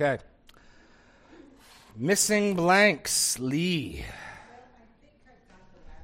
Okay. 0.00 0.22
Missing 1.96 2.54
blanks. 2.54 3.36
Lee. 3.40 4.04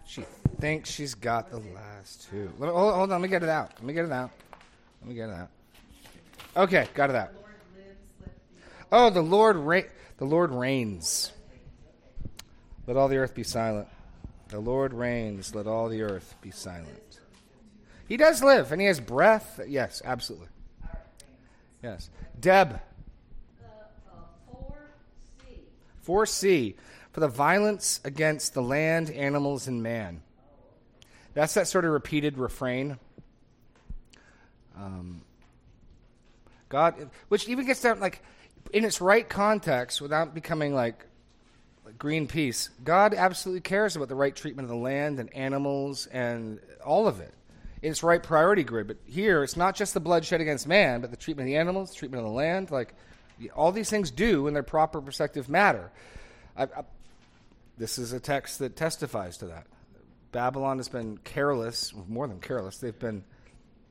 She 0.04 0.24
thinks 0.58 0.90
she's 0.90 1.14
got 1.14 1.48
the 1.48 1.58
last 1.58 2.28
two. 2.28 2.50
Let 2.58 2.72
Hold, 2.72 2.94
hold 2.94 3.12
on. 3.12 3.20
Let 3.20 3.20
me 3.20 3.28
get 3.28 3.44
it 3.44 3.48
out. 3.48 3.70
Let 3.74 3.84
me 3.84 3.92
get 3.94 4.04
it 4.04 4.10
out. 4.10 4.32
Let 5.00 5.08
me 5.08 5.14
get 5.14 5.28
it 5.28 5.34
out. 5.34 5.48
Okay, 6.56 6.88
got 6.94 7.10
it 7.10 7.16
out. 7.16 7.30
Oh, 8.90 9.10
the 9.10 9.22
Lord, 9.22 9.56
re- 9.58 9.86
the 10.18 10.24
Lord 10.24 10.50
reigns. 10.50 11.32
Let 12.88 12.96
all 12.96 13.06
the 13.06 13.18
earth 13.18 13.34
be 13.34 13.44
silent. 13.44 13.86
The 14.48 14.58
Lord 14.58 14.92
reigns. 14.92 15.54
Let 15.54 15.68
all 15.68 15.88
the 15.88 16.02
earth 16.02 16.34
be 16.40 16.50
silent. 16.50 17.20
He 18.08 18.16
does 18.16 18.42
live, 18.42 18.72
and 18.72 18.80
he 18.80 18.88
has 18.88 18.98
breath. 18.98 19.60
Yes, 19.68 20.02
absolutely. 20.04 20.48
Yes. 21.80 22.10
Deb. 22.40 22.80
4C. 26.06 26.74
For 27.12 27.20
the 27.20 27.28
violence 27.28 28.00
against 28.04 28.54
the 28.54 28.62
land, 28.62 29.08
animals, 29.10 29.68
and 29.68 29.82
man. 29.82 30.20
That's 31.32 31.54
that 31.54 31.68
sort 31.68 31.84
of 31.84 31.92
repeated 31.92 32.38
refrain. 32.38 32.98
Um, 34.76 35.22
God, 36.68 37.10
which 37.28 37.48
even 37.48 37.66
gets 37.66 37.80
down, 37.82 38.00
like, 38.00 38.20
in 38.72 38.84
its 38.84 39.00
right 39.00 39.28
context, 39.28 40.00
without 40.00 40.34
becoming 40.34 40.74
like, 40.74 41.06
like 41.84 41.98
Greenpeace, 41.98 42.70
God 42.82 43.14
absolutely 43.14 43.60
cares 43.60 43.94
about 43.94 44.08
the 44.08 44.16
right 44.16 44.34
treatment 44.34 44.64
of 44.66 44.70
the 44.70 44.82
land 44.82 45.20
and 45.20 45.32
animals 45.36 46.06
and 46.06 46.58
all 46.84 47.06
of 47.06 47.20
it 47.20 47.32
its 47.84 48.02
right 48.02 48.22
priority 48.22 48.64
grid. 48.64 48.86
But 48.86 48.96
here, 49.04 49.44
it's 49.44 49.56
not 49.56 49.76
just 49.76 49.92
the 49.94 50.00
bloodshed 50.00 50.40
against 50.40 50.66
man, 50.66 51.02
but 51.02 51.10
the 51.10 51.16
treatment 51.16 51.46
of 51.46 51.50
the 51.52 51.58
animals, 51.58 51.94
treatment 51.94 52.22
of 52.22 52.28
the 52.30 52.34
land. 52.34 52.70
Like 52.70 52.94
all 53.54 53.72
these 53.72 53.90
things 53.90 54.10
do 54.10 54.46
in 54.46 54.54
their 54.54 54.62
proper 54.62 55.00
perspective 55.00 55.48
matter. 55.48 55.90
I, 56.56 56.64
I, 56.64 56.84
this 57.76 57.98
is 57.98 58.12
a 58.12 58.20
text 58.20 58.60
that 58.60 58.76
testifies 58.76 59.38
to 59.38 59.46
that. 59.46 59.66
Babylon 60.32 60.78
has 60.78 60.88
been 60.88 61.18
careless, 61.18 61.92
more 62.08 62.26
than 62.26 62.40
careless. 62.40 62.78
They've 62.78 62.98
been, 62.98 63.24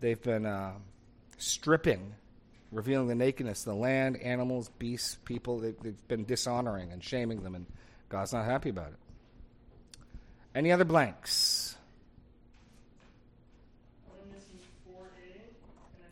they've 0.01 0.21
been 0.21 0.45
uh, 0.45 0.73
stripping, 1.37 2.13
revealing 2.71 3.07
the 3.07 3.15
nakedness 3.15 3.61
of 3.61 3.73
the 3.73 3.79
land, 3.79 4.17
animals, 4.17 4.69
beasts, 4.79 5.17
people. 5.25 5.59
They've, 5.59 5.79
they've 5.81 6.07
been 6.07 6.25
dishonoring 6.25 6.91
and 6.91 7.03
shaming 7.03 7.43
them, 7.43 7.55
and 7.55 7.65
God's 8.09 8.33
not 8.33 8.45
happy 8.45 8.69
about 8.69 8.89
it. 8.89 8.97
Any 10.55 10.71
other 10.71 10.85
blanks? 10.85 11.75
This 14.31 14.43
is 14.43 14.65
4A 14.87 15.33
and 15.33 15.99
then 15.99 16.11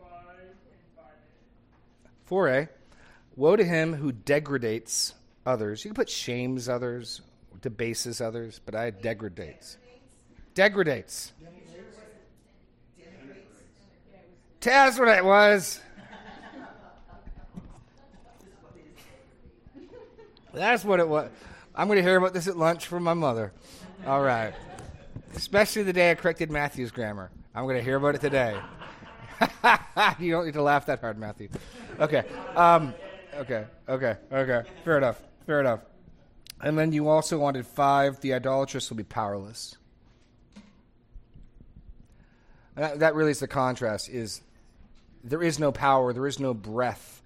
5 0.00 0.10
and 0.40 0.56
5A. 0.96 2.10
4a. 2.28 2.68
Woe 3.36 3.56
to 3.56 3.64
him 3.64 3.94
who 3.94 4.12
degradates 4.12 5.14
others. 5.44 5.84
You 5.84 5.90
can 5.90 5.94
put 5.94 6.08
shames 6.08 6.68
others, 6.68 7.20
debases 7.60 8.20
others, 8.20 8.60
but 8.64 8.74
I 8.74 8.90
degradates. 8.90 9.76
Degradates. 10.54 11.32
That's 14.60 14.98
what 14.98 15.08
it 15.08 15.24
was. 15.24 15.80
That's 20.52 20.84
what 20.84 21.00
it 21.00 21.08
was. 21.08 21.30
I'm 21.74 21.86
going 21.86 21.98
to 21.98 22.02
hear 22.02 22.16
about 22.16 22.32
this 22.32 22.48
at 22.48 22.56
lunch 22.56 22.86
from 22.86 23.02
my 23.02 23.12
mother. 23.12 23.52
All 24.06 24.22
right. 24.22 24.54
Especially 25.34 25.82
the 25.82 25.92
day 25.92 26.10
I 26.10 26.14
corrected 26.14 26.50
Matthew's 26.50 26.90
grammar. 26.90 27.30
I'm 27.54 27.64
going 27.64 27.76
to 27.76 27.82
hear 27.82 27.96
about 27.96 28.14
it 28.14 28.22
today. 28.22 28.58
you 30.18 30.32
don't 30.32 30.46
need 30.46 30.54
to 30.54 30.62
laugh 30.62 30.86
that 30.86 31.00
hard, 31.00 31.18
Matthew. 31.18 31.48
Okay. 31.98 32.24
Um, 32.54 32.94
okay. 33.34 33.64
Okay. 33.88 34.16
Okay. 34.32 34.68
Fair 34.84 34.98
enough. 34.98 35.22
Fair 35.46 35.60
enough. 35.60 35.80
And 36.60 36.78
then 36.78 36.92
you 36.92 37.08
also 37.08 37.38
wanted 37.38 37.66
five. 37.66 38.20
The 38.20 38.34
idolatrous 38.34 38.90
will 38.90 38.96
be 38.96 39.04
powerless. 39.04 39.76
That, 42.74 43.00
that 43.00 43.14
really 43.14 43.30
is 43.30 43.40
the 43.40 43.48
contrast. 43.48 44.08
Is 44.08 44.42
there 45.24 45.42
is 45.42 45.58
no 45.58 45.72
power. 45.72 46.12
There 46.12 46.26
is 46.26 46.38
no 46.38 46.54
breath. 46.54 47.22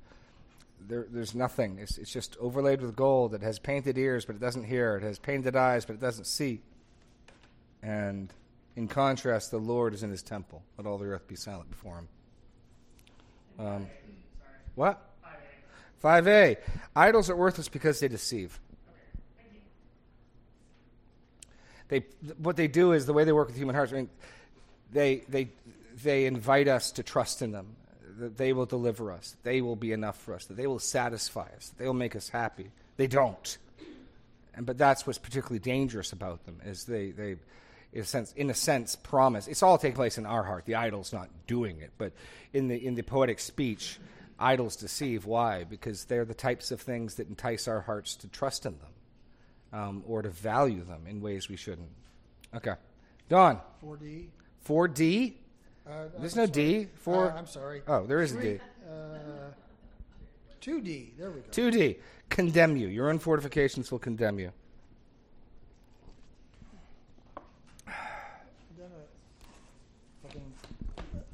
There, 0.88 1.06
there's 1.10 1.34
nothing. 1.34 1.78
It's, 1.78 1.98
it's 1.98 2.12
just 2.12 2.36
overlaid 2.40 2.80
with 2.80 2.96
gold. 2.96 3.34
It 3.34 3.42
has 3.42 3.58
painted 3.58 3.98
ears, 3.98 4.24
but 4.24 4.36
it 4.36 4.40
doesn't 4.40 4.64
hear. 4.64 4.96
It 4.96 5.02
has 5.02 5.18
painted 5.18 5.54
eyes, 5.54 5.84
but 5.84 5.94
it 5.94 6.00
doesn't 6.00 6.26
see. 6.26 6.62
And 7.82 8.32
in 8.76 8.88
contrast, 8.88 9.50
the 9.50 9.58
Lord 9.58 9.94
is 9.94 10.02
in 10.02 10.10
his 10.10 10.22
temple. 10.22 10.62
Let 10.78 10.86
all 10.86 10.98
the 10.98 11.06
earth 11.06 11.28
be 11.28 11.36
silent 11.36 11.70
before 11.70 11.98
him. 11.98 12.08
Um, 13.58 13.86
what? 14.74 15.02
5a. 16.02 16.24
5A. 16.24 16.56
Idols 16.96 17.30
are 17.30 17.36
worthless 17.36 17.68
because 17.68 18.00
they 18.00 18.08
deceive. 18.08 18.58
They, 21.88 22.04
what 22.38 22.56
they 22.56 22.68
do 22.68 22.92
is 22.92 23.06
the 23.06 23.12
way 23.12 23.24
they 23.24 23.32
work 23.32 23.48
with 23.48 23.56
human 23.56 23.74
hearts. 23.74 23.92
I 23.92 23.96
mean, 23.96 24.10
they, 24.92 25.24
they, 25.28 25.50
they 26.02 26.26
invite 26.26 26.68
us 26.68 26.92
to 26.92 27.02
trust 27.02 27.42
in 27.42 27.52
them. 27.52 27.76
That 28.18 28.36
they 28.36 28.52
will 28.52 28.66
deliver 28.66 29.10
us. 29.10 29.30
That 29.30 29.44
they 29.44 29.60
will 29.60 29.76
be 29.76 29.92
enough 29.92 30.16
for 30.16 30.34
us. 30.34 30.46
That 30.46 30.56
they 30.56 30.66
will 30.66 30.78
satisfy 30.78 31.48
us. 31.56 31.70
That 31.70 31.78
they 31.78 31.86
will 31.86 31.94
make 31.94 32.14
us 32.14 32.28
happy. 32.28 32.70
They 32.96 33.06
don't. 33.06 33.58
And, 34.54 34.66
but 34.66 34.78
that's 34.78 35.06
what's 35.06 35.18
particularly 35.18 35.58
dangerous 35.58 36.12
about 36.12 36.44
them 36.44 36.60
is 36.64 36.84
they, 36.84 37.10
they 37.10 37.36
in 37.92 38.02
a 38.02 38.04
sense, 38.04 38.32
in 38.34 38.50
a 38.50 38.54
sense, 38.54 38.94
promise. 38.94 39.48
It's 39.48 39.62
all 39.62 39.78
taking 39.78 39.96
place 39.96 40.18
in 40.18 40.26
our 40.26 40.42
heart. 40.42 40.64
The 40.64 40.76
idol's 40.76 41.12
not 41.12 41.28
doing 41.46 41.80
it, 41.80 41.90
but 41.98 42.12
in 42.52 42.68
the 42.68 42.76
in 42.76 42.94
the 42.94 43.02
poetic 43.02 43.40
speech, 43.40 43.98
idols 44.40 44.74
deceive. 44.76 45.26
Why? 45.26 45.64
Because 45.64 46.04
they're 46.06 46.24
the 46.24 46.34
types 46.34 46.70
of 46.70 46.80
things 46.80 47.14
that 47.16 47.28
entice 47.28 47.68
our 47.68 47.80
hearts 47.82 48.16
to 48.16 48.28
trust 48.28 48.66
in 48.66 48.76
them, 48.78 49.78
um, 49.80 50.02
or 50.06 50.22
to 50.22 50.30
value 50.30 50.82
them 50.82 51.06
in 51.06 51.20
ways 51.20 51.48
we 51.48 51.56
shouldn't. 51.56 51.90
Okay, 52.54 52.74
Don. 53.28 53.60
4D. 53.84 54.26
Four 54.62 54.88
D. 54.88 55.36
Uh, 55.86 56.04
There's 56.18 56.34
I'm 56.36 56.40
no 56.42 56.46
sorry. 56.46 56.48
D. 56.84 56.88
Four. 56.94 57.30
Uh, 57.32 57.36
I'm 57.38 57.46
sorry. 57.46 57.82
Oh, 57.86 58.06
there 58.06 58.20
is 58.20 58.32
a 58.32 58.34
Three- 58.36 58.52
D. 58.54 58.60
Uh, 58.88 59.50
2D. 60.60 61.16
There 61.18 61.30
we 61.30 61.40
go. 61.40 61.46
Two 61.50 61.70
D. 61.70 61.98
Condemn 62.28 62.76
you. 62.76 62.88
Your 62.88 63.08
own 63.10 63.18
fortifications 63.18 63.90
will 63.90 63.98
condemn 63.98 64.38
you. 64.38 64.52
Then, 68.76 68.88
uh, 68.92 70.24
if 70.24 70.30
I 70.30 70.32
can, 70.32 70.42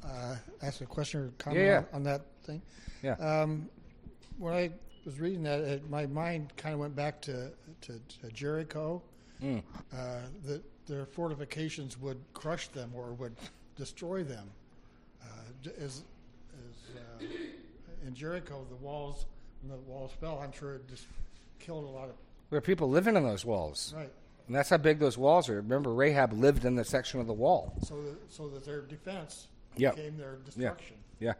uh, 0.03 0.26
ask 0.61 0.81
a 0.81 0.85
question 0.85 1.21
or 1.21 1.31
comment 1.37 1.61
Yeah, 1.61 1.67
yeah. 1.67 1.77
On, 1.91 1.95
on 1.95 2.03
that 2.03 2.21
thing. 2.43 2.61
Yeah. 3.03 3.13
Um, 3.13 3.69
when 4.37 4.53
I 4.53 4.71
was 5.05 5.19
reading 5.19 5.43
that, 5.43 5.59
it, 5.61 5.89
my 5.89 6.05
mind 6.05 6.53
kind 6.57 6.73
of 6.73 6.79
went 6.79 6.95
back 6.95 7.21
to, 7.23 7.51
to, 7.81 7.99
to 8.21 8.31
Jericho. 8.33 9.01
Mm. 9.43 9.61
Uh, 9.93 10.21
that 10.45 10.63
their 10.87 11.05
fortifications 11.05 11.99
would 11.99 12.17
crush 12.33 12.69
them 12.69 12.91
or 12.95 13.13
would 13.13 13.35
destroy 13.75 14.23
them. 14.23 14.49
Uh, 15.21 15.25
as, 15.79 16.03
as 16.57 16.95
uh, 17.21 17.25
in 18.05 18.15
Jericho, 18.15 18.65
the 18.69 18.75
walls, 18.77 19.25
when 19.61 19.71
the 19.71 19.83
walls 19.83 20.11
fell, 20.19 20.39
I'm 20.43 20.51
sure 20.51 20.75
it 20.75 20.87
just 20.89 21.05
killed 21.59 21.83
a 21.83 21.87
lot 21.87 22.05
of. 22.09 22.15
There 22.49 22.57
are 22.57 22.61
people 22.61 22.89
living 22.89 23.15
in 23.15 23.23
those 23.23 23.45
walls, 23.45 23.93
Right. 23.95 24.09
and 24.47 24.55
that's 24.55 24.69
how 24.69 24.77
big 24.77 24.97
those 24.99 25.17
walls 25.19 25.49
are. 25.49 25.55
Remember, 25.57 25.93
Rahab 25.93 26.33
lived 26.33 26.65
in 26.65 26.75
the 26.75 26.85
section 26.85 27.19
of 27.19 27.27
the 27.27 27.33
wall. 27.33 27.73
So 27.83 28.01
that, 28.01 28.15
so 28.33 28.47
that 28.49 28.65
their 28.65 28.81
defense 28.81 29.49
Yeah. 29.77 29.91
became 29.91 30.17
their 30.17 30.33
Yeah. 30.33 30.45
destruction. 30.45 30.95
Yeah. 31.19 31.33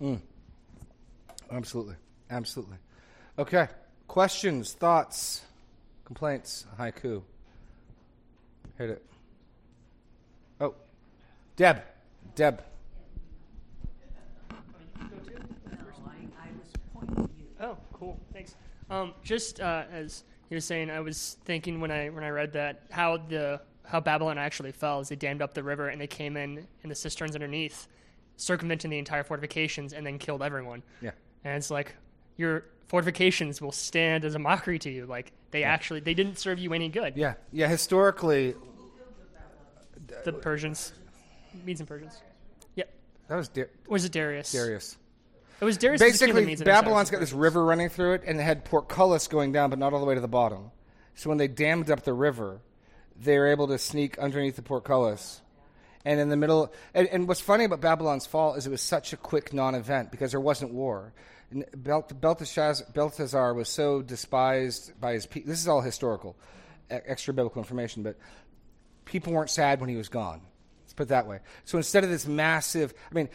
Mm. 0.00 0.20
Absolutely. 1.50 1.96
Absolutely. 2.30 2.76
Okay. 3.38 3.68
Questions, 4.08 4.72
thoughts, 4.72 5.42
complaints, 6.04 6.66
haiku. 6.78 7.22
Hit 8.78 8.90
it. 8.90 9.06
Oh, 10.60 10.74
Deb. 11.56 11.82
Deb. 12.34 12.62
Oh, 17.60 17.76
cool. 17.92 18.18
Thanks. 18.32 18.56
Um, 18.88 19.12
just 19.22 19.60
uh, 19.60 19.84
as 19.92 20.24
he 20.48 20.54
was 20.54 20.64
saying, 20.64 20.90
I 20.90 21.00
was 21.00 21.36
thinking 21.44 21.80
when 21.80 21.90
I 21.90 22.08
when 22.08 22.24
I 22.24 22.30
read 22.30 22.52
that 22.54 22.82
how 22.90 23.18
the 23.18 23.60
how 23.90 23.98
Babylon 24.00 24.38
actually 24.38 24.70
fell 24.70 25.00
is 25.00 25.08
they 25.08 25.16
dammed 25.16 25.42
up 25.42 25.52
the 25.52 25.64
river 25.64 25.88
and 25.88 26.00
they 26.00 26.06
came 26.06 26.36
in 26.36 26.66
in 26.84 26.88
the 26.88 26.94
cisterns 26.94 27.34
underneath, 27.34 27.88
circumventing 28.36 28.88
the 28.88 28.98
entire 28.98 29.24
fortifications 29.24 29.92
and 29.92 30.06
then 30.06 30.16
killed 30.16 30.42
everyone. 30.42 30.84
Yeah. 31.00 31.10
And 31.42 31.56
it's 31.56 31.72
like 31.72 31.96
your 32.36 32.66
fortifications 32.86 33.60
will 33.60 33.72
stand 33.72 34.24
as 34.24 34.36
a 34.36 34.38
mockery 34.38 34.78
to 34.78 34.90
you. 34.90 35.06
Like 35.06 35.32
they 35.50 35.64
actually 35.64 36.00
they 36.00 36.14
didn't 36.14 36.38
serve 36.38 36.60
you 36.60 36.72
any 36.72 36.88
good. 36.88 37.16
Yeah. 37.16 37.34
Yeah. 37.50 37.66
Historically, 37.66 38.54
The 40.24 40.34
Persians, 40.34 40.92
Medes 41.64 41.80
and 41.80 41.88
Persians. 41.88 42.22
Yeah. 42.76 42.84
that 43.26 43.34
was 43.34 43.50
Or 43.56 43.68
was 43.88 44.04
it 44.04 44.12
Darius? 44.12 44.52
Darius. 44.52 44.98
It 45.60 45.64
was 45.64 45.76
Darius. 45.76 46.00
Basically, 46.00 46.54
Babylon's 46.56 47.10
got 47.10 47.18
this 47.18 47.32
river 47.32 47.64
running 47.64 47.88
through 47.88 48.14
it, 48.14 48.22
and 48.24 48.38
it 48.38 48.42
had 48.42 48.64
portcullis 48.64 49.26
going 49.26 49.50
down, 49.52 49.68
but 49.68 49.78
not 49.78 49.92
all 49.92 50.00
the 50.00 50.06
way 50.06 50.14
to 50.14 50.20
the 50.20 50.28
bottom. 50.28 50.70
So 51.16 51.28
when 51.28 51.36
they 51.36 51.48
dammed 51.48 51.90
up 51.90 52.04
the 52.04 52.14
river, 52.14 52.60
they 53.20 53.38
were 53.38 53.48
able 53.48 53.68
to 53.68 53.78
sneak 53.78 54.18
underneath 54.18 54.56
the 54.56 54.62
portcullis 54.62 55.40
And 56.04 56.18
in 56.18 56.30
the 56.30 56.36
middle, 56.36 56.72
and, 56.94 57.06
and 57.08 57.28
what's 57.28 57.40
funny 57.40 57.64
about 57.64 57.80
Babylon's 57.80 58.26
fall 58.26 58.54
is 58.54 58.66
it 58.66 58.70
was 58.70 58.80
such 58.80 59.12
a 59.12 59.16
quick 59.16 59.52
non-event 59.52 60.10
because 60.10 60.30
there 60.30 60.40
wasn't 60.40 60.72
war. 60.72 61.12
Belteshazzar, 61.76 63.54
was 63.54 63.68
so 63.68 64.00
despised 64.00 64.98
by 64.98 65.12
his 65.12 65.26
people. 65.26 65.50
This 65.50 65.60
is 65.60 65.68
all 65.68 65.82
historical, 65.82 66.36
extra 66.88 67.34
biblical 67.34 67.60
information, 67.60 68.02
but 68.02 68.16
people 69.04 69.32
weren't 69.32 69.50
sad 69.50 69.80
when 69.80 69.90
he 69.90 69.96
was 69.96 70.08
gone. 70.08 70.40
Let's 70.84 70.94
put 70.94 71.02
it 71.04 71.08
that 71.10 71.26
way. 71.26 71.40
So 71.64 71.76
instead 71.76 72.02
of 72.04 72.10
this 72.10 72.26
massive, 72.26 72.94
I 73.10 73.14
mean, 73.14 73.28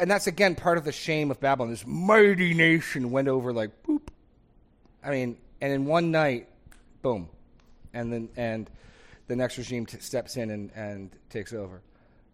and 0.00 0.10
that's 0.10 0.26
again 0.26 0.54
part 0.54 0.78
of 0.78 0.84
the 0.84 0.92
shame 0.92 1.30
of 1.30 1.38
Babylon. 1.40 1.70
This 1.70 1.86
mighty 1.86 2.54
nation 2.54 3.10
went 3.10 3.28
over 3.28 3.52
like 3.52 3.82
boop. 3.82 4.08
I 5.04 5.10
mean, 5.10 5.36
and 5.60 5.72
in 5.72 5.86
one 5.86 6.10
night, 6.10 6.48
boom, 7.02 7.28
and 7.92 8.12
then 8.12 8.28
and 8.36 8.70
the 9.26 9.36
next 9.36 9.58
regime 9.58 9.86
t- 9.86 9.98
steps 10.00 10.36
in 10.36 10.50
and, 10.50 10.70
and 10.74 11.10
takes 11.30 11.52
over. 11.52 11.82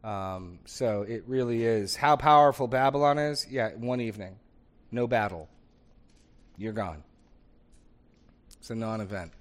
Um, 0.04 0.58
so 0.64 1.02
it 1.02 1.24
really 1.26 1.64
is 1.64 1.94
how 1.96 2.16
powerful 2.16 2.66
Babylon 2.66 3.18
is. 3.18 3.46
Yeah, 3.50 3.70
one 3.70 4.00
evening, 4.00 4.36
no 4.90 5.06
battle, 5.06 5.48
you're 6.56 6.72
gone. 6.72 7.02
It's 8.58 8.70
a 8.70 8.74
non-event. 8.74 9.32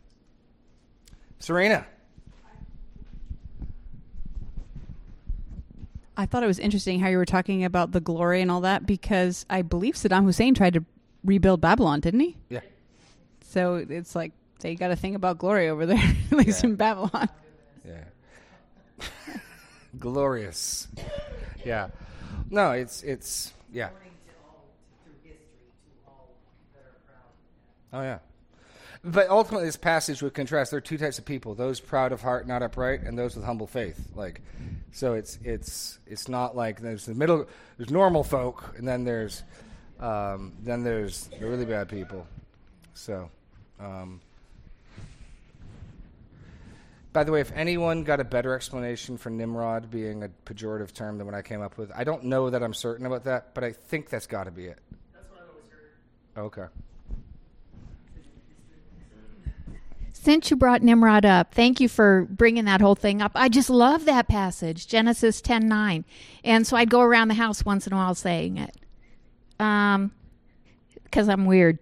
Serena. 1.39 1.85
I 6.17 6.25
thought 6.25 6.43
it 6.43 6.47
was 6.47 6.59
interesting 6.59 6.99
how 6.99 7.07
you 7.09 7.17
were 7.17 7.25
talking 7.25 7.63
about 7.63 7.91
the 7.93 7.99
glory 8.01 8.41
and 8.41 8.51
all 8.51 8.61
that 8.61 8.85
because 8.85 9.45
I 9.49 9.61
believe 9.63 9.95
Saddam 9.95 10.23
Hussein 10.25 10.53
tried 10.53 10.73
to 10.73 10.85
rebuild 11.23 11.61
Babylon, 11.61 11.99
didn't 11.99 12.19
he? 12.19 12.37
Yeah. 12.49 12.59
So 13.41 13.75
it's 13.75 14.15
like 14.15 14.33
they 14.59 14.75
got 14.75 14.91
a 14.91 14.95
thing 14.95 15.15
about 15.15 15.37
glory 15.39 15.69
over 15.69 15.85
there, 15.85 15.97
at 16.31 16.37
least 16.37 16.63
Yeah. 16.63 16.69
in 16.71 16.75
Babylon. 16.75 17.29
Glorious. 19.99 20.87
Yeah. 21.65 21.89
No, 22.49 22.71
it's 22.71 23.03
it's 23.03 23.53
yeah. 23.71 23.89
Oh 27.93 28.01
yeah. 28.01 28.19
But 29.03 29.29
ultimately, 29.29 29.65
this 29.65 29.77
passage 29.77 30.21
would 30.21 30.35
contrast. 30.35 30.71
There 30.71 30.77
are 30.77 30.81
two 30.81 30.97
types 30.97 31.17
of 31.17 31.25
people: 31.25 31.55
those 31.55 31.79
proud 31.79 32.11
of 32.11 32.21
heart, 32.21 32.47
not 32.47 32.61
upright, 32.61 33.01
and 33.01 33.17
those 33.17 33.35
with 33.35 33.43
humble 33.43 33.67
faith. 33.67 34.09
Like, 34.15 34.41
so 34.91 35.13
it's 35.13 35.39
it's 35.43 35.99
it's 36.05 36.29
not 36.29 36.55
like 36.55 36.81
there's 36.81 37.05
the 37.05 37.15
middle. 37.15 37.47
There's 37.77 37.89
normal 37.89 38.23
folk, 38.23 38.75
and 38.77 38.87
then 38.87 39.03
there's 39.03 39.43
um, 39.99 40.53
then 40.61 40.83
there's 40.83 41.29
the 41.39 41.47
really 41.47 41.65
bad 41.65 41.89
people. 41.89 42.27
So, 42.93 43.29
um, 43.79 44.21
by 47.13 47.23
the 47.23 47.31
way, 47.31 47.41
if 47.41 47.51
anyone 47.53 48.03
got 48.03 48.19
a 48.19 48.23
better 48.23 48.53
explanation 48.53 49.17
for 49.17 49.29
Nimrod 49.29 49.91
being 49.91 50.23
a 50.23 50.29
pejorative 50.45 50.93
term 50.93 51.17
than 51.17 51.25
what 51.25 51.35
I 51.35 51.41
came 51.41 51.61
up 51.61 51.77
with, 51.77 51.91
I 51.93 52.03
don't 52.03 52.25
know 52.25 52.49
that 52.49 52.63
I'm 52.63 52.73
certain 52.73 53.05
about 53.05 53.25
that, 53.25 53.53
but 53.53 53.63
I 53.63 53.71
think 53.71 54.09
that's 54.09 54.27
got 54.27 54.45
to 54.45 54.51
be 54.51 54.65
it. 54.65 54.79
That's 55.13 55.27
what 55.29 55.41
I've 55.41 55.49
always 55.49 55.65
heard. 55.71 56.61
Okay. 56.61 56.71
Since 60.13 60.51
you 60.51 60.55
brought 60.55 60.83
Nimrod 60.83 61.25
up, 61.25 61.53
thank 61.53 61.79
you 61.79 61.89
for 61.89 62.27
bringing 62.29 62.65
that 62.65 62.79
whole 62.79 62.93
thing 62.95 63.21
up. 63.21 63.31
I 63.33 63.49
just 63.49 63.71
love 63.71 64.05
that 64.05 64.27
passage, 64.27 64.87
Genesis 64.87 65.41
10:9. 65.41 66.03
And 66.43 66.67
so 66.67 66.77
I'd 66.77 66.91
go 66.91 67.01
around 67.01 67.29
the 67.29 67.33
house 67.33 67.65
once 67.65 67.87
in 67.87 67.93
a 67.93 67.95
while 67.95 68.13
saying 68.13 68.57
it. 68.57 68.77
Um 69.59 70.11
cuz 71.11 71.27
I'm 71.27 71.45
weird. 71.45 71.79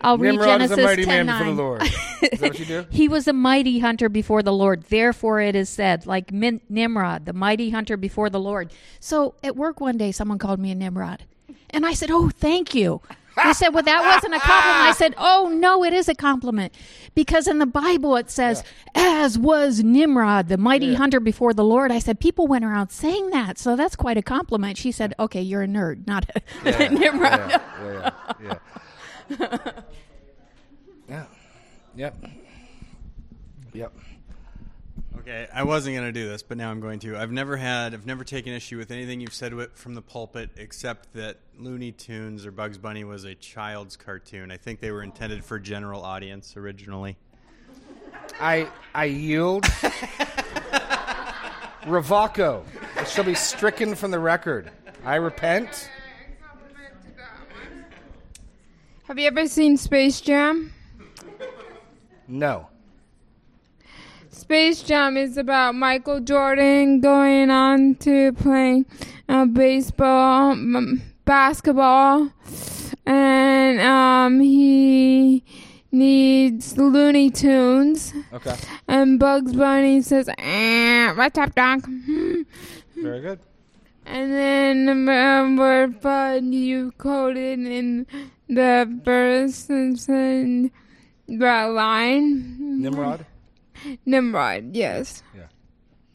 I'll 0.00 0.18
read 0.18 0.32
Nimrod 0.32 0.62
is 0.62 0.70
Genesis 0.70 0.78
a 0.78 0.82
mighty 0.82 1.04
10, 1.04 1.26
man 1.26 1.38
before 1.38 1.54
the 1.54 1.62
Lord. 1.62 1.82
Is 1.82 2.40
that 2.40 2.40
what 2.40 2.58
you 2.58 2.64
do? 2.64 2.86
he 2.90 3.08
was 3.08 3.28
a 3.28 3.32
mighty 3.32 3.78
hunter 3.78 4.08
before 4.08 4.42
the 4.42 4.52
Lord. 4.52 4.82
Therefore, 4.84 5.40
it 5.40 5.54
is 5.54 5.68
said, 5.68 6.06
like 6.06 6.32
Min- 6.32 6.60
Nimrod, 6.68 7.26
the 7.26 7.32
mighty 7.32 7.70
hunter 7.70 7.96
before 7.96 8.30
the 8.30 8.40
Lord. 8.40 8.72
So 9.00 9.34
at 9.42 9.56
work 9.56 9.80
one 9.80 9.96
day, 9.96 10.12
someone 10.12 10.38
called 10.38 10.60
me 10.60 10.70
a 10.70 10.74
Nimrod. 10.74 11.24
And 11.70 11.84
I 11.84 11.92
said, 11.94 12.10
Oh, 12.10 12.28
thank 12.30 12.74
you. 12.74 13.00
They 13.44 13.52
said, 13.52 13.70
Well, 13.70 13.82
that 13.82 14.00
wasn't 14.00 14.34
a 14.34 14.38
compliment. 14.38 14.88
I 14.88 14.92
said, 14.92 15.14
Oh, 15.18 15.52
no, 15.54 15.84
it 15.84 15.92
is 15.92 16.08
a 16.08 16.14
compliment. 16.14 16.72
Because 17.14 17.46
in 17.46 17.58
the 17.58 17.66
Bible 17.66 18.16
it 18.16 18.30
says, 18.30 18.64
As 18.94 19.38
was 19.38 19.82
Nimrod, 19.82 20.48
the 20.48 20.56
mighty 20.56 20.94
hunter 20.94 21.20
before 21.20 21.52
the 21.52 21.64
Lord. 21.64 21.92
I 21.92 21.98
said, 21.98 22.18
People 22.18 22.46
went 22.46 22.64
around 22.64 22.90
saying 22.90 23.30
that. 23.30 23.58
So 23.58 23.76
that's 23.76 23.94
quite 23.96 24.16
a 24.16 24.22
compliment. 24.22 24.78
She 24.78 24.90
said, 24.90 25.12
Okay, 25.18 25.42
you're 25.42 25.62
a 25.62 25.66
nerd, 25.66 26.06
not 26.06 26.26
a 26.64 26.88
Nimrod. 26.88 27.50
Yeah, 27.50 28.10
yeah, 28.42 28.54
yeah. 31.08 31.24
Yep. 31.94 32.26
Yep. 33.72 33.92
Okay, 35.18 35.48
I 35.52 35.64
wasn't 35.64 35.96
going 35.96 36.06
to 36.06 36.12
do 36.12 36.28
this, 36.28 36.42
but 36.42 36.56
now 36.56 36.70
I'm 36.70 36.80
going 36.80 37.00
to. 37.00 37.16
I've 37.16 37.32
never 37.32 37.56
had, 37.56 37.94
I've 37.94 38.06
never 38.06 38.22
taken 38.22 38.52
issue 38.52 38.78
with 38.78 38.90
anything 38.92 39.20
you've 39.20 39.34
said 39.34 39.52
from 39.74 39.94
the 39.94 40.02
pulpit, 40.02 40.50
except 40.56 41.12
that 41.14 41.38
Looney 41.58 41.90
Tunes 41.90 42.46
or 42.46 42.52
Bugs 42.52 42.78
Bunny 42.78 43.02
was 43.02 43.24
a 43.24 43.34
child's 43.34 43.96
cartoon. 43.96 44.52
I 44.52 44.56
think 44.56 44.78
they 44.80 44.92
were 44.92 45.02
intended 45.02 45.44
for 45.44 45.58
general 45.58 46.02
audience 46.04 46.56
originally. 46.56 47.16
I 48.40 48.68
I 48.94 49.06
yield. 49.06 49.64
Revoco. 51.86 52.64
It 52.96 53.08
shall 53.08 53.24
be 53.24 53.34
stricken 53.34 53.94
from 53.94 54.10
the 54.10 54.18
record. 54.18 54.70
I 55.04 55.16
repent. 55.16 55.88
Have 59.06 59.20
you 59.20 59.28
ever 59.28 59.46
seen 59.46 59.76
Space 59.76 60.20
Jam? 60.20 60.72
No. 62.26 62.66
Space 64.30 64.82
Jam 64.82 65.16
is 65.16 65.36
about 65.36 65.76
Michael 65.76 66.18
Jordan 66.18 67.00
going 67.00 67.48
on 67.48 67.94
to 68.00 68.32
playing 68.32 68.84
uh, 69.28 69.44
baseball, 69.44 70.50
um, 70.50 71.02
basketball, 71.24 72.32
and 73.06 73.80
um, 73.80 74.40
he 74.40 75.44
needs 75.92 76.76
Looney 76.76 77.30
Tunes. 77.30 78.12
Okay. 78.32 78.56
And 78.88 79.20
Bugs 79.20 79.52
Bunny 79.52 80.02
says, 80.02 80.28
eh, 80.36 81.12
"What's 81.12 81.38
up, 81.38 81.54
Doc?" 81.54 81.80
Very 82.96 83.20
good. 83.20 83.38
And 84.08 84.32
then 84.32 84.86
word 85.56 86.00
fun 86.00 86.52
you 86.52 86.92
quoted 86.96 87.58
in 87.58 88.06
the 88.48 89.00
said 89.96 90.70
that 91.28 91.64
line. 91.64 92.80
Nimrod. 92.80 93.26
Nimrod, 94.06 94.76
yes. 94.76 95.24
Yeah. 95.34 95.48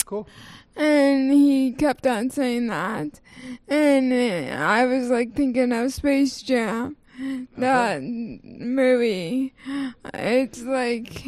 Cool. 0.06 0.26
And 0.76 1.34
he 1.34 1.74
kept 1.74 2.08
on 2.08 2.30
saying 2.30 2.68
that. 2.68 3.20
And 3.68 4.14
I 4.54 4.86
was 4.86 5.10
like 5.10 5.36
thinking 5.36 5.74
of 5.74 5.94
Space 5.94 6.42
Jam. 6.42 6.96
Uh-huh. 7.20 7.46
That 7.58 8.02
movie. 8.02 9.54
It's 10.14 10.62
like. 10.64 11.26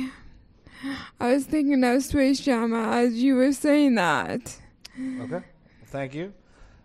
I 1.20 1.34
was 1.34 1.46
thinking 1.46 1.84
of 1.84 2.04
Space 2.04 2.40
Jam 2.40 2.74
as 2.74 3.16
you 3.22 3.36
were 3.36 3.52
saying 3.52 3.96
that. 3.96 4.58
Okay. 4.98 5.30
Well, 5.30 5.44
thank 5.88 6.14
you. 6.14 6.34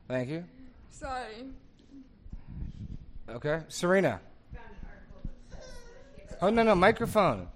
Thank 0.09 0.31
you. 0.31 0.45
Sorry. 0.91 1.47
Okay. 3.29 3.61
Serena. 3.69 4.21
Oh 6.41 6.51
no 6.51 6.63
no 6.63 6.75
microphone. 6.75 7.49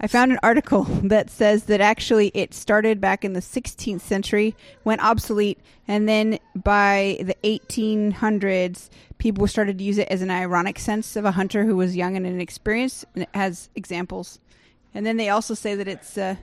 I 0.00 0.08
found 0.08 0.32
an 0.32 0.40
article 0.42 0.82
that 1.04 1.30
says 1.30 1.64
that 1.64 1.80
actually 1.80 2.32
it 2.34 2.54
started 2.54 3.00
back 3.00 3.24
in 3.24 3.34
the 3.34 3.40
16th 3.40 4.00
century, 4.00 4.56
went 4.82 5.02
obsolete, 5.02 5.60
and 5.86 6.08
then 6.08 6.40
by 6.56 7.18
the 7.20 7.36
1800s, 7.44 8.88
people 9.18 9.46
started 9.46 9.78
to 9.78 9.84
use 9.84 9.98
it 9.98 10.08
as 10.08 10.20
an 10.20 10.30
ironic 10.30 10.80
sense 10.80 11.14
of 11.14 11.24
a 11.24 11.30
hunter 11.30 11.64
who 11.64 11.76
was 11.76 11.94
young 11.94 12.16
and 12.16 12.26
inexperienced, 12.26 13.04
and 13.14 13.22
it 13.22 13.28
has 13.32 13.70
examples. 13.76 14.40
And 14.92 15.06
then 15.06 15.18
they 15.18 15.28
also 15.28 15.54
say 15.54 15.76
that 15.76 15.86
it's. 15.86 16.18
Uh, 16.18 16.34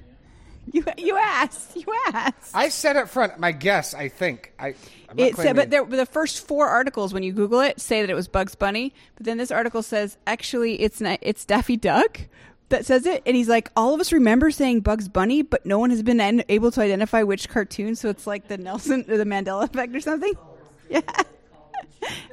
you 0.72 0.84
you 0.98 1.18
asked 1.18 1.76
you 1.76 1.86
asked. 2.14 2.56
I 2.56 2.70
said 2.70 2.98
up 2.98 3.10
front 3.10 3.40
my 3.40 3.52
guess. 3.52 3.94
I 3.94 4.10
think 4.10 4.54
I. 4.60 4.76
It 5.18 5.36
said, 5.38 5.56
but 5.56 5.72
there, 5.72 5.84
the 5.84 6.06
first 6.06 6.48
four 6.48 6.68
articles, 6.68 7.14
when 7.14 7.24
you 7.24 7.34
Google 7.34 7.62
it, 7.62 7.82
say 7.82 8.02
that 8.02 8.10
it 8.10 8.14
was 8.14 8.28
Bugs 8.28 8.54
Bunny. 8.54 8.94
But 9.16 9.26
then 9.26 9.38
this 9.38 9.50
article 9.50 9.82
says 9.82 10.18
actually 10.28 10.80
it's 10.82 11.02
not, 11.02 11.18
it's 11.24 11.46
Daffy 11.46 11.78
Duck 11.78 12.22
that 12.70 12.86
says 12.86 13.08
it, 13.08 13.24
and 13.26 13.36
he's 13.36 13.50
like, 13.50 13.72
all 13.76 13.96
of 13.96 14.00
us 14.00 14.12
remember 14.14 14.52
saying 14.52 14.82
Bugs 14.82 15.08
Bunny, 15.08 15.42
but 15.42 15.66
no 15.66 15.80
one 15.80 15.90
has 15.90 16.04
been 16.04 16.22
en- 16.22 16.44
able 16.48 16.70
to 16.72 16.82
identify 16.82 17.24
which 17.24 17.50
cartoon. 17.50 17.96
So 17.96 18.10
it's 18.10 18.28
like 18.28 18.48
the 18.48 18.58
Nelson 18.60 19.04
or 19.10 19.18
the 19.18 19.24
Mandela 19.24 19.64
effect 19.64 19.96
or 19.96 20.00
something. 20.02 20.34
Yeah, 20.92 21.02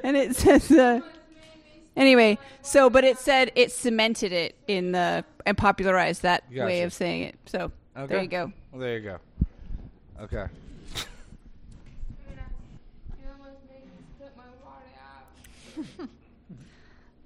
and 0.03 0.17
it 0.17 0.35
says. 0.35 0.71
Uh, 0.71 1.01
Anyway, 1.95 2.37
so 2.61 2.91
but 2.91 3.03
it 3.03 3.17
said 3.17 3.51
it 3.55 3.71
cemented 3.71 4.31
it 4.31 4.55
in 4.67 4.91
the 4.91 5.25
and 5.47 5.57
popularized 5.57 6.21
that 6.21 6.43
Gotcha. 6.51 6.65
way 6.65 6.83
of 6.83 6.93
saying 6.93 7.23
it. 7.23 7.35
So 7.47 7.71
Okay. 7.97 8.13
there 8.13 8.21
you 8.21 8.29
go. 8.29 8.51
Well, 8.71 8.81
there 8.81 8.97
you 8.97 9.03
go. 9.03 9.17
Okay. 10.21 10.45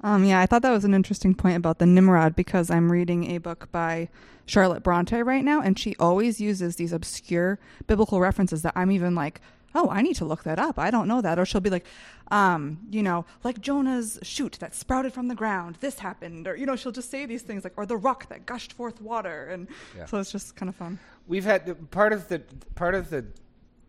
Um, 0.03 0.23
yeah, 0.25 0.39
I 0.39 0.47
thought 0.47 0.63
that 0.63 0.71
was 0.71 0.83
an 0.83 0.95
interesting 0.95 1.35
point 1.35 1.57
about 1.57 1.77
the 1.77 1.85
Nimrod 1.85 2.35
because 2.35 2.71
I'm 2.71 2.91
reading 2.91 3.29
a 3.31 3.37
book 3.37 3.71
by 3.71 4.09
Charlotte 4.47 4.81
Bronte 4.81 5.21
right 5.21 5.45
now, 5.45 5.61
and 5.61 5.77
she 5.77 5.95
always 5.99 6.41
uses 6.41 6.75
these 6.75 6.91
obscure 6.91 7.59
biblical 7.85 8.19
references 8.19 8.63
that 8.63 8.73
I'm 8.75 8.91
even 8.91 9.13
like, 9.13 9.41
oh, 9.75 9.89
I 9.89 10.01
need 10.01 10.15
to 10.17 10.25
look 10.25 10.43
that 10.43 10.59
up. 10.59 10.77
I 10.79 10.91
don't 10.91 11.07
know 11.07 11.21
that. 11.21 11.39
Or 11.39 11.45
she'll 11.45 11.61
be 11.61 11.69
like, 11.69 11.85
um, 12.29 12.79
you 12.89 13.03
know, 13.03 13.25
like 13.43 13.59
Jonah's 13.61 14.19
shoot 14.23 14.57
that 14.59 14.73
sprouted 14.75 15.13
from 15.13 15.27
the 15.27 15.35
ground. 15.35 15.77
This 15.81 15.99
happened, 15.99 16.47
or 16.47 16.55
you 16.55 16.65
know, 16.65 16.75
she'll 16.75 16.91
just 16.91 17.09
say 17.11 17.25
these 17.25 17.41
things 17.41 17.63
like, 17.63 17.73
or 17.77 17.85
the 17.85 17.97
rock 17.97 18.29
that 18.29 18.45
gushed 18.45 18.73
forth 18.73 19.01
water, 19.01 19.45
and 19.47 19.67
Yeah. 19.97 20.05
so 20.05 20.17
it's 20.19 20.31
just 20.31 20.55
kind 20.55 20.69
of 20.69 20.75
fun. 20.75 20.97
We've 21.27 21.43
had 21.45 21.91
part 21.91 22.13
of 22.13 22.27
the 22.29 22.39
part 22.75 22.95
of 22.95 23.09
the 23.09 23.25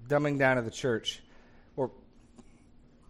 dumbing 0.09 0.39
down 0.39 0.59
of 0.59 0.65
the 0.65 0.71
church, 0.71 1.23
or 1.77 1.91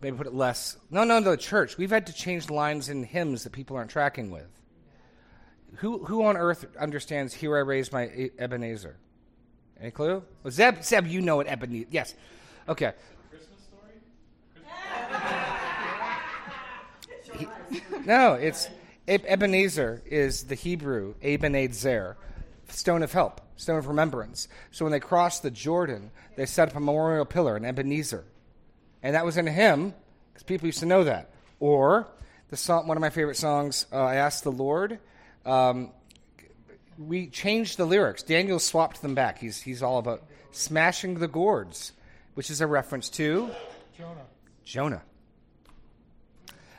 maybe 0.00 0.16
put 0.16 0.26
it 0.26 0.34
less. 0.34 0.76
No, 0.90 1.04
no, 1.04 1.20
the 1.20 1.36
church. 1.36 1.78
We've 1.78 1.90
had 1.90 2.06
to 2.08 2.12
change 2.12 2.50
lines 2.50 2.88
in 2.88 3.02
hymns 3.02 3.44
that 3.44 3.52
people 3.52 3.76
aren't 3.76 3.90
tracking 3.90 4.30
with. 4.30 4.48
Who 5.76 6.04
who 6.04 6.24
on 6.24 6.36
earth 6.36 6.66
understands 6.78 7.32
"Here 7.32 7.56
I 7.56 7.60
raise 7.60 7.90
my 7.92 8.30
Ebenezer"? 8.38 8.96
Any 9.80 9.90
clue? 9.90 10.22
Well, 10.42 10.50
Zeb, 10.50 10.82
Zeb, 10.84 11.06
you 11.06 11.22
know 11.22 11.36
what 11.36 11.46
Ebenezer? 11.46 11.86
Yes. 11.90 12.14
Okay. 12.68 12.92
He- 17.34 17.48
no, 18.04 18.34
it's 18.34 18.68
Ebenezer 19.08 20.02
is 20.06 20.44
the 20.44 20.54
Hebrew 20.54 21.14
Ebenezer, 21.22 22.16
stone 22.68 23.02
of 23.02 23.12
help, 23.12 23.40
stone 23.56 23.78
of 23.78 23.88
remembrance. 23.88 24.48
So 24.70 24.84
when 24.84 24.92
they 24.92 25.00
crossed 25.00 25.42
the 25.42 25.50
Jordan, 25.50 26.10
they 26.36 26.46
set 26.46 26.68
up 26.68 26.76
a 26.76 26.80
memorial 26.80 27.24
pillar 27.24 27.56
in 27.56 27.64
Ebenezer, 27.64 28.24
and 29.02 29.14
that 29.14 29.24
was 29.24 29.36
in 29.36 29.48
a 29.48 29.52
hymn 29.52 29.94
because 30.32 30.42
people 30.44 30.66
used 30.66 30.80
to 30.80 30.86
know 30.86 31.04
that. 31.04 31.30
Or 31.60 32.06
the 32.50 32.56
song, 32.56 32.86
one 32.86 32.96
of 32.96 33.00
my 33.00 33.10
favorite 33.10 33.36
songs, 33.36 33.86
uh, 33.92 33.96
"I 34.02 34.16
Asked 34.16 34.44
the 34.44 34.52
Lord." 34.52 34.98
Um, 35.44 35.90
we 36.98 37.26
changed 37.26 37.78
the 37.78 37.84
lyrics. 37.84 38.22
Daniel 38.22 38.58
swapped 38.58 39.02
them 39.02 39.14
back. 39.14 39.38
He's 39.38 39.60
he's 39.62 39.82
all 39.82 39.98
about 39.98 40.22
smashing 40.50 41.18
the 41.18 41.28
gourds, 41.28 41.92
which 42.34 42.50
is 42.50 42.60
a 42.60 42.66
reference 42.66 43.08
to 43.10 43.50
Jonah. 43.96 44.26
Jonah. 44.64 45.02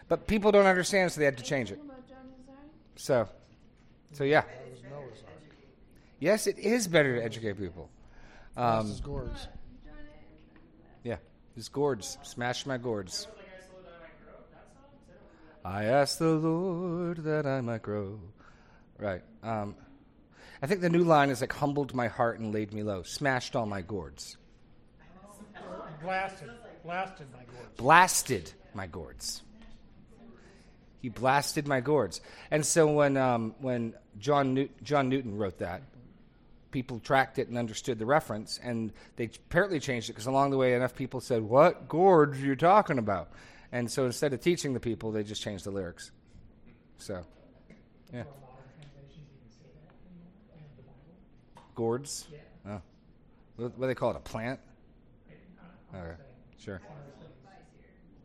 But 0.08 0.28
people 0.28 0.52
don't 0.52 0.66
understand, 0.66 1.12
so 1.12 1.20
they 1.20 1.26
had 1.26 1.38
to 1.38 1.44
change 1.44 1.72
it. 1.72 1.80
So, 2.96 3.28
so 4.12 4.24
yeah. 4.24 4.44
Yes, 6.20 6.48
it 6.48 6.58
is 6.58 6.88
better 6.88 7.18
to 7.18 7.24
educate 7.24 7.58
people. 7.60 7.90
Um, 8.56 8.86
This 8.88 8.96
is 8.96 9.02
gourds. 9.02 9.48
yeah, 11.04 11.18
these 11.56 11.70
gourds, 11.70 12.18
smash 12.24 12.66
my 12.66 12.78
gourds. 12.78 13.28
I 15.66 15.86
asked 15.86 16.20
the 16.20 16.30
Lord 16.30 17.24
that 17.24 17.46
I 17.46 17.62
might 17.62 17.82
grow. 17.82 18.20
Right. 19.00 19.22
Um, 19.42 19.76
I 20.62 20.68
think 20.68 20.82
the 20.82 20.90
new 20.90 21.04
line 21.04 21.30
is 21.30 21.42
like 21.42 21.52
humbled 21.52 21.94
my 21.94 22.08
heart 22.08 22.40
and 22.40 22.54
laid 22.54 22.74
me 22.74 22.84
low, 22.84 23.04
smashed 23.04 23.56
all 23.56 23.66
my 23.66 23.82
gourds, 23.82 24.38
Blasted. 26.04 26.50
Blasted 26.84 27.28
my 27.32 27.44
gourds. 27.44 27.78
blasted 27.78 28.54
my 28.74 28.88
gourds. 28.88 29.42
He 31.02 31.10
blasted 31.10 31.68
my 31.68 31.82
gourds. 31.82 32.22
And 32.52 32.66
so 32.66 32.88
when 32.88 33.18
um, 33.18 33.56
when 33.60 33.94
John 34.20 34.70
John 34.84 35.10
Newton 35.10 35.38
wrote 35.38 35.60
that, 35.60 35.82
people 36.72 37.00
tracked 37.00 37.40
it 37.40 37.48
and 37.50 37.58
understood 37.58 38.00
the 38.00 38.06
reference, 38.06 38.60
and 38.64 38.92
they 39.16 39.26
apparently 39.26 39.80
changed 39.80 40.10
it 40.10 40.14
because 40.14 40.28
along 40.28 40.52
the 40.52 40.58
way 40.58 40.76
enough 40.76 40.96
people 40.96 41.20
said, 41.20 41.42
"What 41.42 41.88
gorge 41.88 42.42
are 42.42 42.46
you 42.46 42.56
talking 42.56 43.00
about?" 43.00 43.32
And 43.72 43.92
so 43.92 44.06
instead 44.06 44.34
of 44.34 44.40
teaching 44.40 44.74
the 44.74 44.80
people, 44.80 45.12
they 45.12 45.24
just 45.24 45.42
changed 45.42 45.66
the 45.66 45.72
lyrics. 45.72 46.12
So, 47.00 47.26
yeah. 48.14 48.24
Gourds? 51.76 52.28
Oh. 52.68 52.82
What, 53.56 53.78
what 53.78 53.82
do 53.82 53.88
they 53.88 53.96
call 53.96 54.12
it? 54.12 54.18
A 54.18 54.20
plant? 54.20 54.60
Okay, 55.96 56.16
sure. 56.58 56.82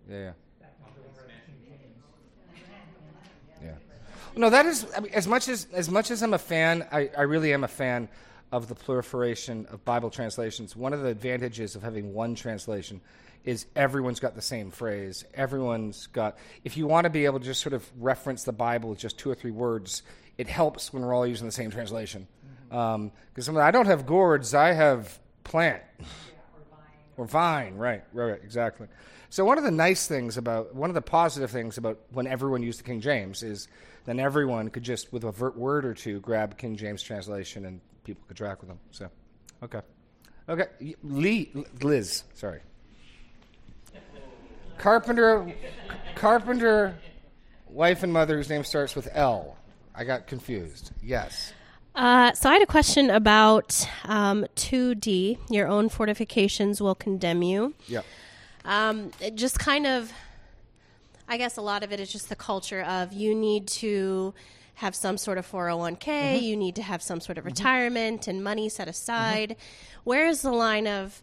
Yeah, 0.08 0.16
yeah. 0.16 0.32
Yeah. 3.62 3.74
No, 4.36 4.50
that 4.50 4.66
is 4.66 4.86
I 4.96 5.00
mean, 5.00 5.12
as 5.12 5.26
much 5.26 5.48
as 5.48 5.66
as 5.72 5.90
much 5.90 6.10
as 6.10 6.22
I'm 6.22 6.34
a 6.34 6.38
fan. 6.38 6.86
I, 6.92 7.10
I 7.16 7.22
really 7.22 7.52
am 7.52 7.64
a 7.64 7.68
fan 7.68 8.08
of 8.52 8.68
the 8.68 8.74
proliferation 8.74 9.66
of 9.70 9.84
Bible 9.84 10.10
translations. 10.10 10.74
One 10.74 10.92
of 10.92 11.02
the 11.02 11.08
advantages 11.08 11.76
of 11.76 11.82
having 11.82 12.14
one 12.14 12.34
translation 12.34 13.00
is 13.44 13.66
everyone's 13.76 14.20
got 14.20 14.34
the 14.34 14.42
same 14.42 14.70
phrase. 14.70 15.24
Everyone's 15.34 16.06
got. 16.08 16.38
If 16.64 16.76
you 16.76 16.86
want 16.86 17.04
to 17.04 17.10
be 17.10 17.24
able 17.24 17.40
to 17.40 17.44
just 17.44 17.60
sort 17.60 17.72
of 17.72 17.88
reference 17.98 18.44
the 18.44 18.52
Bible 18.52 18.90
with 18.90 18.98
just 18.98 19.18
two 19.18 19.30
or 19.30 19.34
three 19.34 19.50
words, 19.50 20.02
it 20.38 20.48
helps 20.48 20.92
when 20.92 21.02
we're 21.02 21.14
all 21.14 21.26
using 21.26 21.46
the 21.46 21.52
same 21.52 21.70
translation. 21.70 22.26
Mm-hmm. 22.70 22.76
Um, 22.76 23.12
because 23.34 23.48
I 23.48 23.70
don't 23.70 23.86
have 23.86 24.06
gourds, 24.06 24.54
I 24.54 24.72
have 24.72 25.18
plant. 25.44 25.82
Or 27.18 27.26
vine, 27.26 27.74
right, 27.74 28.02
right, 28.12 28.30
right, 28.30 28.40
exactly. 28.42 28.86
So 29.28 29.44
one 29.44 29.58
of 29.58 29.64
the 29.64 29.72
nice 29.72 30.06
things 30.06 30.38
about, 30.38 30.74
one 30.74 30.88
of 30.88 30.94
the 30.94 31.02
positive 31.02 31.50
things 31.50 31.76
about 31.76 31.98
when 32.12 32.28
everyone 32.28 32.62
used 32.62 32.78
the 32.78 32.84
King 32.84 33.00
James 33.00 33.42
is 33.42 33.68
then 34.06 34.20
everyone 34.20 34.70
could 34.70 34.84
just, 34.84 35.12
with 35.12 35.24
a 35.24 35.52
word 35.56 35.84
or 35.84 35.94
two, 35.94 36.20
grab 36.20 36.56
King 36.56 36.76
James 36.76 37.02
translation 37.02 37.66
and 37.66 37.80
people 38.04 38.22
could 38.28 38.36
track 38.36 38.60
with 38.60 38.68
them. 38.68 38.78
So, 38.92 39.10
okay. 39.64 39.80
Okay, 40.48 40.94
Lee, 41.02 41.50
Liz, 41.82 42.22
sorry. 42.34 42.60
Carpenter, 44.78 45.52
Carpenter, 46.14 46.96
wife 47.68 48.04
and 48.04 48.12
mother 48.12 48.36
whose 48.36 48.48
name 48.48 48.62
starts 48.62 48.94
with 48.94 49.08
L. 49.12 49.58
I 49.92 50.04
got 50.04 50.28
confused. 50.28 50.92
Yes. 51.02 51.52
Uh, 51.98 52.32
so 52.32 52.48
I 52.48 52.52
had 52.52 52.62
a 52.62 52.66
question 52.66 53.10
about 53.10 53.86
um, 54.04 54.46
2D. 54.54 55.38
Your 55.50 55.66
own 55.66 55.88
fortifications 55.88 56.80
will 56.80 56.94
condemn 56.94 57.42
you. 57.42 57.74
Yeah. 57.88 58.02
Um, 58.64 59.10
it 59.20 59.34
just 59.34 59.58
kind 59.58 59.84
of, 59.84 60.12
I 61.28 61.36
guess 61.38 61.56
a 61.56 61.60
lot 61.60 61.82
of 61.82 61.90
it 61.92 61.98
is 61.98 62.12
just 62.12 62.28
the 62.28 62.36
culture 62.36 62.82
of 62.82 63.12
you 63.12 63.34
need 63.34 63.66
to 63.68 64.32
have 64.74 64.94
some 64.94 65.18
sort 65.18 65.38
of 65.38 65.50
401k, 65.50 66.40
you 66.40 66.56
need 66.56 66.76
to 66.76 66.82
have 66.82 67.02
some 67.02 67.20
sort 67.20 67.36
of 67.36 67.44
retirement 67.44 68.28
and 68.28 68.44
money 68.44 68.68
set 68.68 68.86
aside. 68.86 69.56
Where 70.04 70.28
is 70.28 70.42
the 70.42 70.52
line 70.52 70.86
of, 70.86 71.20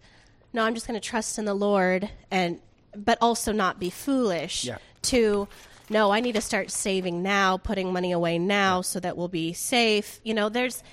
no, 0.51 0.63
I'm 0.63 0.73
just 0.73 0.87
going 0.87 0.99
to 0.99 1.07
trust 1.09 1.39
in 1.39 1.45
the 1.45 1.53
Lord 1.53 2.09
and, 2.29 2.59
but 2.93 3.17
also 3.21 3.53
not 3.53 3.79
be 3.79 3.89
foolish 3.89 4.65
Yeah. 4.65 4.79
to, 5.03 5.47
no, 5.89 6.11
I 6.11 6.19
need 6.19 6.35
to 6.35 6.41
start 6.41 6.71
saving 6.71 7.21
now, 7.23 7.57
putting 7.57 7.93
money 7.93 8.11
away 8.11 8.39
now 8.39 8.81
so 8.81 8.99
that 8.99 9.15
we'll 9.17 9.27
be 9.27 9.53
safe. 9.53 10.19
You 10.23 10.33
know, 10.33 10.49
there's 10.49 10.83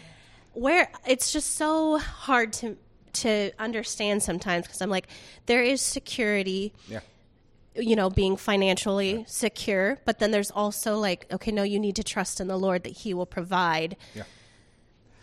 where 0.54 0.90
it's 1.06 1.32
just 1.32 1.56
so 1.56 1.98
hard 1.98 2.52
to 2.54 2.76
to 3.14 3.52
understand 3.58 4.22
sometimes 4.22 4.66
because 4.66 4.80
I'm 4.80 4.88
like, 4.90 5.06
there 5.46 5.62
is 5.62 5.80
security, 5.82 6.72
Yeah. 6.88 7.00
you 7.74 7.94
know, 7.94 8.08
being 8.08 8.36
financially 8.38 9.24
secure, 9.28 9.98
but 10.06 10.18
then 10.18 10.30
there's 10.30 10.50
also 10.50 10.96
like, 10.98 11.26
okay, 11.30 11.50
no, 11.52 11.62
you 11.62 11.78
need 11.78 11.96
to 11.96 12.02
trust 12.02 12.40
in 12.40 12.48
the 12.48 12.56
Lord 12.58 12.84
that 12.84 12.90
He 12.92 13.12
will 13.12 13.26
provide. 13.26 13.96
Yeah. 14.14 14.22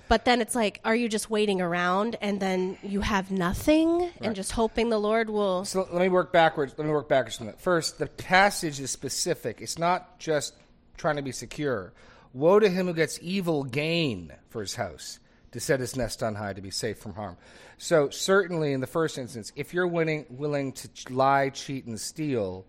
But 0.10 0.26
then 0.26 0.42
it's 0.42 0.56
like, 0.56 0.82
are 0.84 0.96
you 0.96 1.08
just 1.08 1.30
waiting 1.30 1.62
around 1.62 2.18
and 2.20 2.40
then 2.40 2.80
you 2.82 3.02
have 3.02 3.30
nothing 3.30 4.10
and 4.22 4.36
just 4.36 4.52
hoping 4.52 4.90
the 4.90 4.98
Lord 4.98 5.30
will? 5.30 5.66
So 5.66 5.88
let 5.92 6.02
me 6.02 6.10
work 6.10 6.34
backwards. 6.34 6.74
Let 6.76 6.88
me 6.88 6.92
work 6.92 7.08
backwards 7.08 7.38
from 7.38 7.46
that. 7.46 7.62
First, 7.62 8.00
the 8.00 8.08
passage 8.08 8.80
is 8.80 8.90
specific. 8.90 9.62
It's 9.62 9.78
not 9.78 10.18
just 10.18 10.56
trying 10.98 11.18
to 11.18 11.22
be 11.22 11.32
secure. 11.32 11.94
Woe 12.34 12.60
to 12.60 12.68
him 12.70 12.88
who 12.88 12.94
gets 12.94 13.20
evil 13.22 13.64
gain 13.64 14.34
for 14.50 14.62
his 14.62 14.74
house, 14.74 15.20
to 15.52 15.60
set 15.60 15.80
his 15.80 15.96
nest 15.96 16.24
on 16.24 16.34
high, 16.34 16.54
to 16.54 16.62
be 16.62 16.72
safe 16.72 16.98
from 16.98 17.14
harm. 17.14 17.38
So 17.78 18.10
certainly, 18.10 18.74
in 18.74 18.82
the 18.82 18.88
first 18.88 19.20
instance, 19.20 19.52
if 19.56 19.76
you're 19.76 19.88
willing, 19.88 20.26
willing 20.32 20.72
to 20.74 20.90
lie, 21.12 21.50
cheat, 21.50 21.86
and 21.86 22.00
steal 22.00 22.66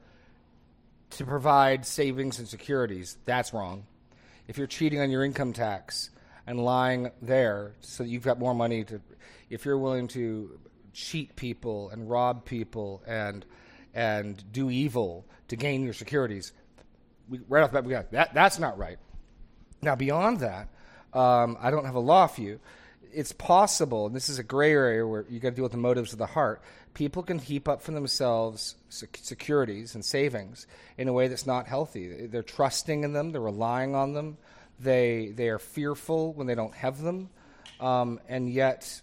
to 1.11 1.25
provide 1.25 1.87
savings 1.87 2.39
and 2.39 2.47
securities, 2.47 3.17
that's 3.25 3.55
wrong. 3.55 3.87
If 4.47 4.59
you're 4.59 4.67
cheating 4.67 5.01
on 5.01 5.11
your 5.11 5.25
income 5.25 5.55
tax 5.55 6.11
and 6.51 6.65
lying 6.65 7.13
there 7.23 7.77
so 7.81 8.03
you've 8.03 8.25
got 8.25 8.37
more 8.41 8.57
money 8.57 8.83
to, 8.83 9.01
if 9.51 9.65
you're 9.65 9.79
willing 9.79 10.09
to 10.09 10.59
cheat 10.93 11.37
people 11.37 11.91
and 11.91 12.11
rob 12.11 12.45
people 12.45 13.05
and 13.07 13.47
and 13.95 14.43
do 14.53 14.69
evil 14.69 15.25
to 15.47 15.55
gain 15.55 15.85
your 15.85 15.93
securities, 15.93 16.53
we, 17.29 17.39
right 17.49 17.63
off 17.63 17.71
the 17.71 17.75
bat, 17.75 17.85
we 17.85 17.93
got 17.93 18.11
that. 18.11 18.35
That's 18.35 18.59
not 18.59 18.79
right. 18.79 18.99
Now, 19.81 19.95
beyond 19.95 20.41
that, 20.41 20.69
um, 21.13 21.57
I 21.61 21.71
don't 21.71 21.85
have 21.85 21.95
a 21.95 22.01
law 22.01 22.27
for 22.27 22.41
you. 22.41 22.59
It's 23.13 23.33
possible, 23.33 24.07
and 24.07 24.15
this 24.15 24.29
is 24.29 24.41
a 24.41 24.45
gray 24.45 24.73
area 24.73 25.07
where 25.07 25.25
you 25.29 25.39
got 25.39 25.51
to 25.51 25.55
deal 25.55 25.65
with 25.65 25.73
the 25.73 25.79
motives 25.79 26.13
of 26.13 26.19
the 26.19 26.27
heart. 26.27 26.63
People 26.95 27.23
can 27.23 27.39
heap 27.39 27.69
up 27.69 27.81
for 27.81 27.93
themselves 27.93 28.75
sec- 28.89 29.19
securities 29.23 29.95
and 29.95 30.05
savings 30.05 30.67
in 30.99 31.07
a 31.07 31.13
way 31.13 31.29
that's 31.29 31.47
not 31.47 31.69
healthy. 31.69 32.27
They're 32.27 32.43
trusting 32.43 33.05
in 33.05 33.13
them. 33.13 33.31
They're 33.31 33.41
relying 33.41 33.95
on 33.95 34.15
them. 34.15 34.37
They 34.81 35.33
they 35.35 35.49
are 35.49 35.59
fearful 35.59 36.33
when 36.33 36.47
they 36.47 36.55
don't 36.55 36.75
have 36.75 37.01
them, 37.03 37.29
um, 37.81 38.21
and 38.29 38.51
yet 38.51 39.01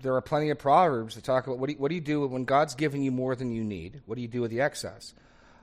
there 0.00 0.14
are 0.16 0.20
plenty 0.20 0.50
of 0.50 0.58
proverbs 0.58 1.14
that 1.14 1.24
talk 1.24 1.46
about 1.46 1.58
what 1.58 1.68
do 1.68 1.74
you, 1.74 1.78
what 1.78 1.88
do 1.88 1.94
you 1.94 2.00
do 2.00 2.26
when 2.26 2.44
God's 2.44 2.74
given 2.74 3.02
you 3.02 3.12
more 3.12 3.36
than 3.36 3.52
you 3.52 3.62
need? 3.62 4.00
What 4.06 4.16
do 4.16 4.22
you 4.22 4.28
do 4.28 4.40
with 4.40 4.50
the 4.50 4.60
excess? 4.60 5.14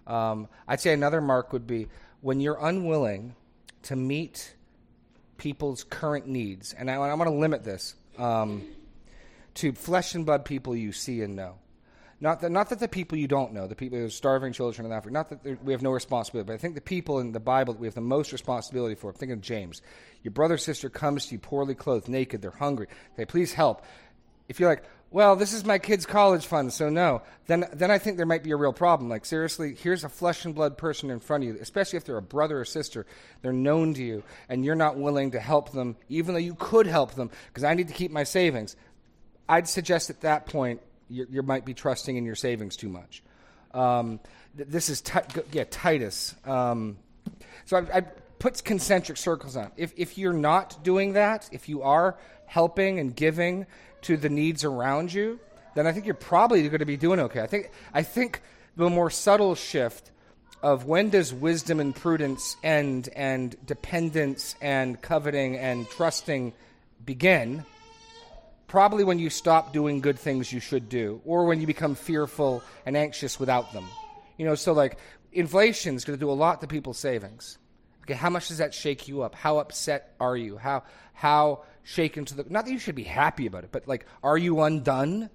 Um, 0.08 0.48
I'd 0.68 0.80
say 0.80 0.94
another 0.94 1.22
mark 1.22 1.54
would 1.54 1.68
be 1.68 1.88
when 2.22 2.40
you're 2.40 2.58
unwilling 2.60 3.36
to 3.84 3.96
meet 3.96 4.56
people's 5.38 5.84
current 5.84 6.28
needs, 6.28 6.74
and 6.74 6.90
I, 6.90 6.96
I 6.96 7.14
want 7.14 7.30
to 7.30 7.36
limit 7.36 7.64
this 7.64 7.96
um, 8.18 8.64
to 9.56 9.74
flesh 9.74 10.16
and 10.16 10.26
blood 10.26 10.46
people 10.46 10.76
you 10.76 10.92
see 10.92 11.22
and 11.22 11.36
know. 11.36 11.56
Not 12.22 12.42
that, 12.42 12.52
not 12.52 12.70
that 12.70 12.80
the 12.80 12.90
people 12.90 13.18
you 13.18 13.28
don't 13.28 13.54
know, 13.54 13.68
the 13.68 13.76
people 13.76 13.98
who 13.98 14.06
are 14.06 14.10
starving 14.10 14.52
children 14.52 14.86
in 14.86 14.92
Africa, 14.92 15.14
not 15.14 15.30
that 15.30 15.64
we 15.64 15.72
have 15.72 15.82
no 15.82 15.92
responsibility, 15.92 16.48
but 16.48 16.54
I 16.54 16.58
think 16.58 16.76
the 16.76 16.82
people 16.82 17.20
in 17.20 17.32
the 17.32 17.40
Bible 17.40 17.74
that 17.74 17.80
we 17.80 17.88
have 17.88 17.96
the 17.96 18.02
most 18.02 18.34
responsibility 18.34 18.96
for. 18.96 19.10
I'm 19.10 19.16
thinking 19.16 19.34
of 19.34 19.42
James. 19.42 19.82
Your 20.24 20.32
brother 20.32 20.56
or 20.56 20.58
sister 20.58 20.90
comes 20.90 21.28
to 21.28 21.34
you 21.34 21.40
poorly 21.40 21.76
clothed, 21.76 22.10
naked, 22.10 22.42
they're 22.42 22.52
hungry. 22.52 22.88
They 23.16 23.26
please 23.26 23.54
help. 23.54 23.86
If 24.50 24.60
you're 24.60 24.70
like, 24.70 24.84
well, 25.12 25.36
this 25.36 25.54
is 25.54 25.64
my 25.64 25.80
kid's 25.80 26.06
college 26.06 26.46
fund, 26.46 26.72
so 26.72 26.90
no, 26.90 27.24
then 27.48 27.66
then 27.74 27.90
I 27.90 27.98
think 27.98 28.18
there 28.18 28.28
might 28.28 28.44
be 28.44 28.52
a 28.52 28.58
real 28.58 28.74
problem. 28.74 29.10
Like 29.10 29.26
seriously, 29.26 29.74
here's 29.74 30.04
a 30.04 30.10
flesh 30.10 30.46
and 30.46 30.54
blood 30.54 30.78
person 30.78 31.10
in 31.10 31.20
front 31.20 31.44
of 31.44 31.48
you, 31.48 31.58
especially 31.60 31.98
if 31.98 32.04
they're 32.06 32.18
a 32.18 32.22
brother 32.22 32.60
or 32.60 32.66
sister. 32.66 33.08
They're 33.42 33.54
known 33.54 33.96
to 33.96 34.04
you, 34.04 34.24
and 34.50 34.64
you're 34.64 34.76
not 34.76 34.98
willing 34.98 35.32
to 35.32 35.40
help 35.40 35.72
them, 35.72 35.96
even 36.10 36.34
though 36.34 36.40
you 36.40 36.54
could 36.54 36.86
help 36.86 37.16
them, 37.16 37.32
because 37.48 37.64
I 37.64 37.74
need 37.74 37.88
to 37.88 37.94
keep 37.94 38.12
my 38.12 38.24
savings. 38.24 38.76
I'd 39.48 39.68
suggest 39.68 40.12
at 40.12 40.22
that 40.22 40.46
point 40.46 40.82
you, 41.10 41.44
might 41.44 41.66
be 41.66 41.74
trusting 41.74 42.16
in 42.16 42.26
your 42.26 42.36
savings 42.36 42.76
too 42.76 42.90
much. 42.90 43.24
Um, 43.74 44.20
th- 44.56 44.70
this 44.70 44.90
is 44.90 45.02
g- 45.02 45.42
yeah 45.52 45.66
Titus. 45.70 46.36
Um, 46.46 46.98
so 47.66 47.78
I, 47.78 47.98
I 47.98 48.02
put 48.40 48.64
concentric 48.64 49.18
circles 49.18 49.56
on. 49.56 49.72
If 49.78 49.94
if 49.98 50.18
you're 50.18 50.34
not 50.34 50.84
doing 50.84 51.14
that, 51.14 51.50
if 51.52 51.70
you 51.70 51.84
are 51.84 52.18
helping 52.46 53.00
and 53.00 53.16
giving 53.16 53.68
to 54.02 54.18
the 54.18 54.30
needs 54.30 54.64
around 54.64 55.14
you, 55.14 55.40
then 55.76 55.86
I 55.86 55.92
think 55.92 56.06
you're 56.06 56.16
probably 56.16 56.68
going 56.68 56.80
to 56.80 56.86
be 56.86 56.98
doing 56.98 57.20
okay. 57.20 57.42
I 57.42 57.48
think 57.48 57.72
I 57.94 58.04
think 58.04 58.42
the 58.76 58.90
more 58.90 59.10
subtle 59.10 59.56
shift 59.56 60.12
of 60.62 60.86
when 60.86 61.10
does 61.10 61.34
wisdom 61.34 61.80
and 61.80 61.96
prudence 61.96 62.58
end 62.64 63.10
and 63.16 63.56
dependence 63.66 64.56
and 64.62 65.02
coveting 65.02 65.58
and 65.58 65.90
trusting 65.90 66.54
begin 67.06 67.66
probably 68.70 69.04
when 69.04 69.20
you 69.20 69.30
stop 69.30 69.74
doing 69.74 70.00
good 70.00 70.18
things 70.18 70.54
you 70.54 70.60
should 70.60 70.88
do, 70.88 71.22
or 71.26 71.46
when 71.46 71.60
you 71.60 71.68
become 71.68 71.96
fearful 71.96 72.64
and 72.86 72.96
anxious 72.96 73.40
without 73.40 73.74
them. 73.74 73.86
You 74.38 74.46
know, 74.46 74.56
so 74.56 74.72
like 74.72 74.98
inflation 75.34 75.96
is 75.96 76.06
going 76.06 76.18
to 76.18 76.24
do 76.24 76.32
a 76.32 76.34
lot 76.34 76.62
to 76.62 76.68
people's 76.68 76.98
savings. 76.98 77.58
Okay, 78.04 78.14
how 78.14 78.30
much 78.30 78.48
does 78.48 78.60
that 78.60 78.74
shake 78.74 79.08
you 79.08 79.22
up? 79.24 79.36
How 79.36 79.58
upset 79.58 80.16
are 80.20 80.38
you? 80.38 80.58
How 80.58 80.84
how 81.14 81.64
shaken 81.84 82.26
to 82.26 82.36
the 82.36 82.46
not 82.50 82.66
that 82.66 82.72
you 82.72 82.80
should 82.80 82.96
be 82.96 83.04
happy 83.04 83.46
about 83.46 83.64
it, 83.64 83.72
but 83.72 83.88
like 83.88 84.06
are 84.24 84.38
you 84.38 84.62
undone? 84.62 85.30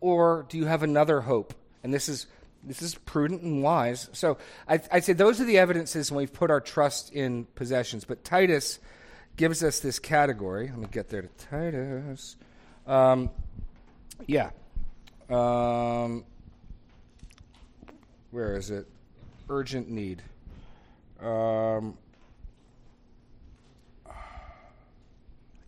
Or 0.00 0.44
do 0.48 0.58
you 0.58 0.66
have 0.66 0.82
another 0.82 1.20
hope? 1.20 1.54
And 1.82 1.94
this 1.94 2.08
is 2.08 2.26
this 2.62 2.82
is 2.82 2.94
prudent 2.94 3.42
and 3.42 3.62
wise. 3.62 4.08
So 4.12 4.38
I, 4.68 4.80
I'd 4.90 5.04
say 5.04 5.12
those 5.12 5.40
are 5.40 5.44
the 5.44 5.58
evidences 5.58 6.10
when 6.10 6.18
we've 6.18 6.32
put 6.32 6.50
our 6.50 6.60
trust 6.60 7.12
in 7.12 7.44
possessions. 7.54 8.04
But 8.04 8.24
Titus 8.24 8.78
gives 9.36 9.62
us 9.62 9.80
this 9.80 9.98
category. 9.98 10.68
Let 10.68 10.78
me 10.78 10.86
get 10.90 11.08
there 11.08 11.22
to 11.22 11.28
Titus. 11.28 12.36
Um, 12.86 13.30
yeah. 14.26 14.50
Um, 15.28 16.24
where 18.30 18.56
is 18.56 18.70
it? 18.70 18.86
Urgent 19.48 19.88
need. 19.90 20.22
Um, 21.20 21.96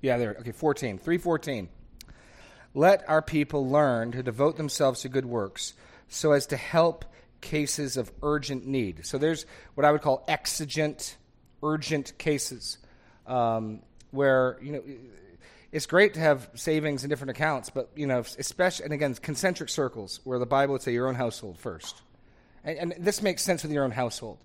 yeah, 0.00 0.18
there. 0.18 0.36
Okay, 0.40 0.52
14. 0.52 0.98
314. 0.98 1.68
Let 2.74 3.08
our 3.08 3.22
people 3.22 3.68
learn 3.68 4.12
to 4.12 4.22
devote 4.22 4.56
themselves 4.56 5.00
to 5.00 5.08
good 5.08 5.24
works 5.24 5.72
so 6.08 6.32
as 6.32 6.46
to 6.46 6.56
help 6.56 7.04
cases 7.40 7.96
of 7.96 8.12
urgent 8.22 8.66
need. 8.66 9.06
So 9.06 9.18
there's 9.18 9.46
what 9.74 9.84
I 9.84 9.92
would 9.92 10.02
call 10.02 10.24
exigent, 10.28 11.16
urgent 11.62 12.16
cases 12.18 12.78
um, 13.26 13.80
where, 14.10 14.58
you 14.62 14.72
know, 14.72 14.82
it's 15.72 15.86
great 15.86 16.14
to 16.14 16.20
have 16.20 16.48
savings 16.54 17.04
in 17.04 17.10
different 17.10 17.30
accounts, 17.30 17.70
but, 17.70 17.90
you 17.94 18.06
know, 18.06 18.20
especially, 18.38 18.84
and 18.84 18.94
again, 18.94 19.14
concentric 19.14 19.68
circles 19.68 20.20
where 20.24 20.38
the 20.38 20.46
Bible 20.46 20.72
would 20.72 20.82
say 20.82 20.92
your 20.92 21.08
own 21.08 21.14
household 21.16 21.58
first. 21.58 22.00
And, 22.64 22.78
and 22.78 23.04
this 23.04 23.20
makes 23.20 23.42
sense 23.42 23.62
with 23.62 23.72
your 23.72 23.84
own 23.84 23.90
household. 23.90 24.38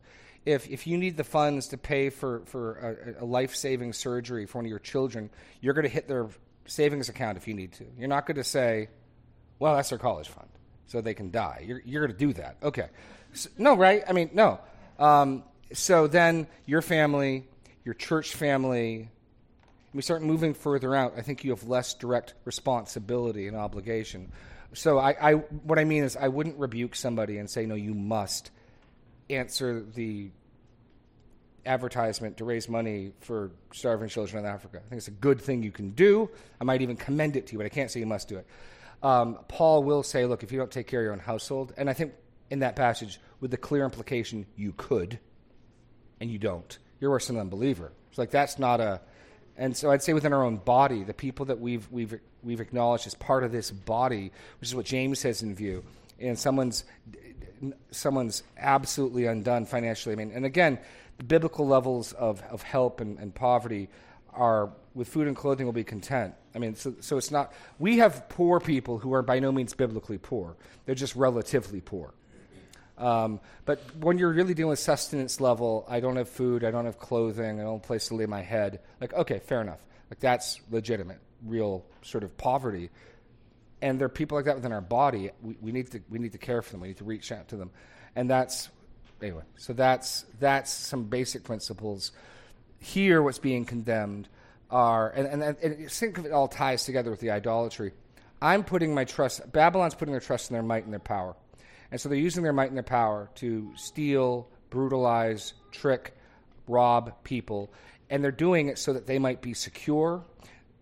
If, 0.45 0.67
if 0.67 0.87
you 0.87 0.97
need 0.97 1.17
the 1.17 1.23
funds 1.23 1.67
to 1.69 1.77
pay 1.77 2.09
for, 2.09 2.41
for 2.45 3.15
a, 3.19 3.23
a 3.23 3.25
life 3.25 3.55
saving 3.55 3.93
surgery 3.93 4.45
for 4.45 4.57
one 4.57 4.65
of 4.65 4.69
your 4.69 4.79
children, 4.79 5.29
you're 5.61 5.75
going 5.75 5.83
to 5.83 5.89
hit 5.89 6.07
their 6.07 6.27
savings 6.65 7.09
account 7.09 7.37
if 7.37 7.47
you 7.47 7.53
need 7.53 7.73
to. 7.73 7.85
You're 7.97 8.07
not 8.07 8.25
going 8.25 8.37
to 8.37 8.43
say, 8.43 8.89
well, 9.59 9.75
that's 9.75 9.89
their 9.89 9.99
college 9.99 10.27
fund, 10.27 10.49
so 10.87 10.99
they 10.99 11.13
can 11.13 11.29
die. 11.29 11.63
You're, 11.67 11.81
you're 11.85 12.07
going 12.07 12.17
to 12.17 12.25
do 12.25 12.33
that. 12.33 12.57
Okay. 12.63 12.87
So, 13.33 13.49
no, 13.57 13.75
right? 13.75 14.03
I 14.07 14.13
mean, 14.13 14.31
no. 14.33 14.59
Um, 14.97 15.43
so 15.73 16.07
then 16.07 16.47
your 16.65 16.81
family, 16.81 17.45
your 17.83 17.93
church 17.93 18.35
family, 18.35 19.09
we 19.93 20.01
start 20.01 20.21
moving 20.21 20.53
further 20.53 20.95
out, 20.95 21.13
I 21.17 21.21
think 21.21 21.43
you 21.43 21.51
have 21.51 21.63
less 21.67 21.93
direct 21.93 22.33
responsibility 22.45 23.47
and 23.47 23.57
obligation. 23.57 24.31
So 24.73 24.99
I, 24.99 25.15
I, 25.19 25.33
what 25.33 25.79
I 25.79 25.83
mean 25.83 26.03
is, 26.03 26.15
I 26.15 26.29
wouldn't 26.29 26.57
rebuke 26.57 26.95
somebody 26.95 27.37
and 27.37 27.49
say, 27.49 27.65
no, 27.65 27.75
you 27.75 27.93
must 27.93 28.51
answer 29.29 29.81
the 29.81 30.31
advertisement 31.65 32.37
to 32.37 32.45
raise 32.45 32.69
money 32.69 33.11
for 33.19 33.51
starving 33.73 34.09
children 34.09 34.45
in 34.45 34.49
Africa. 34.49 34.77
I 34.77 34.89
think 34.89 34.97
it's 34.97 35.07
a 35.07 35.11
good 35.11 35.41
thing 35.41 35.61
you 35.61 35.71
can 35.71 35.91
do. 35.91 36.29
I 36.59 36.63
might 36.63 36.81
even 36.81 36.95
commend 36.95 37.35
it 37.35 37.47
to 37.47 37.53
you, 37.53 37.57
but 37.59 37.65
I 37.65 37.69
can't 37.69 37.91
say 37.91 37.99
you 37.99 38.05
must 38.05 38.27
do 38.27 38.37
it. 38.37 38.47
Um, 39.03 39.39
Paul 39.47 39.83
will 39.83 40.03
say, 40.03 40.25
look, 40.25 40.43
if 40.43 40.51
you 40.51 40.59
don't 40.59 40.71
take 40.71 40.87
care 40.87 41.01
of 41.01 41.03
your 41.03 41.13
own 41.13 41.19
household, 41.19 41.73
and 41.77 41.89
I 41.89 41.93
think 41.93 42.13
in 42.49 42.59
that 42.59 42.75
passage, 42.75 43.19
with 43.39 43.51
the 43.51 43.57
clear 43.57 43.83
implication 43.83 44.45
you 44.55 44.73
could, 44.77 45.19
and 46.19 46.29
you 46.29 46.37
don't, 46.37 46.77
you're 47.01 47.09
worse 47.09 47.27
than 47.27 47.35
an 47.35 47.41
unbeliever. 47.41 47.91
It's 48.09 48.17
like 48.17 48.31
that's 48.31 48.57
not 48.57 48.79
a. 48.79 49.01
And 49.57 49.75
so 49.75 49.91
I'd 49.91 50.01
say 50.01 50.13
within 50.13 50.31
our 50.31 50.43
own 50.43 50.57
body, 50.57 51.03
the 51.03 51.13
people 51.13 51.47
that 51.47 51.59
we've 51.59 51.91
we've 51.91 52.17
we've 52.41 52.61
acknowledged 52.61 53.07
as 53.07 53.15
part 53.15 53.43
of 53.43 53.51
this 53.51 53.69
body, 53.71 54.31
which 54.61 54.69
is 54.69 54.75
what 54.75 54.85
James 54.85 55.21
has 55.23 55.41
in 55.41 55.53
view, 55.53 55.83
and 56.19 56.39
someone's 56.39 56.85
someone's 57.91 58.43
absolutely 58.57 59.25
undone 59.25 59.65
financially. 59.65 60.13
I 60.13 60.15
mean, 60.15 60.31
and 60.33 60.45
again, 60.45 60.79
the 61.17 61.23
biblical 61.23 61.67
levels 61.67 62.13
of, 62.13 62.41
of 62.49 62.63
help 62.63 63.01
and, 63.01 63.19
and 63.19 63.33
poverty 63.33 63.89
are 64.33 64.71
with 64.93 65.07
food 65.07 65.27
and 65.27 65.35
clothing 65.35 65.65
will 65.65 65.73
be 65.73 65.83
content. 65.83 66.33
I 66.55 66.59
mean, 66.59 66.75
so, 66.75 66.95
so 66.99 67.17
it's 67.17 67.31
not, 67.31 67.53
we 67.79 67.97
have 67.97 68.27
poor 68.29 68.59
people 68.59 68.97
who 68.97 69.13
are 69.13 69.21
by 69.21 69.39
no 69.39 69.51
means 69.51 69.73
biblically 69.73 70.17
poor. 70.17 70.55
They're 70.85 70.95
just 70.95 71.15
relatively 71.15 71.81
poor. 71.81 72.13
Um, 73.01 73.39
but 73.65 73.79
when 73.99 74.19
you're 74.19 74.31
really 74.31 74.53
dealing 74.53 74.69
with 74.69 74.79
sustenance 74.79 75.41
level, 75.41 75.85
I 75.89 75.99
don't 75.99 76.15
have 76.17 76.29
food, 76.29 76.63
I 76.63 76.69
don't 76.69 76.85
have 76.85 76.99
clothing, 76.99 77.59
I 77.59 77.63
don't 77.63 77.73
have 77.73 77.83
a 77.83 77.87
place 77.87 78.07
to 78.09 78.15
lay 78.15 78.27
my 78.27 78.41
head. 78.41 78.79
Like, 79.01 79.13
okay, 79.13 79.39
fair 79.39 79.59
enough. 79.61 79.83
Like 80.11 80.19
that's 80.19 80.61
legitimate, 80.69 81.19
real 81.43 81.83
sort 82.03 82.23
of 82.23 82.37
poverty. 82.37 82.91
And 83.81 83.99
there 83.99 84.05
are 84.05 84.09
people 84.09 84.37
like 84.37 84.45
that 84.45 84.55
within 84.55 84.71
our 84.71 84.81
body. 84.81 85.31
We, 85.41 85.57
we 85.59 85.71
need 85.71 85.89
to 85.91 86.01
we 86.09 86.19
need 86.19 86.33
to 86.33 86.37
care 86.37 86.61
for 86.61 86.71
them. 86.73 86.81
We 86.81 86.89
need 86.89 86.97
to 86.97 87.03
reach 87.03 87.31
out 87.31 87.47
to 87.47 87.55
them, 87.55 87.71
and 88.15 88.29
that's 88.29 88.69
anyway. 89.21 89.43
So 89.57 89.73
that's 89.73 90.25
that's 90.39 90.69
some 90.69 91.05
basic 91.05 91.43
principles. 91.43 92.11
Here, 92.77 93.23
what's 93.23 93.39
being 93.39 93.65
condemned 93.65 94.27
are, 94.69 95.09
and, 95.09 95.27
and, 95.27 95.57
and 95.57 95.91
think 95.91 96.17
of 96.17 96.25
it 96.25 96.31
all 96.31 96.47
ties 96.47 96.85
together 96.85 97.09
with 97.09 97.19
the 97.19 97.31
idolatry. 97.31 97.93
I'm 98.41 98.63
putting 98.63 98.93
my 98.93 99.05
trust. 99.05 99.51
Babylon's 99.51 99.95
putting 99.95 100.11
their 100.13 100.21
trust 100.21 100.49
in 100.49 100.55
their 100.55 100.63
might 100.63 100.83
and 100.83 100.93
their 100.93 100.99
power, 100.99 101.35
and 101.91 101.99
so 101.99 102.09
they're 102.09 102.17
using 102.17 102.43
their 102.43 102.53
might 102.53 102.69
and 102.69 102.77
their 102.77 102.83
power 102.83 103.29
to 103.35 103.71
steal, 103.75 104.47
brutalize, 104.69 105.53
trick, 105.71 106.15
rob 106.67 107.23
people, 107.23 107.73
and 108.09 108.23
they're 108.23 108.31
doing 108.31 108.67
it 108.67 108.79
so 108.79 108.93
that 108.93 109.07
they 109.07 109.19
might 109.19 109.41
be 109.41 109.53
secure 109.53 110.23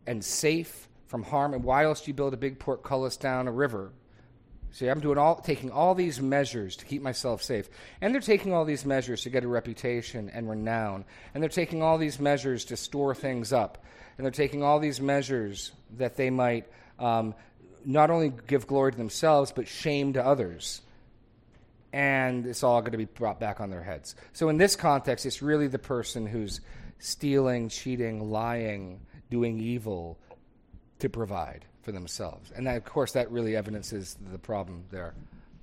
and 0.08 0.24
safe 0.24 0.88
from 1.08 1.24
harm. 1.24 1.54
And 1.54 1.64
why 1.64 1.84
else 1.84 2.02
do 2.02 2.12
you 2.12 2.14
build 2.14 2.34
a 2.34 2.38
big 2.38 2.60
portcullis 2.60 3.18
down 3.18 3.48
a 3.48 3.52
river? 3.52 3.92
See, 4.72 4.88
I'm 4.88 5.00
doing 5.00 5.18
all, 5.18 5.36
taking 5.36 5.72
all 5.72 5.96
these 5.96 6.22
measures 6.22 6.76
to 6.78 6.86
keep 6.86 7.02
myself 7.02 7.42
safe. 7.42 7.70
And 8.02 8.14
they're 8.14 8.22
taking 8.22 8.54
all 8.54 8.66
these 8.66 8.86
measures 8.86 9.24
to 9.24 9.32
get 9.32 9.44
a 9.44 9.48
reputation 9.48 10.30
and 10.30 10.48
renown. 10.48 11.06
And 11.34 11.42
they're 11.42 11.50
taking 11.50 11.82
all 11.82 11.98
these 11.98 12.20
measures 12.20 12.66
to 12.66 12.78
store 12.78 13.16
things 13.16 13.52
up. 13.52 13.84
And 14.18 14.26
they're 14.26 14.32
taking 14.32 14.62
all 14.62 14.80
these 14.80 15.02
measures 15.02 15.72
that 15.98 16.18
they 16.18 16.30
might 16.30 16.68
um, 17.00 17.34
not 17.84 18.12
only 18.12 18.32
give 18.48 18.68
glory 18.68 18.92
to 18.92 18.98
themselves, 18.98 19.52
but 19.52 19.68
shame 19.68 20.14
to 20.14 20.24
others. 20.26 20.82
And 21.92 22.46
it's 22.46 22.64
all 22.64 22.82
going 22.82 22.92
to 22.92 22.98
be 22.98 23.06
brought 23.06 23.40
back 23.40 23.60
on 23.60 23.70
their 23.70 23.84
heads. 23.84 24.16
So 24.34 24.50
in 24.50 24.58
this 24.58 24.76
context, 24.76 25.26
it's 25.26 25.42
really 25.42 25.68
the 25.68 25.80
person 25.80 26.28
who's 26.28 26.62
stealing, 27.00 27.70
cheating, 27.70 28.30
lying, 28.30 29.00
doing 29.30 29.60
evil 29.60 30.20
to 31.00 31.10
provide 31.10 31.66
for 31.82 31.92
themselves. 31.92 32.52
And 32.56 32.68
that, 32.68 32.78
of 32.78 32.86
course, 32.86 33.14
that 33.14 33.32
really 33.32 33.56
evidences 33.56 34.18
the 34.32 34.38
problem 34.38 34.84
there. 34.92 35.14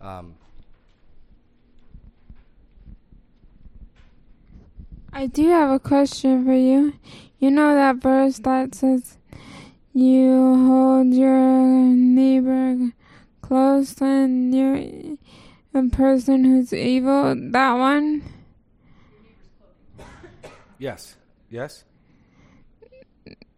Um, 0.00 0.34
I 5.12 5.26
do 5.26 5.48
have 5.48 5.70
a 5.70 5.78
question 5.78 6.44
for 6.44 6.52
you. 6.52 6.94
You 7.38 7.50
know 7.50 7.74
that 7.74 7.96
verse 7.96 8.38
that 8.40 8.74
says, 8.74 9.18
"You 9.92 10.66
hold 10.66 11.14
your 11.14 11.40
neighbor 11.94 12.92
close 13.40 14.00
and 14.00 14.54
you're 14.54 15.15
a 15.74 15.82
person 15.88 16.44
who's 16.44 16.72
evil." 16.72 17.34
That 17.50 17.72
one. 17.74 18.22
Yes. 20.78 21.16
Yes. 21.50 21.84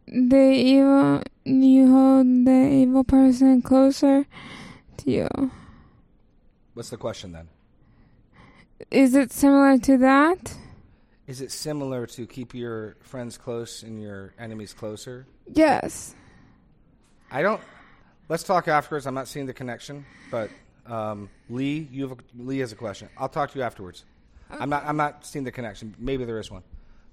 the 0.06 0.50
evil 0.52 1.22
you 1.44 1.90
hold 1.90 2.26
the 2.46 2.68
evil 2.72 3.04
person 3.04 3.60
closer 3.62 4.26
to 4.98 5.10
you. 5.10 5.50
What's 6.74 6.90
the 6.90 6.96
question 6.96 7.32
then? 7.32 7.48
Is 8.90 9.14
it 9.14 9.32
similar 9.32 9.78
to 9.78 9.98
that? 9.98 10.56
Is 11.26 11.40
it 11.40 11.50
similar 11.52 12.06
to 12.06 12.26
keep 12.26 12.54
your 12.54 12.96
friends 13.00 13.36
close 13.36 13.82
and 13.82 14.00
your 14.00 14.32
enemies 14.38 14.72
closer? 14.72 15.26
Yes. 15.52 16.14
I 17.30 17.42
don't. 17.42 17.60
Let's 18.28 18.44
talk 18.44 18.68
afterwards. 18.68 19.06
I'm 19.06 19.14
not 19.14 19.28
seeing 19.28 19.46
the 19.46 19.52
connection, 19.52 20.06
but 20.30 20.50
um, 20.88 21.28
Lee, 21.48 21.88
you 21.90 22.08
have 22.08 22.18
a, 22.18 22.22
Lee 22.42 22.58
has 22.58 22.72
a 22.72 22.76
question. 22.76 23.08
I'll 23.16 23.28
talk 23.28 23.50
to 23.52 23.58
you 23.58 23.64
afterwards. 23.64 24.04
I'm 24.50 24.70
not. 24.70 24.84
I'm 24.84 24.96
not 24.96 25.26
seeing 25.26 25.44
the 25.44 25.52
connection. 25.52 25.94
Maybe 25.98 26.24
there 26.24 26.38
is 26.38 26.50
one, 26.50 26.62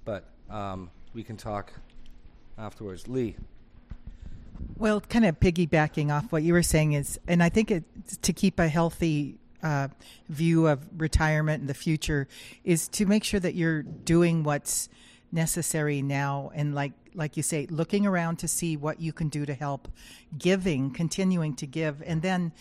but 0.05 0.23
um, 0.49 0.89
we 1.13 1.23
can 1.23 1.37
talk 1.37 1.73
afterwards. 2.57 3.07
Lee, 3.07 3.35
Well, 4.77 5.01
kind 5.01 5.25
of 5.25 5.39
piggybacking 5.39 6.11
off 6.15 6.31
what 6.31 6.43
you 6.43 6.53
were 6.53 6.63
saying 6.63 6.93
is, 6.93 7.19
and 7.27 7.43
I 7.43 7.49
think 7.49 7.71
it's 7.71 8.17
to 8.17 8.31
keep 8.31 8.59
a 8.59 8.67
healthy 8.69 9.37
uh, 9.61 9.89
view 10.29 10.67
of 10.67 10.87
retirement 10.97 11.61
in 11.61 11.67
the 11.67 11.73
future 11.73 12.27
is 12.63 12.87
to 12.89 13.05
make 13.05 13.23
sure 13.23 13.39
that 13.39 13.55
you're 13.55 13.83
doing 13.83 14.43
what's 14.43 14.89
necessary 15.31 16.01
now, 16.01 16.51
and 16.55 16.73
like 16.73 16.93
like 17.13 17.37
you 17.37 17.43
say, 17.43 17.65
looking 17.69 18.05
around 18.05 18.37
to 18.39 18.47
see 18.47 18.77
what 18.77 18.99
you 18.99 19.13
can 19.13 19.29
do 19.29 19.45
to 19.45 19.53
help, 19.53 19.87
giving, 20.37 20.91
continuing 20.91 21.55
to 21.55 21.65
give, 21.65 22.01
and 22.05 22.21
then 22.21 22.51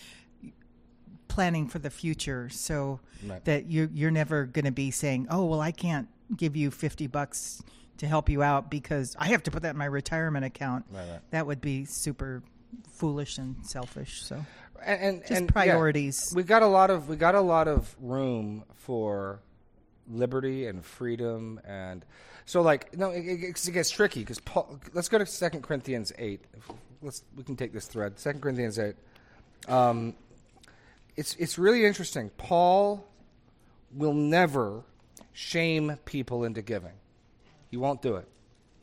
planning 1.34 1.66
for 1.66 1.80
the 1.80 1.90
future 1.90 2.48
so 2.48 3.00
Right. 3.26 3.44
that 3.44 3.66
you 3.66 3.90
you're 3.92 4.12
never 4.12 4.44
going 4.44 4.66
to 4.66 4.70
be 4.70 4.90
saying, 4.92 5.26
"Oh, 5.30 5.44
well, 5.46 5.60
I 5.60 5.72
can't 5.72 6.06
give 6.36 6.54
you 6.56 6.70
50 6.70 7.08
bucks 7.08 7.60
to 7.98 8.06
help 8.06 8.28
you 8.28 8.42
out 8.42 8.70
because 8.70 9.16
I 9.18 9.26
have 9.28 9.42
to 9.44 9.50
put 9.50 9.62
that 9.62 9.70
in 9.70 9.76
my 9.76 9.86
retirement 9.86 10.44
account." 10.44 10.84
Right, 10.92 11.08
right. 11.10 11.20
That 11.30 11.46
would 11.48 11.60
be 11.60 11.86
super 11.86 12.42
foolish 12.92 13.38
and 13.38 13.56
selfish. 13.66 14.22
So, 14.22 14.44
and, 14.84 15.00
and 15.02 15.20
Just 15.22 15.30
and, 15.32 15.46
yeah, 15.48 15.52
priorities. 15.52 16.32
we 16.36 16.44
got 16.44 16.62
a 16.62 16.68
lot 16.68 16.90
of 16.90 17.08
we 17.08 17.16
got 17.16 17.34
a 17.34 17.40
lot 17.40 17.66
of 17.66 17.96
room 18.00 18.62
for 18.74 19.40
liberty 20.08 20.66
and 20.66 20.84
freedom, 20.84 21.60
and 21.66 22.04
so 22.46 22.62
like 22.62 22.96
no, 22.96 23.10
it, 23.10 23.24
it, 23.26 23.42
it 23.66 23.72
gets 23.72 23.90
tricky 23.90 24.20
because 24.20 24.38
Paul. 24.40 24.78
Let's 24.92 25.08
go 25.08 25.18
to 25.18 25.26
Second 25.26 25.62
Corinthians 25.62 26.12
eight. 26.16 26.42
Let's 27.02 27.24
we 27.36 27.42
can 27.42 27.56
take 27.56 27.72
this 27.72 27.86
thread. 27.88 28.20
Second 28.20 28.40
Corinthians 28.40 28.78
eight. 28.78 28.94
Um, 29.66 30.14
it's 31.16 31.34
it's 31.36 31.58
really 31.58 31.84
interesting. 31.84 32.30
Paul 32.36 33.06
will 33.92 34.14
never 34.14 34.82
shame 35.32 35.98
people 36.04 36.44
into 36.44 36.62
giving. 36.62 36.92
He 37.70 37.76
won't 37.76 38.02
do 38.02 38.16
it. 38.16 38.28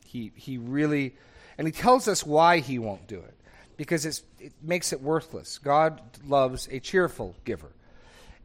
He 0.06 0.32
he 0.34 0.58
really, 0.58 1.14
and 1.58 1.66
he 1.66 1.72
tells 1.72 2.08
us 2.08 2.24
why 2.24 2.58
he 2.58 2.78
won't 2.78 3.06
do 3.06 3.18
it 3.18 3.34
because 3.76 4.04
it 4.06 4.52
makes 4.62 4.92
it 4.92 5.00
worthless. 5.00 5.58
God 5.58 6.00
loves 6.26 6.68
a 6.70 6.78
cheerful 6.78 7.34
giver. 7.44 7.72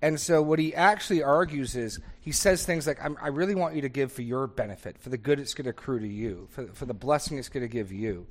And 0.02 0.20
so, 0.20 0.42
what 0.42 0.60
he 0.60 0.76
actually 0.76 1.24
argues 1.24 1.76
is 1.76 2.00
he 2.22 2.32
says 2.32 2.66
things 2.66 2.86
like, 2.86 3.00
I 3.04 3.30
really 3.30 3.56
want 3.56 3.76
you 3.76 3.82
to 3.82 3.90
give 3.90 4.12
for 4.12 4.22
your 4.22 4.46
benefit, 4.46 4.98
for 5.00 5.10
the 5.10 5.18
good 5.18 5.40
it's 5.40 5.56
going 5.56 5.66
to 5.66 5.72
accrue 5.72 6.00
to 6.00 6.08
you, 6.08 6.48
for, 6.52 6.68
for 6.68 6.86
the 6.86 6.94
blessing 6.94 7.40
it's 7.40 7.50
going 7.50 7.64
to 7.64 7.72
give 7.72 7.92
you. 7.92 8.28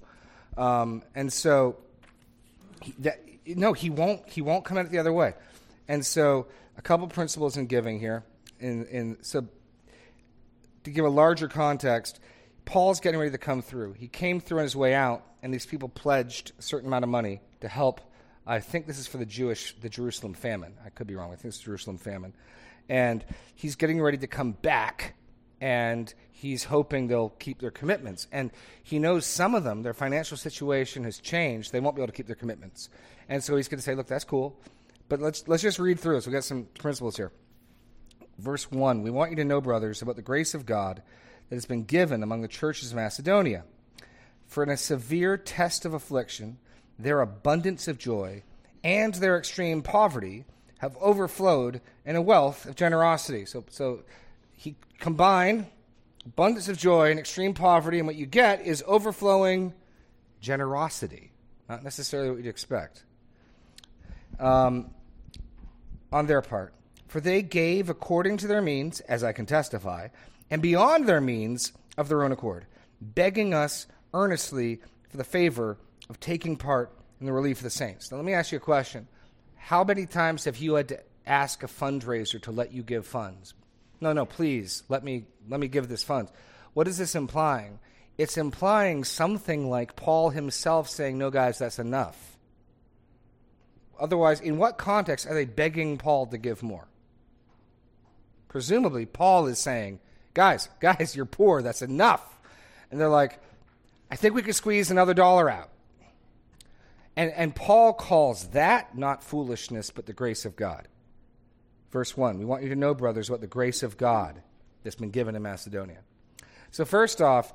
Um, 0.56 1.02
and 1.14 1.32
so, 1.32 1.76
that, 3.00 3.20
no, 3.46 3.72
he 3.72 3.90
won't. 3.90 4.28
He 4.28 4.42
won't 4.42 4.64
come 4.64 4.78
at 4.78 4.87
it 4.87 4.92
the 4.92 4.98
other 4.98 5.12
way. 5.12 5.35
And 5.88 6.04
so, 6.04 6.46
a 6.76 6.82
couple 6.82 7.06
principles 7.09 7.56
in 7.56 7.66
giving 7.66 8.00
here. 8.00 8.24
In, 8.59 8.87
in 8.87 9.18
so, 9.22 9.46
to 10.85 10.90
give 10.90 11.04
a 11.04 11.11
larger 11.11 11.48
context, 11.48 12.20
Paul's 12.64 13.00
getting 13.00 13.20
ready 13.20 13.30
to 13.32 13.38
come 13.38 13.62
through. 13.62 13.92
He 13.92 14.09
came 14.09 14.40
through 14.40 14.59
on 14.59 14.64
his 14.64 14.74
way 14.74 14.94
out, 14.94 15.24
and 15.42 15.54
these 15.54 15.66
people 15.66 15.88
pledged 15.88 16.52
a 16.59 16.62
certain 16.62 16.88
amount 16.88 17.04
of 17.04 17.09
money 17.09 17.40
to 17.61 17.68
help. 17.68 18.00
I 18.46 18.61
think 18.61 18.87
this 18.87 18.98
is 18.98 19.06
for 19.06 19.18
the 19.18 19.26
Jewish, 19.26 19.76
the 19.80 19.88
Jerusalem 19.88 20.35
famine. 20.35 20.74
I 20.85 20.90
could 20.90 21.06
be 21.06 21.14
wrong. 21.14 21.32
I 21.32 21.37
think 21.37 21.46
it's 21.46 21.59
Jerusalem 21.59 21.98
famine, 21.98 22.35
and 22.88 23.24
he's 23.54 23.76
getting 23.76 24.00
ready 24.00 24.18
to 24.18 24.26
come 24.26 24.52
back, 24.52 25.14
and 25.61 26.12
he's 26.37 26.64
hoping 26.64 27.07
they'll 27.07 27.31
keep 27.31 27.61
their 27.61 27.70
commitments. 27.70 28.27
And 28.31 28.51
he 28.83 28.99
knows 28.99 29.25
some 29.25 29.55
of 29.55 29.64
them, 29.64 29.83
their 29.83 29.94
financial 29.94 30.37
situation 30.37 31.05
has 31.05 31.18
changed. 31.18 31.72
They 31.72 31.81
won't 31.81 31.96
be 31.96 32.03
able 32.03 32.12
to 32.12 32.16
keep 32.16 32.27
their 32.27 32.37
commitments, 32.37 32.88
and 33.29 33.42
so 33.42 33.57
he's 33.57 33.68
going 33.68 33.79
to 33.79 33.83
say, 33.83 33.94
"Look, 33.94 34.07
that's 34.07 34.25
cool, 34.25 34.59
but 35.09 35.20
let's 35.20 35.49
let's 35.49 35.62
just 35.62 35.79
read 35.79 35.99
through 35.99 36.16
this. 36.16 36.27
We 36.27 36.33
got 36.33 36.44
some 36.44 36.66
principles 36.79 37.16
here." 37.16 37.33
Verse 38.38 38.70
1 38.70 39.03
We 39.03 39.11
want 39.11 39.31
you 39.31 39.37
to 39.37 39.44
know, 39.44 39.61
brothers, 39.61 40.03
about 40.03 40.16
the 40.16 40.22
grace 40.22 40.55
of 40.55 40.66
God 40.66 41.03
that 41.49 41.57
has 41.57 41.66
been 41.66 41.85
given 41.85 42.22
among 42.22 42.42
the 42.42 42.49
churches 42.49 42.90
of 42.90 42.96
Macedonia. 42.96 43.64
For 44.46 44.62
in 44.62 44.68
a 44.68 44.77
severe 44.77 45.37
test 45.37 45.85
of 45.85 45.94
affliction, 45.94 46.59
their 46.99 47.20
abundance 47.20 47.88
of 47.88 47.99
joy 47.99 48.42
and 48.85 49.14
their 49.14 49.37
extreme 49.37 49.83
poverty 49.83 50.44
have 50.79 50.96
overflowed 51.01 51.81
in 52.05 52.14
a 52.14 52.22
wealth 52.22 52.66
of 52.66 52.77
generosity. 52.77 53.44
So, 53.46 53.64
so 53.70 54.03
he 54.53 54.77
combined 55.01 55.66
abundance 56.26 56.68
of 56.68 56.76
joy 56.76 57.10
and 57.10 57.18
extreme 57.18 57.54
poverty, 57.54 57.98
and 57.98 58.06
what 58.06 58.16
you 58.16 58.26
get 58.26 58.66
is 58.66 58.82
overflowing 58.86 59.72
generosity. 60.40 61.32
Not 61.68 61.82
necessarily 61.82 62.30
what 62.30 62.38
you'd 62.38 62.46
expect. 62.46 63.04
Um, 64.38 64.90
on 66.12 66.26
their 66.26 66.42
part. 66.42 66.74
For 67.08 67.20
they 67.20 67.42
gave 67.42 67.88
according 67.88 68.38
to 68.38 68.46
their 68.46 68.60
means, 68.60 69.00
as 69.00 69.24
I 69.24 69.32
can 69.32 69.46
testify, 69.46 70.08
and 70.50 70.60
beyond 70.60 71.08
their 71.08 71.20
means 71.20 71.72
of 71.96 72.08
their 72.08 72.22
own 72.22 72.32
accord, 72.32 72.66
begging 73.00 73.54
us 73.54 73.86
earnestly 74.12 74.80
for 75.08 75.16
the 75.16 75.24
favor 75.24 75.78
of 76.10 76.20
taking 76.20 76.56
part 76.56 76.92
in 77.20 77.26
the 77.26 77.32
relief 77.32 77.58
of 77.58 77.62
the 77.62 77.70
saints. 77.70 78.10
Now, 78.10 78.18
let 78.18 78.26
me 78.26 78.34
ask 78.34 78.52
you 78.52 78.58
a 78.58 78.60
question. 78.60 79.08
How 79.56 79.84
many 79.84 80.06
times 80.06 80.44
have 80.44 80.58
you 80.58 80.74
had 80.74 80.88
to 80.88 81.00
ask 81.26 81.62
a 81.62 81.66
fundraiser 81.66 82.40
to 82.42 82.50
let 82.50 82.72
you 82.72 82.82
give 82.82 83.06
funds? 83.06 83.54
No, 84.00 84.12
no, 84.12 84.26
please, 84.26 84.82
let 84.88 85.02
me, 85.02 85.24
let 85.48 85.61
me 85.61 85.68
give 85.68 85.88
this 85.88 86.04
funds. 86.04 86.30
What 86.74 86.88
is 86.88 86.98
this 86.98 87.14
implying? 87.14 87.78
It's 88.18 88.37
implying 88.37 89.04
something 89.04 89.68
like 89.68 89.96
Paul 89.96 90.30
himself 90.30 90.88
saying, 90.88 91.18
No, 91.18 91.30
guys, 91.30 91.59
that's 91.59 91.78
enough. 91.78 92.37
Otherwise, 93.98 94.40
in 94.40 94.59
what 94.59 94.78
context 94.78 95.26
are 95.26 95.35
they 95.35 95.44
begging 95.44 95.98
Paul 95.98 96.26
to 96.26 96.38
give 96.38 96.62
more? 96.62 96.87
Presumably, 98.48 99.06
Paul 99.06 99.46
is 99.46 99.59
saying, 99.59 100.00
Guys, 100.35 100.68
guys, 100.80 101.14
you're 101.16 101.24
poor, 101.24 101.62
that's 101.62 101.82
enough. 101.82 102.22
And 102.90 103.00
they're 103.00 103.09
like, 103.09 103.40
I 104.11 104.16
think 104.16 104.35
we 104.35 104.42
could 104.42 104.54
squeeze 104.54 104.90
another 104.90 105.14
dollar 105.14 105.50
out. 105.50 105.70
And, 107.16 107.32
and 107.32 107.56
Paul 107.56 107.94
calls 107.94 108.48
that 108.48 108.96
not 108.96 109.22
foolishness, 109.24 109.90
but 109.90 110.06
the 110.06 110.12
grace 110.12 110.44
of 110.44 110.54
God. 110.54 110.87
Verse 111.90 112.16
1 112.16 112.38
We 112.38 112.44
want 112.44 112.62
you 112.62 112.68
to 112.70 112.77
know, 112.77 112.94
brothers, 112.94 113.31
what 113.31 113.40
the 113.40 113.46
grace 113.46 113.83
of 113.83 113.96
God 113.96 114.42
that's 114.83 114.96
been 114.96 115.11
given 115.11 115.35
in 115.35 115.42
Macedonia. 115.42 115.99
So, 116.70 116.85
first 116.85 117.20
off, 117.20 117.53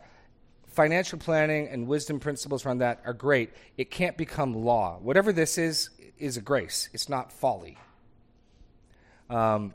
financial 0.68 1.20
planning 1.20 1.68
and 1.68 1.88
wisdom 1.88 2.20
principles 2.20 2.66
around 2.66 2.80
that 2.80 3.02
are 3.06 3.14
great. 3.14 3.52
It 3.78 3.92
can't 3.92 4.18
become 4.18 4.54
law. 4.54 4.98
Whatever 5.02 5.32
this 5.32 5.58
is, 5.58 5.90
is 6.18 6.38
a 6.38 6.42
grace, 6.42 6.90
it's 6.94 7.10
not 7.10 7.32
folly. 7.32 7.78
Um, 9.30 9.74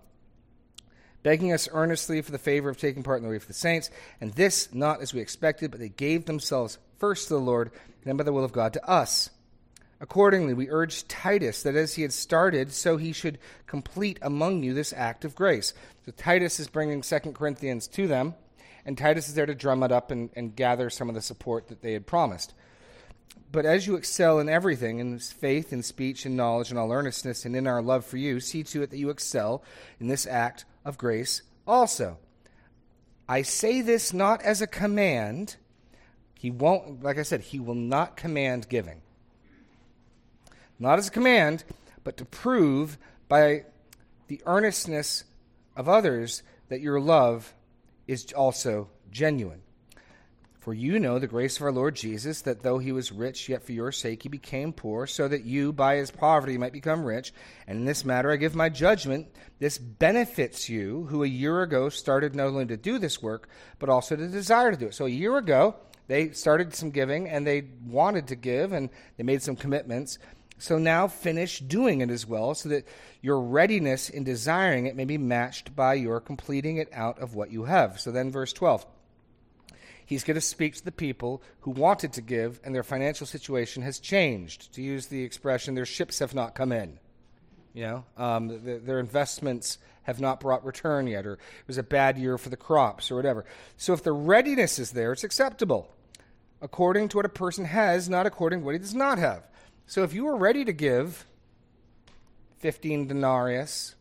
begging 1.23 1.53
us 1.53 1.69
earnestly 1.73 2.23
for 2.23 2.33
the 2.33 2.38
favor 2.38 2.69
of 2.69 2.79
taking 2.79 3.03
part 3.03 3.19
in 3.19 3.23
the 3.25 3.29
relief 3.29 3.42
of 3.42 3.49
the 3.49 3.55
saints, 3.55 3.90
and 4.21 4.33
this 4.35 4.73
not 4.73 5.01
as 5.01 5.12
we 5.12 5.21
expected, 5.21 5.71
but 5.71 5.81
they 5.81 5.88
gave 5.88 6.25
themselves 6.25 6.79
first 6.99 7.29
to 7.29 7.35
the 7.35 7.40
Lord, 7.40 7.73
and 7.73 8.05
then 8.05 8.16
by 8.16 8.25
the 8.25 8.33
will 8.33 8.45
of 8.45 8.53
God 8.53 8.73
to 8.75 8.88
us. 8.88 9.31
Accordingly, 10.00 10.52
we 10.52 10.68
urge 10.68 11.09
Titus 11.09 11.62
that 11.62 11.74
as 11.74 11.94
he 11.94 12.02
had 12.02 12.12
started, 12.12 12.72
so 12.72 12.96
he 12.96 13.12
should 13.12 13.38
complete 13.66 14.18
among 14.20 14.62
you 14.62 14.74
this 14.74 14.92
act 14.92 15.24
of 15.24 15.35
grace. 15.35 15.72
So 16.04 16.12
Titus 16.12 16.61
is 16.61 16.68
bringing 16.68 17.02
Second 17.02 17.35
Corinthians 17.35 17.87
to 17.88 18.06
them, 18.06 18.35
and 18.85 18.98
Titus 18.98 19.28
is 19.28 19.35
there 19.35 19.46
to 19.46 19.54
drum 19.54 19.82
it 19.82 19.92
up 19.92 20.11
and, 20.11 20.30
and 20.37 20.54
gather 20.54 20.90
some 20.90 21.09
of 21.09 21.14
the 21.14 21.22
support 21.22 21.68
that 21.68 21.80
they 21.80 21.94
had 21.94 22.06
promised. 22.06 22.52
But 23.50 23.64
as 23.64 23.87
you 23.87 23.96
excel 23.96 24.38
in 24.38 24.48
everything, 24.50 24.98
in 24.98 25.18
faith, 25.18 25.72
in 25.72 25.82
speech, 25.82 26.26
in 26.26 26.37
knowledge, 26.37 26.70
in 26.70 26.76
all 26.76 26.92
earnestness, 26.92 27.46
and 27.46 27.56
in 27.56 27.66
our 27.66 27.80
love 27.80 28.04
for 28.04 28.18
you, 28.18 28.38
see 28.38 28.62
to 28.64 28.82
it 28.82 28.90
that 28.90 28.98
you 28.98 29.09
excel 29.09 29.62
in 29.98 30.09
this 30.09 30.26
act 30.26 30.66
of 30.85 30.98
grace 30.98 31.42
also. 31.66 32.18
I 33.28 33.42
say 33.42 33.80
this 33.80 34.12
not 34.12 34.42
as 34.42 34.61
a 34.61 34.66
command. 34.66 35.56
He 36.35 36.50
won't, 36.50 37.02
like 37.02 37.18
I 37.18 37.22
said, 37.22 37.40
he 37.40 37.59
will 37.59 37.74
not 37.74 38.16
command 38.16 38.68
giving. 38.68 39.00
Not 40.78 40.98
as 40.98 41.08
a 41.08 41.12
command, 41.12 41.64
but 42.04 42.16
to 42.18 42.24
prove 42.24 42.98
by 43.28 43.64
the 44.28 44.42
earnestness 44.46 45.24
of 45.76 45.88
others 45.88 46.42
that 46.68 46.80
your 46.80 47.00
love 47.00 47.54
is 48.06 48.32
also 48.32 48.88
genuine. 49.10 49.62
For 50.66 50.74
you 50.74 50.98
know 50.98 51.20
the 51.20 51.28
grace 51.28 51.58
of 51.58 51.62
our 51.62 51.70
Lord 51.70 51.94
Jesus, 51.94 52.40
that 52.42 52.64
though 52.64 52.78
he 52.78 52.90
was 52.90 53.12
rich, 53.12 53.48
yet 53.48 53.62
for 53.62 53.70
your 53.70 53.92
sake 53.92 54.24
he 54.24 54.28
became 54.28 54.72
poor, 54.72 55.06
so 55.06 55.28
that 55.28 55.44
you 55.44 55.72
by 55.72 55.94
his 55.94 56.10
poverty 56.10 56.58
might 56.58 56.72
become 56.72 57.04
rich. 57.04 57.32
And 57.68 57.78
in 57.78 57.84
this 57.84 58.04
matter 58.04 58.32
I 58.32 58.36
give 58.36 58.56
my 58.56 58.68
judgment. 58.68 59.28
This 59.60 59.78
benefits 59.78 60.68
you, 60.68 61.04
who 61.04 61.22
a 61.22 61.28
year 61.28 61.62
ago 61.62 61.88
started 61.88 62.34
not 62.34 62.48
only 62.48 62.66
to 62.66 62.76
do 62.76 62.98
this 62.98 63.22
work, 63.22 63.48
but 63.78 63.88
also 63.88 64.16
to 64.16 64.26
desire 64.26 64.72
to 64.72 64.76
do 64.76 64.86
it. 64.86 64.94
So 64.94 65.06
a 65.06 65.08
year 65.08 65.36
ago, 65.36 65.76
they 66.08 66.30
started 66.30 66.74
some 66.74 66.90
giving 66.90 67.28
and 67.28 67.46
they 67.46 67.68
wanted 67.86 68.26
to 68.28 68.34
give 68.34 68.72
and 68.72 68.90
they 69.16 69.22
made 69.22 69.42
some 69.42 69.54
commitments. 69.54 70.18
So 70.59 70.79
now 70.79 71.07
finish 71.09 71.59
doing 71.59 72.01
it 72.01 72.11
as 72.11 72.27
well, 72.27 72.55
so 72.55 72.71
that 72.71 72.87
your 73.21 73.40
readiness 73.40 74.09
in 74.09 74.25
desiring 74.25 74.87
it 74.87 74.97
may 74.97 75.05
be 75.05 75.19
matched 75.19 75.77
by 75.77 75.95
your 75.95 76.21
completing 76.21 76.79
it 76.79 76.88
out 76.92 77.19
of 77.19 77.35
what 77.35 77.51
you 77.51 77.64
have. 77.64 78.01
So 78.01 78.11
then, 78.11 78.31
verse 78.31 78.53
12 78.53 78.87
he's 80.07 80.23
going 80.23 80.37
to 80.37 80.40
speak 80.40 80.77
to 80.77 80.85
the 80.85 80.92
people 80.92 81.42
who 81.61 81.73
wanted 81.73 82.12
to 82.12 82.23
give 82.23 82.61
and 82.64 82.75
their 82.75 82.85
financial 82.85 83.27
situation 83.27 83.83
has 83.83 83.99
changed. 83.99 84.73
To 84.75 84.83
use 84.83 85.09
the 85.09 85.25
expression, 85.25 85.75
their 85.75 85.85
ships 85.85 86.21
have 86.21 86.33
not 86.33 86.55
come 86.55 86.73
in. 86.73 86.99
You 87.75 87.83
know, 87.83 88.05
um, 88.16 88.49
the, 88.49 88.79
their 88.79 89.01
investments 89.01 89.79
have 90.05 90.21
not 90.21 90.40
brought 90.40 90.64
return 90.64 91.09
yet, 91.09 91.27
or 91.27 91.35
it 91.35 91.66
was 91.66 91.77
a 91.77 91.83
bad 91.83 92.16
year 92.16 92.38
for 92.38 92.49
the 92.49 92.57
crops, 92.57 93.11
or 93.11 93.16
whatever. 93.16 93.45
So 93.77 93.92
if 93.92 94.03
the 94.03 94.12
readiness 94.12 94.79
is 94.79 94.92
there, 94.92 95.12
it's 95.12 95.25
acceptable 95.25 95.92
according 96.62 97.09
to 97.09 97.19
what 97.19 97.27
a 97.27 97.29
person 97.29 97.66
has, 97.66 98.09
not 98.09 98.25
according 98.25 98.61
to 98.61 98.64
what 98.64 98.73
he 98.73 98.79
does 98.79 98.95
not 98.95 99.19
have. 99.19 99.47
So 99.87 100.03
if 100.03 100.12
you 100.12 100.25
were 100.25 100.37
ready 100.37 100.64
to 100.64 100.72
give 100.72 101.27
15 102.59 103.07
denarius, 103.09 103.94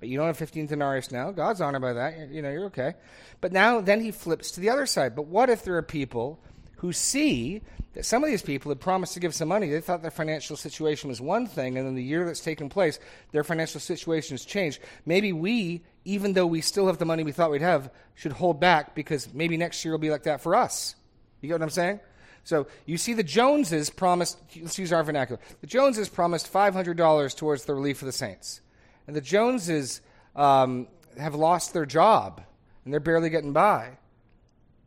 but 0.00 0.08
you 0.08 0.16
don't 0.16 0.26
have 0.26 0.38
15 0.38 0.66
denarius 0.66 1.12
now, 1.12 1.30
God's 1.30 1.60
honored 1.60 1.82
by 1.82 1.92
that. 1.92 2.30
You 2.30 2.42
know, 2.42 2.50
you're 2.50 2.64
okay. 2.66 2.94
But 3.40 3.52
now, 3.52 3.80
then 3.80 4.00
he 4.00 4.10
flips 4.10 4.50
to 4.52 4.60
the 4.60 4.70
other 4.70 4.86
side. 4.86 5.14
But 5.14 5.26
what 5.26 5.50
if 5.50 5.62
there 5.62 5.76
are 5.76 5.82
people 5.82 6.40
who 6.78 6.92
see 6.92 7.60
that 7.92 8.06
some 8.06 8.24
of 8.24 8.30
these 8.30 8.42
people 8.42 8.70
had 8.70 8.80
promised 8.80 9.14
to 9.14 9.20
give 9.20 9.34
some 9.34 9.48
money? 9.48 9.68
They 9.68 9.80
thought 9.80 10.00
their 10.00 10.10
financial 10.10 10.56
situation 10.56 11.08
was 11.08 11.20
one 11.20 11.46
thing, 11.46 11.76
and 11.76 11.86
then 11.86 11.94
the 11.94 12.02
year 12.02 12.24
that's 12.24 12.40
taken 12.40 12.68
place, 12.68 12.98
their 13.30 13.44
financial 13.44 13.78
situation 13.78 14.34
has 14.34 14.44
changed. 14.44 14.80
Maybe 15.04 15.32
we, 15.32 15.82
even 16.04 16.32
though 16.32 16.46
we 16.46 16.62
still 16.62 16.86
have 16.86 16.98
the 16.98 17.04
money 17.04 17.22
we 17.22 17.32
thought 17.32 17.50
we'd 17.50 17.60
have, 17.60 17.90
should 18.14 18.32
hold 18.32 18.58
back 18.58 18.94
because 18.94 19.32
maybe 19.34 19.56
next 19.56 19.84
year 19.84 19.92
will 19.92 19.98
be 19.98 20.10
like 20.10 20.24
that 20.24 20.40
for 20.40 20.56
us. 20.56 20.96
You 21.42 21.48
get 21.48 21.54
what 21.54 21.62
I'm 21.62 21.70
saying? 21.70 22.00
So 22.44 22.66
you 22.86 22.98
see, 22.98 23.14
the 23.14 23.22
Joneses 23.22 23.90
promised, 23.90 24.38
let's 24.60 24.78
use 24.78 24.92
our 24.92 25.02
vernacular. 25.04 25.40
The 25.60 25.66
Joneses 25.66 26.08
promised 26.08 26.52
$500 26.52 27.36
towards 27.36 27.64
the 27.64 27.74
relief 27.74 28.02
of 28.02 28.06
the 28.06 28.12
saints. 28.12 28.60
And 29.06 29.14
the 29.14 29.20
Joneses 29.20 30.00
um, 30.34 30.88
have 31.18 31.34
lost 31.34 31.72
their 31.72 31.86
job 31.86 32.42
and 32.84 32.92
they're 32.92 33.00
barely 33.00 33.30
getting 33.30 33.52
by. 33.52 33.98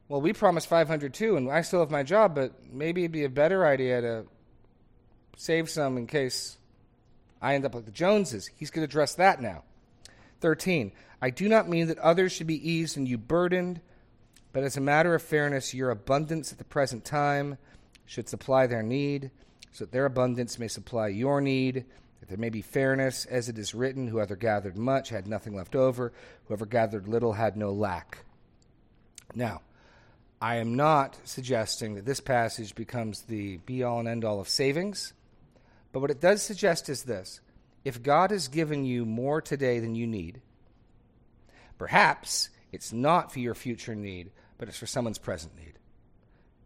Well, 0.07 0.21
we 0.21 0.33
promised 0.33 0.67
500 0.67 1.13
too, 1.13 1.35
and 1.35 1.49
I 1.49 1.61
still 1.61 1.79
have 1.79 1.89
my 1.89 2.03
job, 2.03 2.35
but 2.35 2.53
maybe 2.71 3.01
it'd 3.01 3.11
be 3.11 3.23
a 3.23 3.29
better 3.29 3.65
idea 3.65 4.01
to 4.01 4.25
save 5.35 5.69
some 5.69 5.97
in 5.97 6.05
case 6.05 6.57
I 7.41 7.55
end 7.55 7.65
up 7.65 7.73
like 7.73 7.85
the 7.85 7.91
Joneses. 7.91 8.49
He's 8.55 8.69
going 8.69 8.87
to 8.87 8.91
address 8.91 9.15
that 9.15 9.41
now. 9.41 9.63
13. 10.41 10.91
I 11.21 11.29
do 11.31 11.49
not 11.49 11.67
mean 11.67 11.87
that 11.87 11.97
others 11.99 12.31
should 12.31 12.47
be 12.47 12.69
eased 12.69 12.97
and 12.97 13.07
you 13.07 13.17
burdened, 13.17 13.81
but 14.55 14.63
as 14.63 14.77
a 14.77 14.81
matter 14.81 15.13
of 15.13 15.21
fairness, 15.21 15.73
your 15.73 15.89
abundance 15.89 16.53
at 16.53 16.57
the 16.57 16.63
present 16.63 17.03
time 17.03 17.57
should 18.05 18.29
supply 18.29 18.67
their 18.67 18.81
need, 18.81 19.29
so 19.73 19.83
that 19.83 19.91
their 19.91 20.05
abundance 20.05 20.57
may 20.57 20.69
supply 20.69 21.09
your 21.09 21.41
need 21.41 21.83
that 22.21 22.29
there 22.29 22.37
may 22.37 22.49
be 22.49 22.61
fairness, 22.61 23.25
as 23.25 23.49
it 23.49 23.57
is 23.59 23.75
written, 23.75 24.07
whoever 24.07 24.37
gathered 24.37 24.77
much 24.77 25.09
had 25.09 25.27
nothing 25.27 25.57
left 25.57 25.75
over, 25.75 26.13
whoever 26.45 26.65
gathered 26.65 27.05
little 27.05 27.33
had 27.33 27.57
no 27.57 27.73
lack. 27.73 28.19
Now, 29.35 29.61
I 30.41 30.55
am 30.55 30.75
not 30.75 31.17
suggesting 31.25 31.95
that 31.95 32.05
this 32.05 32.21
passage 32.21 32.75
becomes 32.75 33.23
the 33.23 33.57
be 33.57 33.83
all 33.83 33.99
and 33.99 34.07
end 34.07 34.23
all 34.23 34.39
of 34.39 34.47
savings, 34.47 35.11
but 35.91 35.99
what 35.99 36.11
it 36.11 36.21
does 36.21 36.41
suggest 36.41 36.87
is 36.87 37.03
this 37.03 37.41
if 37.83 38.01
God 38.01 38.31
has 38.31 38.47
given 38.47 38.85
you 38.85 39.05
more 39.05 39.41
today 39.41 39.79
than 39.79 39.95
you 39.95 40.07
need, 40.07 40.39
perhaps 41.77 42.51
it's 42.71 42.91
not 42.91 43.31
for 43.31 43.39
your 43.39 43.53
future 43.53 43.95
need, 43.95 44.31
but 44.57 44.67
it's 44.67 44.77
for 44.77 44.85
someone's 44.85 45.17
present 45.17 45.55
need. 45.55 45.73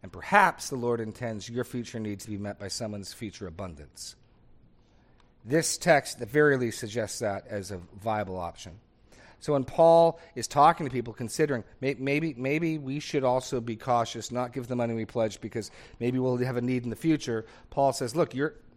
And 0.02 0.10
perhaps 0.12 0.70
the 0.70 0.76
Lord 0.76 1.00
intends 1.00 1.48
your 1.48 1.64
future 1.64 2.00
need 2.00 2.20
to 2.20 2.28
be 2.28 2.38
met 2.38 2.58
by 2.58 2.68
someone's 2.68 3.12
future 3.12 3.46
abundance. 3.46 4.16
This 5.44 5.76
text, 5.78 6.14
at 6.14 6.20
the 6.20 6.26
very 6.26 6.56
least, 6.56 6.78
suggests 6.78 7.18
that 7.20 7.46
as 7.46 7.70
a 7.70 7.80
viable 8.02 8.38
option. 8.38 8.80
So 9.40 9.54
when 9.54 9.64
Paul 9.64 10.20
is 10.34 10.46
talking 10.46 10.86
to 10.86 10.92
people, 10.92 11.14
considering 11.14 11.64
maybe 11.80 12.34
maybe 12.36 12.76
we 12.76 13.00
should 13.00 13.24
also 13.24 13.60
be 13.60 13.74
cautious, 13.74 14.30
not 14.30 14.52
give 14.52 14.68
the 14.68 14.76
money 14.76 14.92
we 14.92 15.06
pledged 15.06 15.40
because 15.40 15.70
maybe 15.98 16.18
we'll 16.18 16.36
have 16.36 16.58
a 16.58 16.60
need 16.60 16.84
in 16.84 16.90
the 16.90 16.96
future. 16.96 17.46
Paul 17.70 17.94
says, 17.94 18.14
"Look, 18.14 18.34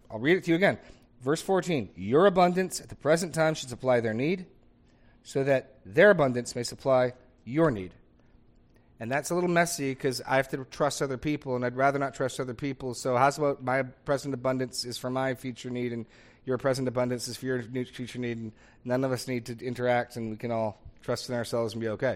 I'll 0.10 0.20
read 0.20 0.38
it 0.38 0.46
to 0.46 0.52
you 0.52 0.56
again, 0.56 0.78
verse 1.22 1.42
14. 1.42 1.90
Your 1.96 2.28
abundance 2.28 2.80
at 2.80 2.88
the 2.88 2.96
present 2.96 3.34
time 3.34 3.56
should 3.56 3.68
supply 3.68 4.00
their 4.00 4.14
need, 4.14 4.46
so 5.22 5.44
that 5.44 5.76
their 5.86 6.12
abundance 6.12 6.56
may 6.56 6.64
supply 6.64 7.12
your 7.44 7.70
need." 7.70 7.94
And 9.04 9.12
that's 9.12 9.32
a 9.32 9.36
little 9.36 9.50
messy 9.50 9.90
because 9.90 10.22
I 10.22 10.38
have 10.38 10.48
to 10.52 10.64
trust 10.72 11.02
other 11.02 11.18
people, 11.18 11.58
and 11.58 11.66
I'd 11.66 11.76
rather 11.76 12.00
not 12.00 12.14
trust 12.14 12.40
other 12.40 12.54
people. 12.54 12.94
So 12.94 13.18
how's 13.18 13.38
about 13.38 13.62
my 13.62 13.84
present 13.84 14.34
abundance 14.34 14.86
is 14.86 14.98
for 14.98 15.10
my 15.10 15.36
future 15.36 15.70
need, 15.70 15.92
and 15.92 16.06
your 16.46 16.58
present 16.58 16.88
abundance 16.88 17.28
is 17.28 17.36
for 17.36 17.46
your 17.48 17.62
future 17.64 18.18
need, 18.18 18.38
and 18.38 18.54
none 18.86 19.04
of 19.04 19.12
us 19.12 19.28
need 19.28 19.48
to 19.48 19.60
interact, 19.60 20.16
and 20.16 20.30
we 20.30 20.38
can 20.38 20.52
all 20.52 20.82
trust 21.02 21.28
in 21.28 21.36
ourselves 21.36 21.74
and 21.74 21.82
be 21.82 21.90
okay. 21.90 22.16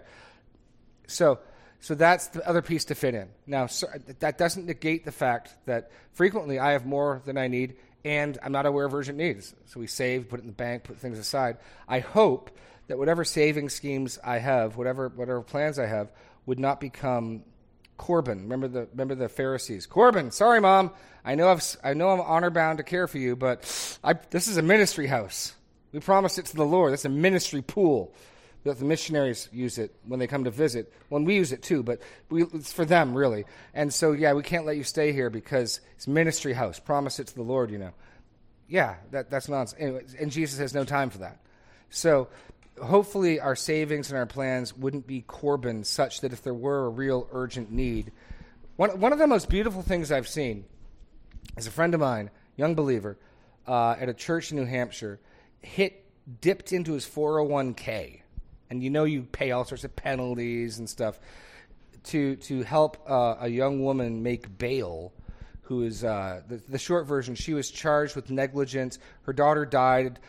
So, 1.08 1.40
so 1.82 1.94
that's 1.94 2.28
the 2.28 2.48
other 2.48 2.62
piece 2.62 2.86
to 2.86 2.96
fit 2.96 3.16
in. 3.16 3.28
Now, 3.46 3.68
so 3.68 3.88
that 4.20 4.38
doesn't 4.38 4.66
negate 4.66 5.04
the 5.04 5.12
fact 5.12 5.56
that 5.66 5.92
frequently 6.14 6.58
I 6.58 6.72
have 6.72 6.86
more 6.86 7.22
than 7.26 7.38
I 7.38 7.50
need, 7.50 7.76
and 8.06 8.38
I'm 8.42 8.54
not 8.54 8.66
aware 8.66 8.86
of 8.86 8.94
urgent 8.94 9.18
needs. 9.18 9.54
So 9.66 9.82
we 9.82 9.88
save, 9.88 10.30
put 10.30 10.40
it 10.40 10.44
in 10.44 10.48
the 10.48 10.54
bank, 10.54 10.86
put 10.86 11.00
things 11.00 11.20
aside. 11.20 11.58
I 11.86 12.00
hope 12.00 12.50
that 12.88 12.98
whatever 12.98 13.26
saving 13.26 13.68
schemes 13.68 14.18
I 14.24 14.38
have, 14.38 14.78
whatever 14.78 15.10
whatever 15.10 15.42
plans 15.42 15.80
I 15.80 15.88
have, 15.88 16.10
would 16.48 16.58
not 16.58 16.80
become 16.80 17.44
Corban. 17.98 18.44
Remember 18.44 18.68
the 18.68 18.88
remember 18.92 19.14
the 19.14 19.30
Pharisees. 19.30 19.86
Corban, 19.86 20.32
sorry, 20.32 20.60
mom. 20.60 20.92
I 21.24 21.36
know 21.36 21.50
I've, 21.50 21.78
I 21.84 21.94
know 21.94 22.10
I'm 22.10 22.22
honor 22.22 22.50
bound 22.50 22.78
to 22.78 22.84
care 22.84 23.08
for 23.08 23.18
you, 23.18 23.36
but 23.36 24.00
I, 24.04 24.14
this 24.14 24.48
is 24.48 24.58
a 24.58 24.62
ministry 24.62 25.08
house. 25.08 25.54
We 25.92 26.00
promised 26.00 26.40
it 26.40 26.46
to 26.48 26.56
the 26.56 26.66
Lord. 26.66 26.94
That's 26.94 27.06
a 27.06 27.10
ministry 27.10 27.62
pool 27.62 28.14
that 28.64 28.80
the 28.80 28.86
missionaries 28.86 29.50
use 29.52 29.78
it 29.78 29.94
when 30.06 30.20
they 30.20 30.28
come 30.28 30.46
to 30.46 30.52
visit. 30.52 30.94
When 31.10 31.26
we 31.26 31.36
use 31.36 31.52
it 31.52 31.64
too, 31.64 31.84
but 31.84 32.00
we, 32.30 32.44
it's 32.44 32.72
for 32.72 32.86
them 32.86 33.14
really. 33.14 33.46
And 33.74 33.94
so, 33.94 34.12
yeah, 34.12 34.34
we 34.34 34.44
can't 34.44 34.66
let 34.66 34.78
you 34.78 34.84
stay 34.84 35.12
here 35.12 35.30
because 35.30 35.82
it's 35.96 36.08
ministry 36.08 36.54
house. 36.54 36.80
Promise 36.80 37.20
it 37.20 37.28
to 37.28 37.36
the 37.36 37.44
Lord, 37.44 37.72
you 37.72 37.78
know. 37.78 37.92
Yeah, 38.68 38.96
that, 39.12 39.30
that's 39.30 39.48
nonsense. 39.48 39.82
Anyway, 39.82 40.04
and 40.20 40.32
Jesus 40.32 40.60
has 40.60 40.74
no 40.74 40.84
time 40.84 41.10
for 41.10 41.20
that. 41.20 41.40
So 41.90 42.28
hopefully 42.82 43.40
our 43.40 43.56
savings 43.56 44.10
and 44.10 44.18
our 44.18 44.26
plans 44.26 44.76
wouldn't 44.76 45.08
be 45.08 45.22
Corban 45.22 45.84
such 45.84 46.22
that 46.22 46.34
if 46.34 46.42
there 46.42 46.54
were 46.54 46.86
a 46.86 46.90
real 46.90 47.28
urgent 47.32 47.72
need. 47.72 48.12
One, 48.76 49.00
one 49.00 49.14
of 49.14 49.20
the 49.20 49.28
most 49.28 49.50
beautiful 49.50 49.82
things 49.82 50.12
I've 50.12 50.28
seen 50.28 50.66
is 51.58 51.68
a 51.68 51.72
friend 51.72 51.94
of 51.94 52.00
mine, 52.00 52.30
young 52.56 52.76
believer, 52.76 53.18
uh, 53.68 53.96
at 54.00 54.10
a 54.10 54.14
church 54.14 54.52
in 54.52 54.58
New 54.58 54.66
Hampshire, 54.66 55.20
hit 55.62 56.04
dipped 56.42 56.72
into 56.74 56.94
his 56.94 57.06
401k. 57.06 58.22
And 58.70 58.84
you 58.84 58.90
know 58.90 59.06
you 59.06 59.24
pay 59.24 59.52
all 59.52 59.64
sorts 59.64 59.84
of 59.84 59.96
penalties 59.96 60.78
and 60.78 60.90
stuff 60.90 61.20
to 62.06 62.36
to 62.38 62.64
help 62.64 62.98
uh, 63.10 63.36
a 63.40 63.48
young 63.48 63.84
woman 63.84 64.24
make 64.24 64.58
bail 64.58 65.14
who 65.64 65.84
is 65.84 66.04
uh, 66.04 66.42
the, 66.48 66.58
the 66.70 66.78
short 66.78 67.06
version 67.06 67.36
she 67.36 67.54
was 67.54 67.70
charged 67.70 68.16
with 68.16 68.30
negligence 68.30 69.00
her 69.24 69.34
daughter 69.34 69.66
died 69.66 70.20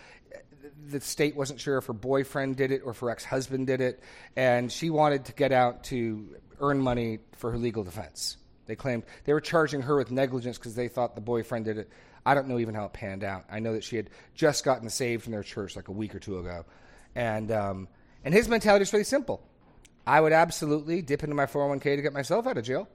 the 0.87 1.01
state 1.01 1.37
wasn't 1.37 1.61
sure 1.61 1.79
if 1.79 1.87
her 1.87 1.93
boyfriend 1.93 2.57
did 2.57 2.71
it 2.71 2.83
or 2.85 2.93
if 2.93 2.99
her 3.01 3.11
ex-husband 3.11 3.67
did 3.67 3.81
it, 3.81 4.01
and 4.37 4.71
she 4.71 4.91
wanted 4.91 5.27
to 5.27 5.33
get 5.33 5.53
out 5.53 5.85
to 5.85 6.37
earn 6.61 6.81
money 6.81 7.19
for 7.37 7.51
her 7.51 7.59
legal 7.59 7.85
defense. 7.85 8.37
They 8.67 8.77
claimed 8.77 9.05
they 9.25 9.33
were 9.33 9.41
charging 9.41 9.83
her 9.83 9.97
with 9.97 10.11
negligence 10.11 10.59
because 10.59 10.75
they 10.75 10.89
thought 10.89 11.15
the 11.15 11.21
boyfriend 11.21 11.65
did 11.65 11.79
it. 11.79 11.91
I 12.25 12.35
don't 12.35 12.49
know 12.49 12.59
even 12.59 12.75
how 12.75 12.85
it 12.85 12.93
panned 12.93 13.25
out. 13.25 13.45
I 13.51 13.61
know 13.61 13.73
that 13.73 13.85
she 13.85 13.97
had 13.97 14.11
just 14.35 14.65
gotten 14.65 14.91
saved 14.91 15.23
from 15.23 15.33
their 15.33 15.43
church 15.43 15.75
like 15.75 15.89
a 15.89 15.93
week 15.93 16.15
or 16.15 16.19
two 16.19 16.39
ago, 16.39 16.67
and 17.15 17.51
um, 17.51 17.89
and 18.25 18.35
his 18.35 18.49
mentality 18.49 18.83
is 18.83 18.93
really 18.93 19.05
simple. 19.05 19.43
I 20.07 20.21
would 20.21 20.33
absolutely 20.33 21.03
dip 21.03 21.23
into 21.23 21.35
my 21.35 21.47
401k 21.47 21.97
to 21.97 22.03
get 22.03 22.13
myself 22.13 22.47
out 22.47 22.59
of 22.59 22.65
jail. 22.65 22.89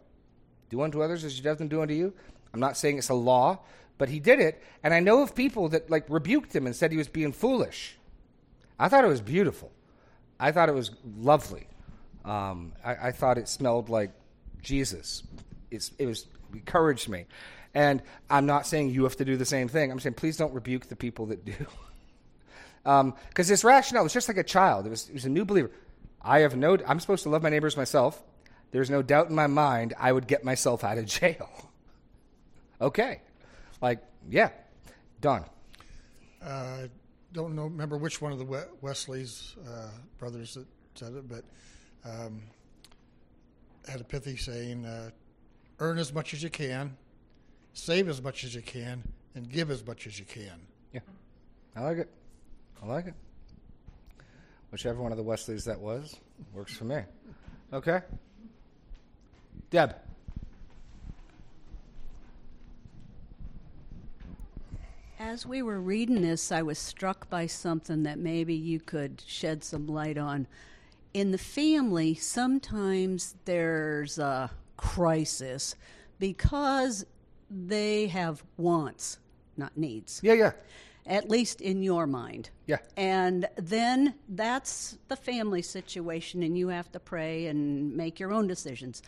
Do 0.70 0.82
unto 0.82 1.02
others 1.02 1.24
as 1.24 1.38
you'd 1.38 1.46
have 1.46 1.58
them 1.58 1.68
do 1.68 1.82
unto 1.82 1.94
you. 1.94 2.14
I'm 2.54 2.60
not 2.60 2.78
saying 2.78 3.00
it's 3.00 3.10
a 3.10 3.16
law, 3.16 3.60
but 3.98 4.10
he 4.10 4.20
did 4.20 4.40
it. 4.40 4.62
And 4.84 4.94
I 4.94 5.00
know 5.00 5.22
of 5.22 5.36
people 5.36 5.70
that 5.70 5.90
like 5.90 6.06
rebuked 6.10 6.56
him 6.56 6.66
and 6.66 6.76
said 6.76 6.92
he 6.92 6.98
was 6.98 7.08
being 7.08 7.32
foolish. 7.32 7.98
I 8.80 8.90
thought 8.90 9.04
it 9.04 9.08
was 9.08 9.22
beautiful. 9.22 9.72
I 10.40 10.52
thought 10.52 10.70
it 10.70 10.76
was 10.76 10.92
lovely. 11.18 11.68
Um, 12.26 12.74
I, 12.84 12.96
I, 13.08 13.12
thought 13.12 13.38
it 13.38 13.50
smelled 13.50 13.90
like 13.90 14.12
Jesus. 14.62 15.24
It's, 15.72 15.92
it 16.00 16.06
was 16.06 16.26
it 16.54 16.58
encouraged 16.58 17.10
me. 17.10 17.26
And 17.74 18.02
I'm 18.30 18.46
not 18.46 18.66
saying 18.66 18.90
you 18.90 19.04
have 19.04 19.18
to 19.18 19.26
do 19.26 19.36
the 19.36 19.46
same 19.46 19.68
thing. 19.68 19.92
I'm 19.92 20.00
saying 20.00 20.16
please 20.16 20.38
don't 20.38 20.54
rebuke 20.54 20.88
the 20.88 20.96
people 20.96 21.28
that 21.28 21.44
do. 21.44 21.54
Because 22.84 22.86
um, 22.86 23.14
this 23.36 23.64
rationale 23.64 24.04
was 24.04 24.14
just 24.14 24.28
like 24.28 24.38
a 24.38 24.44
child. 24.44 24.86
It 24.86 24.90
was, 24.90 25.10
it 25.10 25.14
was 25.14 25.26
a 25.26 25.30
new 25.30 25.44
believer. 25.44 25.72
I 26.22 26.40
have 26.40 26.56
no. 26.56 26.78
I'm 26.88 27.00
supposed 27.00 27.24
to 27.24 27.30
love 27.30 27.44
my 27.44 27.50
neighbors 27.50 27.76
myself. 27.76 28.24
there's 28.72 28.90
no 28.90 29.02
doubt 29.02 29.30
in 29.30 29.36
my 29.36 29.48
mind 29.48 29.94
I 30.00 30.12
would 30.12 30.28
get 30.28 30.44
myself 30.44 30.84
out 30.84 30.98
of 30.98 31.06
jail. 31.20 31.50
okay. 32.80 33.22
Like, 33.84 34.00
yeah. 34.30 34.50
Done. 35.20 35.44
Uh, 36.42 36.88
don't 37.34 37.54
know, 37.54 37.64
remember 37.64 37.98
which 37.98 38.22
one 38.22 38.32
of 38.32 38.40
the 38.40 38.68
Wesley's 38.82 39.58
uh, 39.68 39.90
brothers 40.18 40.54
that 40.54 40.66
said 40.96 41.14
it, 41.14 41.28
but 41.28 41.44
um, 42.06 42.44
had 43.88 44.00
a 44.00 44.04
pithy 44.06 44.38
saying: 44.38 44.86
uh, 44.86 45.10
"Earn 45.80 45.98
as 45.98 46.14
much 46.14 46.34
as 46.34 46.42
you 46.42 46.50
can, 46.50 46.96
save 47.74 48.08
as 48.08 48.22
much 48.22 48.44
as 48.44 48.56
you 48.56 48.62
can, 48.62 49.04
and 49.36 49.50
give 49.50 49.70
as 49.70 49.86
much 49.86 50.08
as 50.08 50.18
you 50.18 50.26
can." 50.26 50.62
Yeah. 50.94 51.02
I 51.76 51.82
like 51.82 51.98
it. 51.98 52.10
I 52.82 52.86
like 52.86 53.08
it. 53.08 53.16
Whichever 54.72 55.02
one 55.02 55.12
of 55.12 55.18
the 55.18 55.24
Wesleys 55.24 55.66
that 55.66 55.80
was 55.80 56.16
works 56.54 56.74
for 56.74 56.86
me. 56.86 57.02
Okay. 57.74 58.00
Deb. 59.72 59.96
As 65.20 65.46
we 65.46 65.62
were 65.62 65.80
reading 65.80 66.22
this, 66.22 66.52
I 66.52 66.64
was 66.64 66.80
struck 66.80 67.30
by 67.30 67.46
something 67.46 68.04
that 68.04 68.18
maybe 68.18 68.56
you 68.56 68.80
could 68.80 69.22
shed 69.26 69.64
some 69.64 69.88
light 69.88 70.18
on. 70.18 70.48
In 71.14 71.32
the 71.32 71.38
family, 71.38 72.16
sometimes 72.16 73.36
there's 73.46 74.18
a 74.18 74.50
crisis 74.76 75.76
because 76.20 77.06
they 77.50 78.08
have 78.08 78.44
wants, 78.58 79.20
not 79.56 79.78
needs. 79.78 80.20
Yeah, 80.24 80.34
yeah. 80.34 80.52
At 81.06 81.30
least 81.30 81.62
in 81.62 81.84
your 81.84 82.08
mind. 82.08 82.50
Yeah. 82.66 82.78
And 82.98 83.48
then 83.56 84.16
that's 84.30 84.98
the 85.10 85.16
family 85.16 85.62
situation, 85.62 86.42
and 86.42 86.58
you 86.58 86.70
have 86.70 86.92
to 86.94 87.00
pray 87.00 87.48
and 87.48 87.96
make 87.96 88.20
your 88.20 88.34
own 88.34 88.48
decisions. 88.48 89.04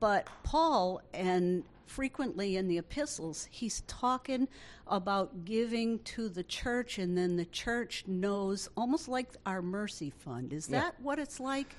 But 0.00 0.26
Paul, 0.42 1.00
and 1.14 1.62
frequently 1.86 2.56
in 2.56 2.68
the 2.68 2.78
epistles, 2.78 3.48
he's 3.50 3.80
talking 3.86 4.48
about 4.86 5.44
giving 5.44 5.98
to 6.00 6.28
the 6.28 6.42
church, 6.42 6.98
and 6.98 7.16
then 7.16 7.36
the 7.36 7.44
church 7.46 8.04
knows, 8.06 8.68
almost 8.76 9.08
like 9.08 9.28
our 9.46 9.62
mercy 9.62 10.10
fund. 10.10 10.52
Is 10.52 10.68
Yeah. 10.68 10.80
that 10.80 11.00
what 11.00 11.18
it's 11.18 11.40
like? 11.40 11.74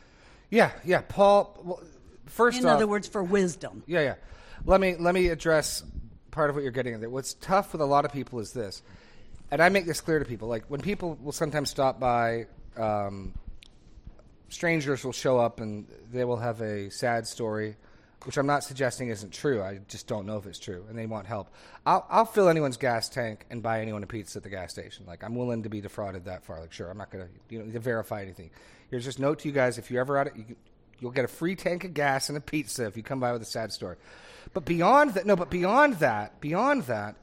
Yeah, 0.50 0.72
yeah. 0.84 1.02
Paul. 1.08 1.60
Well, 1.63 1.84
first 2.26 2.60
in 2.60 2.65
off, 2.65 2.76
other 2.76 2.88
words, 2.88 3.08
for 3.08 3.24
wisdom. 3.24 3.84
Yeah, 3.86 4.02
yeah. 4.02 4.15
Let 4.65 4.82
me 4.82 4.96
let 4.98 5.13
me 5.13 5.28
address 5.28 5.84
part 6.32 6.50
of 6.50 6.56
what 6.56 6.63
you're 6.63 6.72
getting 6.72 6.93
at 6.93 7.00
there. 7.02 7.10
What's 7.10 7.34
tough 7.36 7.74
with 7.74 7.82
a 7.82 7.86
lot 7.86 8.06
of 8.06 8.12
people 8.13 8.39
is 8.39 8.54
this, 8.54 8.82
and 9.52 9.62
I 9.62 9.70
make 9.70 9.86
this 9.86 10.02
clear 10.02 10.20
to 10.20 10.26
people. 10.26 10.48
Like 10.48 10.65
when 10.67 10.82
people 10.82 11.17
will 11.22 11.32
sometimes 11.32 11.70
stop 11.70 12.00
by, 12.00 12.48
um, 12.78 13.34
strangers 14.50 15.04
will 15.04 15.12
show 15.13 15.38
up 15.39 15.60
and 15.60 15.88
they 16.12 16.24
will 16.24 16.38
have 16.38 16.62
a 16.62 16.89
sad 16.89 17.28
story, 17.28 17.76
which 18.25 18.38
I'm 18.38 18.47
not 18.47 18.63
suggesting 18.63 19.10
isn't 19.10 19.32
true. 19.32 19.62
I 19.62 19.80
just 19.88 20.08
don't 20.08 20.25
know 20.25 20.38
if 20.38 20.45
it's 20.45 20.60
true, 20.60 20.86
and 20.89 20.97
they 20.97 21.06
want 21.06 21.27
help. 21.27 21.49
I'll, 21.86 22.06
I'll 22.10 22.25
fill 22.25 22.49
anyone's 22.49 22.77
gas 22.77 23.10
tank 23.10 23.45
and 23.49 23.62
buy 23.62 23.82
anyone 23.82 24.03
a 24.03 24.08
pizza 24.08 24.39
at 24.39 24.43
the 24.43 24.49
gas 24.49 24.71
station. 24.71 25.06
Like 25.06 25.23
I'm 25.23 25.36
willing 25.36 25.63
to 25.63 25.69
be 25.69 25.82
defrauded 25.82 26.25
that 26.25 26.43
far. 26.43 26.60
Like 26.60 26.73
sure, 26.73 26.89
I'm 26.89 26.97
not 26.97 27.12
gonna 27.12 27.27
you 27.49 27.60
know 27.60 27.71
to 27.71 27.80
verify 27.80 28.21
anything. 28.21 28.49
Here's 28.89 29.06
just 29.06 29.19
note 29.19 29.39
to 29.39 29.47
you 29.47 29.53
guys: 29.53 29.77
if 29.77 29.91
you're 29.91 30.01
ever 30.01 30.17
out, 30.17 30.36
you, 30.36 30.56
you'll 30.99 31.12
get 31.12 31.25
a 31.25 31.30
free 31.30 31.56
tank 31.56 31.84
of 31.84 31.93
gas 31.93 32.30
and 32.30 32.38
a 32.38 32.41
pizza 32.41 32.86
if 32.86 32.97
you 32.97 33.03
come 33.03 33.19
by 33.19 33.32
with 33.34 33.41
a 33.41 33.45
sad 33.45 33.71
story. 33.71 33.97
But 34.53 34.65
beyond 34.65 35.13
that, 35.15 35.25
no, 35.25 35.36
but 35.36 35.49
beyond 35.49 35.95
that, 35.95 36.39
beyond 36.39 36.84
that, 36.84 37.15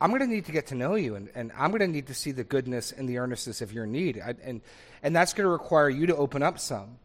I'm 0.00 0.10
going 0.10 0.22
to 0.22 0.26
need 0.26 0.46
to 0.46 0.52
get 0.52 0.68
to 0.68 0.74
know 0.74 0.94
you, 0.94 1.14
and, 1.14 1.28
and 1.34 1.52
I'm 1.56 1.70
going 1.70 1.80
to 1.80 1.88
need 1.88 2.06
to 2.08 2.14
see 2.14 2.32
the 2.32 2.44
goodness 2.44 2.90
and 2.90 3.08
the 3.08 3.18
earnestness 3.18 3.60
of 3.60 3.72
your 3.72 3.86
need, 3.86 4.20
I, 4.20 4.34
and 4.42 4.60
and 5.02 5.14
that's 5.14 5.32
going 5.32 5.44
to 5.44 5.50
require 5.50 5.88
you 5.88 6.06
to 6.06 6.16
open 6.16 6.42
up 6.42 6.58
some. 6.58 6.98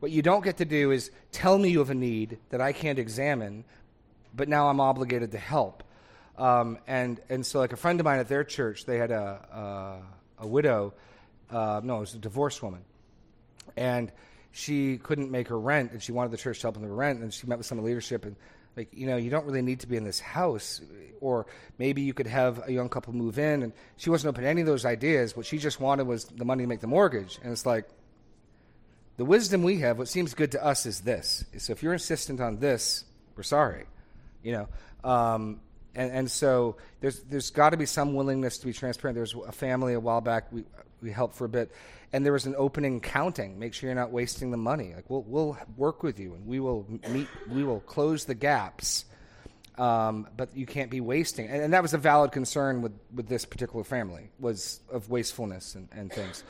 What 0.00 0.12
you 0.12 0.22
don't 0.22 0.44
get 0.44 0.58
to 0.58 0.64
do 0.64 0.92
is 0.92 1.10
tell 1.32 1.58
me 1.58 1.70
you 1.70 1.80
have 1.80 1.90
a 1.90 1.94
need 1.94 2.38
that 2.50 2.60
I 2.60 2.72
can't 2.72 2.98
examine, 2.98 3.64
but 4.34 4.48
now 4.48 4.68
I'm 4.68 4.80
obligated 4.80 5.32
to 5.32 5.38
help. 5.38 5.82
Um, 6.36 6.78
and 6.86 7.20
and 7.28 7.44
so, 7.44 7.58
like 7.58 7.72
a 7.72 7.76
friend 7.76 7.98
of 7.98 8.04
mine 8.04 8.20
at 8.20 8.28
their 8.28 8.44
church, 8.44 8.84
they 8.84 8.96
had 8.96 9.10
a 9.10 10.00
a, 10.38 10.44
a 10.44 10.46
widow, 10.46 10.94
uh, 11.50 11.80
no, 11.82 11.96
it 11.96 12.00
was 12.00 12.14
a 12.14 12.18
divorced 12.18 12.62
woman, 12.62 12.84
and 13.76 14.12
she 14.52 14.98
couldn't 14.98 15.32
make 15.32 15.48
her 15.48 15.58
rent, 15.58 15.90
and 15.90 16.00
she 16.00 16.12
wanted 16.12 16.30
the 16.30 16.36
church 16.36 16.60
to 16.60 16.66
help 16.66 16.76
with 16.76 16.88
the 16.88 16.94
rent, 16.94 17.20
and 17.20 17.34
she 17.34 17.48
met 17.48 17.58
with 17.58 17.66
some 17.66 17.76
of 17.78 17.84
the 17.84 17.88
leadership, 17.88 18.24
and 18.24 18.36
like 18.76 18.88
you 18.92 19.08
know, 19.08 19.16
you 19.16 19.30
don't 19.30 19.46
really 19.46 19.62
need 19.62 19.80
to 19.80 19.88
be 19.88 19.96
in 19.96 20.04
this 20.04 20.20
house, 20.20 20.80
or 21.20 21.46
maybe 21.76 22.02
you 22.02 22.14
could 22.14 22.28
have 22.28 22.68
a 22.68 22.72
young 22.72 22.88
couple 22.88 23.12
move 23.12 23.36
in, 23.40 23.64
and 23.64 23.72
she 23.96 24.10
wasn't 24.10 24.28
open 24.28 24.44
to 24.44 24.48
any 24.48 24.60
of 24.60 24.66
those 24.68 24.84
ideas. 24.84 25.36
What 25.36 25.44
she 25.44 25.58
just 25.58 25.80
wanted 25.80 26.06
was 26.06 26.26
the 26.26 26.44
money 26.44 26.62
to 26.62 26.68
make 26.68 26.80
the 26.80 26.86
mortgage, 26.86 27.40
and 27.42 27.50
it's 27.50 27.66
like 27.66 27.88
the 29.18 29.24
wisdom 29.24 29.64
we 29.64 29.78
have, 29.80 29.98
what 29.98 30.08
seems 30.08 30.32
good 30.32 30.52
to 30.52 30.64
us 30.64 30.86
is 30.86 31.00
this. 31.00 31.44
So 31.58 31.72
if 31.72 31.82
you're 31.82 31.92
insistent 31.92 32.40
on 32.40 32.60
this, 32.60 33.04
we're 33.36 33.42
sorry, 33.42 33.84
you 34.42 34.52
know. 34.52 34.68
Um, 35.04 35.60
and, 35.94 36.12
and 36.12 36.30
so 36.30 36.76
there's 37.00 37.20
there's 37.24 37.50
got 37.50 37.70
to 37.70 37.76
be 37.76 37.84
some 37.84 38.14
willingness 38.14 38.58
to 38.58 38.66
be 38.66 38.72
transparent. 38.72 39.16
There 39.16 39.22
was 39.22 39.34
a 39.46 39.52
family 39.52 39.94
a 39.94 40.00
while 40.00 40.20
back 40.20 40.50
we 40.52 40.64
we 41.02 41.10
helped 41.10 41.34
for 41.34 41.44
a 41.44 41.48
bit, 41.48 41.72
and 42.12 42.24
there 42.24 42.32
was 42.32 42.46
an 42.46 42.54
opening 42.56 43.00
counting. 43.00 43.58
Make 43.58 43.74
sure 43.74 43.88
you're 43.88 43.96
not 43.96 44.12
wasting 44.12 44.52
the 44.52 44.56
money. 44.56 44.94
Like 44.94 45.10
we'll 45.10 45.24
we'll 45.26 45.58
work 45.76 46.04
with 46.04 46.20
you 46.20 46.34
and 46.34 46.46
we 46.46 46.60
will 46.60 46.86
meet. 47.10 47.26
We 47.50 47.64
will 47.64 47.80
close 47.80 48.24
the 48.24 48.34
gaps. 48.34 49.04
Um, 49.76 50.26
but 50.36 50.56
you 50.56 50.66
can't 50.66 50.90
be 50.90 51.00
wasting, 51.00 51.46
and, 51.46 51.62
and 51.62 51.72
that 51.72 51.82
was 51.82 51.94
a 51.94 51.98
valid 51.98 52.32
concern 52.32 52.82
with, 52.82 52.92
with 53.14 53.28
this 53.28 53.44
particular 53.44 53.84
family 53.84 54.28
was 54.40 54.80
of 54.90 55.08
wastefulness 55.08 55.76
and, 55.76 55.88
and 55.92 56.12
things. 56.12 56.42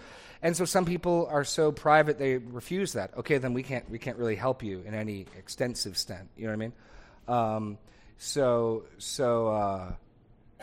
And 0.42 0.56
so 0.56 0.64
some 0.64 0.84
people 0.84 1.26
are 1.30 1.44
so 1.44 1.72
private 1.72 2.18
they 2.18 2.38
refuse 2.38 2.92
that. 2.92 3.16
Okay, 3.18 3.38
then 3.38 3.54
we 3.54 3.62
can't 3.62 3.88
we 3.90 3.98
can't 3.98 4.16
really 4.16 4.36
help 4.36 4.62
you 4.62 4.82
in 4.86 4.94
any 4.94 5.26
extensive 5.36 5.92
extent. 5.92 6.28
You 6.36 6.44
know 6.44 6.50
what 6.50 6.54
I 6.54 6.56
mean? 6.56 6.72
Um, 7.26 7.78
so 8.18 8.84
so 8.98 9.48
uh, 9.48 9.92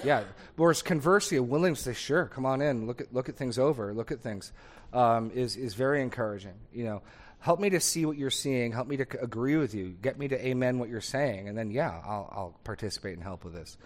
yeah. 0.04 0.24
Whereas 0.56 0.82
conversely, 0.82 1.38
a 1.38 1.44
willingness 1.44 1.84
to 1.84 1.94
say, 1.94 2.00
sure, 2.00 2.26
come 2.26 2.46
on 2.46 2.62
in, 2.62 2.88
look 2.88 3.02
at 3.02 3.14
look 3.14 3.30
at 3.30 3.36
things 3.36 3.60
over, 3.60 3.94
look 3.94 4.12
at 4.12 4.22
things, 4.22 4.52
um, 4.94 5.32
is 5.32 5.58
is 5.58 5.74
very 5.74 6.02
encouraging. 6.02 6.56
You 6.74 6.86
know, 6.86 7.02
help 7.40 7.60
me 7.60 7.70
to 7.72 7.80
see 7.80 8.06
what 8.06 8.18
you're 8.18 8.30
seeing, 8.30 8.72
help 8.72 8.88
me 8.88 8.98
to 8.98 9.06
c- 9.10 9.18
agree 9.22 9.58
with 9.58 9.74
you, 9.74 9.96
get 10.02 10.18
me 10.18 10.28
to 10.30 10.48
amen 10.48 10.80
what 10.80 10.90
you're 10.90 11.02
saying, 11.02 11.50
and 11.50 11.58
then 11.58 11.70
yeah, 11.70 12.02
I'll 12.06 12.30
I'll 12.32 12.60
participate 12.64 13.14
and 13.14 13.24
help 13.24 13.44
with 13.44 13.54
this. 13.54 13.78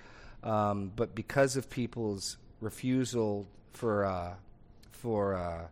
Um, 0.44 0.92
but 0.96 1.16
because 1.16 1.58
of 1.58 1.70
people's 1.70 2.38
refusal 2.62 3.48
for 3.74 4.06
uh, 4.06 4.36
for 4.92 5.36
uh, 5.36 5.68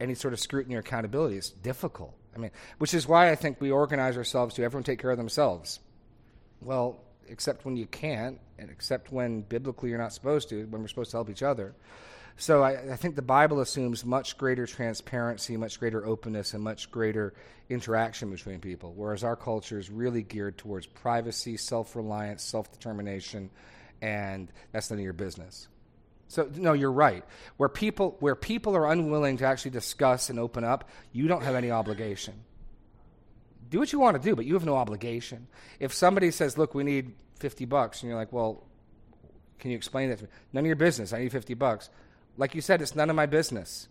any 0.00 0.14
sort 0.14 0.32
of 0.32 0.40
scrutiny 0.40 0.74
or 0.76 0.80
accountability, 0.80 1.36
is 1.36 1.50
difficult. 1.50 2.14
I 2.34 2.38
mean, 2.38 2.50
which 2.78 2.94
is 2.94 3.06
why 3.06 3.30
I 3.30 3.34
think 3.34 3.60
we 3.60 3.70
organize 3.70 4.16
ourselves 4.16 4.54
to 4.54 4.62
everyone 4.62 4.84
take 4.84 5.00
care 5.00 5.10
of 5.10 5.18
themselves. 5.18 5.80
Well, 6.60 7.00
except 7.28 7.64
when 7.64 7.76
you 7.76 7.86
can't, 7.86 8.38
and 8.58 8.70
except 8.70 9.12
when 9.12 9.42
biblically 9.42 9.90
you're 9.90 9.98
not 9.98 10.12
supposed 10.12 10.48
to, 10.50 10.64
when 10.66 10.82
we're 10.82 10.88
supposed 10.88 11.10
to 11.12 11.16
help 11.16 11.30
each 11.30 11.42
other. 11.42 11.74
So 12.36 12.62
I, 12.62 12.92
I 12.92 12.96
think 12.96 13.16
the 13.16 13.22
Bible 13.22 13.60
assumes 13.60 14.04
much 14.04 14.38
greater 14.38 14.66
transparency, 14.66 15.56
much 15.56 15.78
greater 15.78 16.06
openness, 16.06 16.54
and 16.54 16.62
much 16.62 16.90
greater 16.90 17.34
interaction 17.68 18.30
between 18.30 18.60
people, 18.60 18.94
whereas 18.96 19.22
our 19.24 19.36
culture 19.36 19.78
is 19.78 19.90
really 19.90 20.22
geared 20.22 20.56
towards 20.56 20.86
privacy, 20.86 21.56
self 21.56 21.94
reliance, 21.94 22.42
self 22.42 22.72
determination, 22.72 23.50
and 24.00 24.50
that's 24.72 24.90
none 24.90 24.98
of 24.98 25.04
your 25.04 25.12
business. 25.12 25.68
So 26.30 26.48
no, 26.54 26.74
you're 26.74 26.92
right. 26.92 27.24
Where 27.56 27.68
people 27.68 28.16
where 28.20 28.36
people 28.36 28.76
are 28.76 28.88
unwilling 28.88 29.38
to 29.38 29.46
actually 29.46 29.72
discuss 29.72 30.30
and 30.30 30.38
open 30.38 30.62
up, 30.62 30.88
you 31.10 31.26
don't 31.26 31.42
have 31.42 31.56
any 31.56 31.72
obligation. 31.72 32.34
Do 33.68 33.80
what 33.80 33.92
you 33.92 33.98
want 33.98 34.22
to 34.22 34.22
do, 34.22 34.36
but 34.36 34.44
you 34.44 34.54
have 34.54 34.64
no 34.64 34.76
obligation. 34.76 35.48
If 35.80 35.92
somebody 35.92 36.30
says, 36.30 36.56
"Look, 36.56 36.72
we 36.72 36.84
need 36.84 37.14
50 37.40 37.64
bucks," 37.64 38.02
and 38.02 38.10
you're 38.10 38.16
like, 38.16 38.32
"Well, 38.32 38.62
can 39.58 39.72
you 39.72 39.76
explain 39.76 40.10
that 40.10 40.18
to 40.18 40.24
me?" 40.24 40.30
None 40.52 40.62
of 40.62 40.66
your 40.68 40.76
business. 40.76 41.12
I 41.12 41.18
need 41.18 41.32
50 41.32 41.54
bucks. 41.54 41.90
Like 42.36 42.54
you 42.54 42.60
said, 42.60 42.80
it's 42.80 42.94
none 42.94 43.10
of 43.10 43.16
my 43.16 43.26
business. 43.26 43.88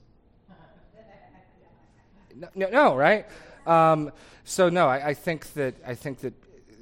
No, 2.34 2.48
no, 2.56 2.70
no 2.70 2.96
right? 2.96 3.28
Um, 3.68 4.14
so 4.46 4.70
no, 4.70 4.88
I, 4.88 5.10
I 5.10 5.14
think 5.14 5.52
that 5.56 5.76
I 5.86 5.94
think 5.94 6.20
that 6.20 6.34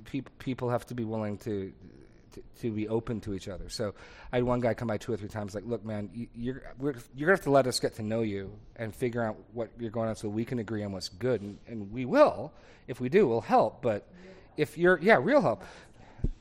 people 0.05 0.31
people 0.37 0.69
have 0.69 0.85
to 0.85 0.93
be 0.93 1.03
willing 1.03 1.39
to, 1.39 1.73
to 2.61 2.71
be 2.71 2.87
open 2.87 3.21
to 3.21 3.33
each 3.33 3.47
other. 3.47 3.69
So 3.69 3.93
I 4.31 4.37
had 4.37 4.43
one 4.43 4.59
guy 4.59 4.73
come 4.73 4.87
by 4.87 4.97
two 4.97 5.13
or 5.13 5.17
three 5.17 5.29
times, 5.29 5.55
like, 5.55 5.65
"Look, 5.65 5.83
man, 5.85 6.09
you, 6.13 6.27
you're 6.35 6.61
you're 6.79 6.93
gonna 6.93 7.31
have 7.31 7.41
to 7.41 7.51
let 7.51 7.67
us 7.67 7.79
get 7.79 7.95
to 7.95 8.03
know 8.03 8.21
you 8.21 8.51
and 8.75 8.95
figure 8.95 9.23
out 9.23 9.37
what 9.53 9.69
you're 9.79 9.91
going 9.91 10.09
on, 10.09 10.15
so 10.15 10.29
we 10.29 10.45
can 10.45 10.59
agree 10.59 10.83
on 10.83 10.91
what's 10.91 11.09
good, 11.09 11.41
and, 11.41 11.57
and 11.67 11.91
we 11.91 12.05
will. 12.05 12.53
If 12.87 12.99
we 12.99 13.09
do, 13.09 13.27
we'll 13.27 13.41
help. 13.41 13.81
But 13.81 14.07
if 14.55 14.77
you're, 14.77 14.99
yeah, 15.01 15.19
real 15.21 15.41
help." 15.41 15.63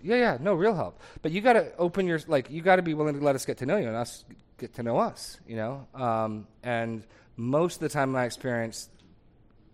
Yeah, 0.03 0.17
yeah, 0.17 0.39
no 0.41 0.55
real 0.55 0.75
help. 0.75 1.01
But 1.23 1.33
you 1.33 1.41
got 1.41 1.55
to 1.55 1.75
open 1.77 2.07
your 2.07 2.21
like 2.27 2.51
you 2.51 2.63
got 2.63 2.77
to 2.77 2.83
be 2.83 2.95
willing 2.95 3.19
to 3.19 3.25
let 3.25 3.35
us 3.35 3.45
get 3.45 3.59
to 3.59 3.67
know 3.67 3.77
you 3.77 3.89
and 3.89 3.97
us 3.97 4.25
get 4.59 4.75
to 4.75 4.83
know 4.83 4.99
us, 4.99 5.39
you 5.47 5.57
know. 5.57 5.87
Um, 5.95 6.47
and 6.63 7.05
most 7.37 7.77
of 7.77 7.81
the 7.81 7.89
time, 7.89 8.11
in 8.11 8.13
my 8.13 8.25
experience, 8.25 8.89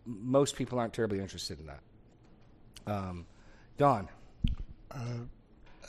most 0.06 0.56
people 0.56 0.78
aren't 0.78 0.92
terribly 0.92 1.20
interested 1.20 1.60
in 1.60 1.66
that. 1.66 1.80
Um, 2.86 3.26
Don, 3.76 4.08
uh, 4.90 4.98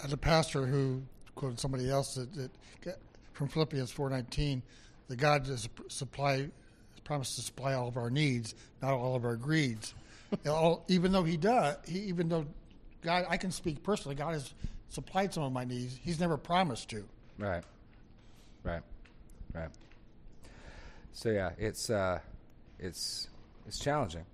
as 0.04 0.14
a 0.14 0.18
pastor 0.18 0.66
who 0.66 1.02
quoted 1.36 1.60
somebody 1.60 1.90
else 1.90 2.16
that, 2.16 2.34
that 2.34 2.52
from 3.34 3.48
Philippians 3.48 3.92
four 3.92 4.10
nineteen, 4.10 4.62
that 5.08 5.18
God 5.18 5.46
does 5.46 5.68
supply, 5.90 6.50
promised 7.04 7.36
to 7.36 7.42
supply 7.42 7.74
all 7.74 7.88
of 7.88 7.98
our 7.98 8.10
needs, 8.10 8.56
not 8.82 8.94
all 8.94 9.16
of 9.16 9.26
our 9.26 9.36
greeds. 9.36 9.94
Know, 10.46 10.82
even 10.88 11.12
though 11.12 11.22
he 11.22 11.38
does, 11.38 11.76
he, 11.88 12.00
even 12.00 12.28
though 12.28 12.48
God, 13.04 13.28
I 13.30 13.38
can 13.38 13.52
speak 13.52 13.84
personally. 13.84 14.16
God 14.16 14.34
has 14.34 14.52
supplied 14.90 15.32
some 15.32 15.44
of 15.44 15.52
my 15.52 15.64
needs. 15.64 16.00
He's 16.02 16.20
never 16.20 16.38
promised 16.38 16.90
to. 16.90 17.04
Right. 17.38 17.64
Right. 18.64 18.82
Right. 19.54 19.70
So 21.12 21.30
yeah, 21.30 21.52
it's 21.60 21.92
uh, 21.92 22.20
it's 22.80 23.28
it's 23.68 23.78
challenging. 23.78 24.26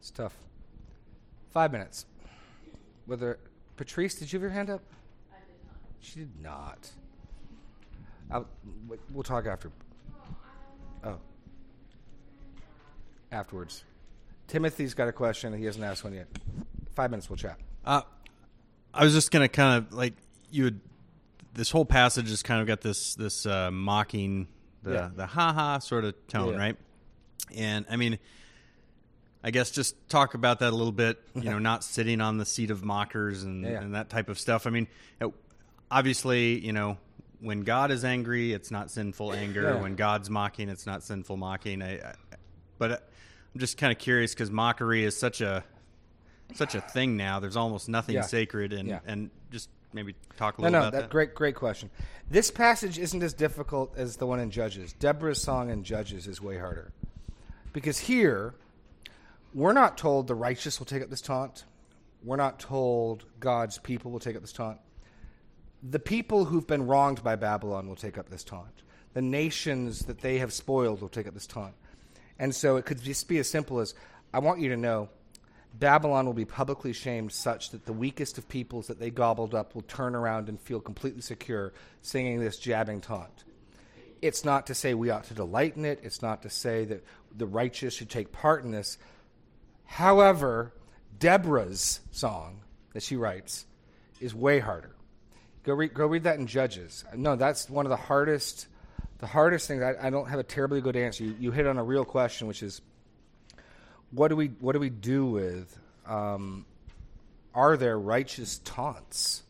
It's 0.00 0.10
tough. 0.10 0.34
Five 1.50 1.70
minutes. 1.70 2.06
Whether 3.06 3.38
Patrice, 3.78 4.16
did 4.16 4.32
you 4.32 4.38
have 4.38 4.42
your 4.42 4.50
hand 4.50 4.68
up? 4.70 4.82
I 5.32 5.36
did 5.38 5.64
not. 5.64 5.76
She 6.00 6.18
did 6.20 6.42
not. 6.42 6.90
I'll, 8.30 8.46
we'll 9.12 9.22
talk 9.22 9.46
after. 9.46 9.70
Oh. 11.04 11.16
Afterwards. 13.30 13.84
Timothy's 14.48 14.94
got 14.94 15.08
a 15.08 15.12
question. 15.12 15.56
He 15.56 15.64
hasn't 15.64 15.84
asked 15.84 16.02
one 16.04 16.12
yet. 16.12 16.26
Five 16.94 17.10
minutes. 17.10 17.30
We'll 17.30 17.36
chat. 17.36 17.58
Uh, 17.84 18.02
I 18.92 19.04
was 19.04 19.14
just 19.14 19.30
gonna 19.30 19.48
kind 19.48 19.78
of 19.78 19.92
like 19.92 20.14
you 20.50 20.64
would. 20.64 20.80
This 21.54 21.70
whole 21.70 21.84
passage 21.84 22.28
has 22.30 22.42
kind 22.42 22.60
of 22.60 22.66
got 22.66 22.80
this 22.80 23.14
this 23.14 23.46
uh, 23.46 23.70
mocking 23.70 24.48
the 24.82 24.92
Yeah. 24.92 25.10
the 25.14 25.26
ha 25.26 25.52
ha 25.52 25.78
sort 25.78 26.04
of 26.04 26.14
tone, 26.26 26.54
Yeah. 26.54 26.58
right? 26.58 26.76
And 27.54 27.86
I 27.88 27.96
mean, 27.96 28.18
I 29.42 29.50
guess 29.50 29.70
just 29.70 29.94
talk 30.08 30.34
about 30.34 30.58
that 30.60 30.72
a 30.72 30.76
little 30.76 30.92
bit. 30.92 31.18
You 31.34 31.42
know, 31.50 31.58
not 31.60 31.84
sitting 31.84 32.20
on 32.20 32.38
the 32.38 32.44
seat 32.46 32.70
of 32.70 32.84
mockers 32.84 33.42
and, 33.44 33.64
Yeah. 33.64 33.80
and 33.80 33.94
that 33.94 34.08
type 34.10 34.28
of 34.28 34.38
stuff. 34.38 34.66
I 34.66 34.70
mean, 34.70 34.88
it- 35.20 35.32
obviously, 35.90 36.58
you 36.58 36.72
know, 36.72 36.98
when 37.40 37.60
God 37.62 37.90
is 37.92 38.04
angry, 38.04 38.52
it's 38.52 38.70
not 38.70 38.90
sinful 38.90 39.32
anger. 39.32 39.62
Yeah. 39.62 39.80
When 39.80 39.94
God's 39.94 40.28
mocking, 40.28 40.68
it's 40.68 40.86
not 40.86 41.02
sinful 41.04 41.36
mocking. 41.36 41.82
I, 41.82 41.98
I, 41.98 42.14
but 42.78 42.90
uh, 42.92 42.96
I'm 43.54 43.60
just 43.60 43.78
kind 43.78 43.92
of 43.92 43.98
curious 43.98 44.34
because 44.34 44.50
mockery 44.50 45.04
is 45.04 45.16
such 45.16 45.40
a 45.40 45.62
such 46.54 46.74
a 46.74 46.80
thing 46.80 47.16
now. 47.16 47.38
There's 47.40 47.56
almost 47.56 47.88
nothing 47.88 48.14
Yeah. 48.16 48.22
sacred, 48.22 48.72
and 48.72 48.88
Yeah. 48.88 49.00
and 49.06 49.30
just 49.52 49.68
maybe 49.92 50.14
talk 50.36 50.58
a 50.58 50.62
No, 50.62 50.66
little 50.66 50.80
no, 50.80 50.88
about 50.88 50.92
that, 50.94 51.00
that. 51.02 51.10
great, 51.10 51.34
great 51.34 51.54
question. 51.54 51.90
This 52.30 52.50
passage 52.50 52.98
isn't 52.98 53.22
as 53.22 53.34
difficult 53.34 53.94
as 53.96 54.16
the 54.16 54.26
one 54.26 54.40
in 54.40 54.50
Judges. 54.50 54.92
Deborah's 54.94 55.40
song 55.40 55.70
in 55.70 55.84
Judges 55.84 56.26
is 56.26 56.40
way 56.42 56.58
harder 56.58 56.90
because 57.72 57.98
here 57.98 58.54
we're 59.54 59.72
not 59.72 59.96
told 59.98 60.26
the 60.26 60.34
righteous 60.34 60.78
will 60.78 60.86
take 60.86 61.02
up 61.02 61.10
this 61.10 61.20
taunt. 61.20 61.64
We're 62.22 62.36
not 62.36 62.58
told 62.58 63.24
God's 63.40 63.78
people 63.78 64.10
will 64.10 64.18
take 64.18 64.36
up 64.36 64.42
this 64.42 64.52
taunt. 64.52 64.78
The 65.82 65.98
people 65.98 66.44
who've 66.44 66.66
been 66.66 66.86
wronged 66.86 67.22
by 67.22 67.36
Babylon 67.36 67.88
will 67.88 67.96
take 67.96 68.18
up 68.18 68.28
this 68.28 68.44
taunt. 68.44 68.82
The 69.14 69.22
nations 69.22 70.06
that 70.06 70.20
they 70.20 70.38
have 70.38 70.52
spoiled 70.52 71.00
will 71.00 71.08
take 71.08 71.26
up 71.26 71.34
this 71.34 71.46
taunt. 71.46 71.74
And 72.38 72.54
so 72.54 72.76
it 72.76 72.84
could 72.84 73.02
just 73.02 73.28
be 73.28 73.38
as 73.38 73.48
simple 73.48 73.80
as 73.80 73.94
I 74.32 74.40
want 74.40 74.60
you 74.60 74.68
to 74.70 74.76
know 74.76 75.08
Babylon 75.74 76.26
will 76.26 76.34
be 76.34 76.44
publicly 76.44 76.92
shamed 76.92 77.32
such 77.32 77.70
that 77.70 77.84
the 77.86 77.92
weakest 77.92 78.38
of 78.38 78.48
peoples 78.48 78.86
that 78.88 78.98
they 78.98 79.10
gobbled 79.10 79.54
up 79.54 79.74
will 79.74 79.82
turn 79.82 80.14
around 80.14 80.48
and 80.48 80.60
feel 80.60 80.80
completely 80.80 81.20
secure 81.20 81.72
singing 82.02 82.40
this 82.40 82.58
jabbing 82.58 83.00
taunt. 83.00 83.44
It's 84.20 84.44
not 84.44 84.66
to 84.66 84.74
say 84.74 84.94
we 84.94 85.10
ought 85.10 85.24
to 85.24 85.34
delight 85.34 85.76
in 85.76 85.84
it, 85.84 86.00
it's 86.02 86.22
not 86.22 86.42
to 86.42 86.50
say 86.50 86.84
that 86.86 87.04
the 87.36 87.46
righteous 87.46 87.94
should 87.94 88.10
take 88.10 88.32
part 88.32 88.64
in 88.64 88.72
this. 88.72 88.98
However, 89.88 90.72
Deborah's 91.18 92.00
song 92.12 92.60
that 92.92 93.02
she 93.02 93.16
writes 93.16 93.64
is 94.20 94.34
way 94.34 94.60
harder. 94.60 94.94
Go 95.64 95.74
read, 95.74 95.94
go 95.94 96.06
read 96.06 96.22
that 96.24 96.38
in 96.38 96.46
Judges. 96.46 97.04
No, 97.16 97.34
that's 97.34 97.68
one 97.68 97.86
of 97.86 97.90
the 97.90 97.96
hardest, 97.96 98.68
the 99.18 99.26
hardest 99.26 99.66
things. 99.66 99.82
I, 99.82 99.94
I 100.00 100.10
don't 100.10 100.28
have 100.28 100.38
a 100.38 100.44
terribly 100.44 100.80
good 100.80 100.94
answer. 100.94 101.24
You, 101.24 101.34
you 101.40 101.50
hit 101.50 101.66
on 101.66 101.78
a 101.78 101.82
real 101.82 102.04
question, 102.04 102.46
which 102.46 102.62
is, 102.62 102.80
what 104.10 104.28
do 104.28 104.36
we 104.36 104.46
what 104.60 104.72
do 104.72 104.78
we 104.78 104.90
do 104.90 105.26
with? 105.26 105.78
Um, 106.06 106.64
are 107.54 107.76
there 107.76 107.98
righteous 107.98 108.58
taunts? 108.58 109.42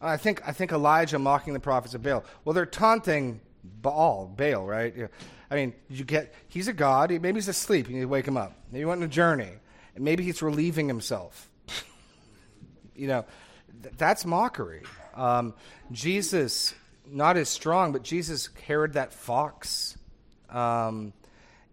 I 0.00 0.16
think 0.16 0.46
I 0.46 0.52
think 0.52 0.72
Elijah 0.72 1.18
mocking 1.18 1.52
the 1.52 1.60
prophets 1.60 1.94
of 1.94 2.02
Baal. 2.02 2.24
Well, 2.44 2.54
they're 2.54 2.64
taunting 2.64 3.40
Baal, 3.82 4.32
Baal, 4.34 4.64
right? 4.64 4.94
I 5.50 5.54
mean, 5.54 5.74
you 5.88 6.04
get 6.04 6.32
he's 6.48 6.68
a 6.68 6.72
god. 6.72 7.10
Maybe 7.10 7.34
he's 7.34 7.48
asleep. 7.48 7.88
You 7.88 7.94
need 7.96 8.02
to 8.02 8.08
wake 8.08 8.26
him 8.26 8.36
up. 8.36 8.54
Maybe 8.70 8.80
he 8.80 8.84
went 8.84 9.00
on 9.00 9.04
a 9.04 9.08
journey, 9.08 9.50
and 9.94 10.04
maybe 10.04 10.24
he's 10.24 10.42
relieving 10.42 10.88
himself. 10.88 11.50
you 12.94 13.06
know, 13.06 13.24
th- 13.82 13.94
that's 13.96 14.24
mockery. 14.24 14.82
Um, 15.14 15.54
Jesus, 15.92 16.74
not 17.06 17.36
as 17.36 17.48
strong, 17.48 17.92
but 17.92 18.02
Jesus 18.02 18.48
carried 18.48 18.94
that 18.94 19.12
fox, 19.12 19.96
um, 20.48 21.12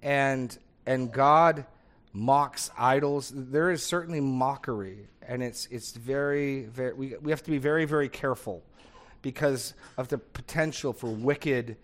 and 0.02 0.58
and 0.86 1.12
God 1.12 1.66
mocks 2.14 2.72
idols. 2.78 3.32
There 3.36 3.72
is 3.72 3.84
certainly 3.84 4.22
mockery, 4.22 5.08
and 5.22 5.44
it's 5.44 5.68
it's 5.68 5.92
very 5.92 6.64
very. 6.64 6.94
We 6.94 7.16
we 7.22 7.32
have 7.32 7.44
to 7.44 7.52
be 7.52 7.58
very 7.60 7.86
very 7.86 8.10
careful 8.10 8.64
because 9.22 9.74
of 9.98 10.08
the 10.08 10.18
potential 10.18 10.94
for 10.94 11.08
wicked 11.08 11.78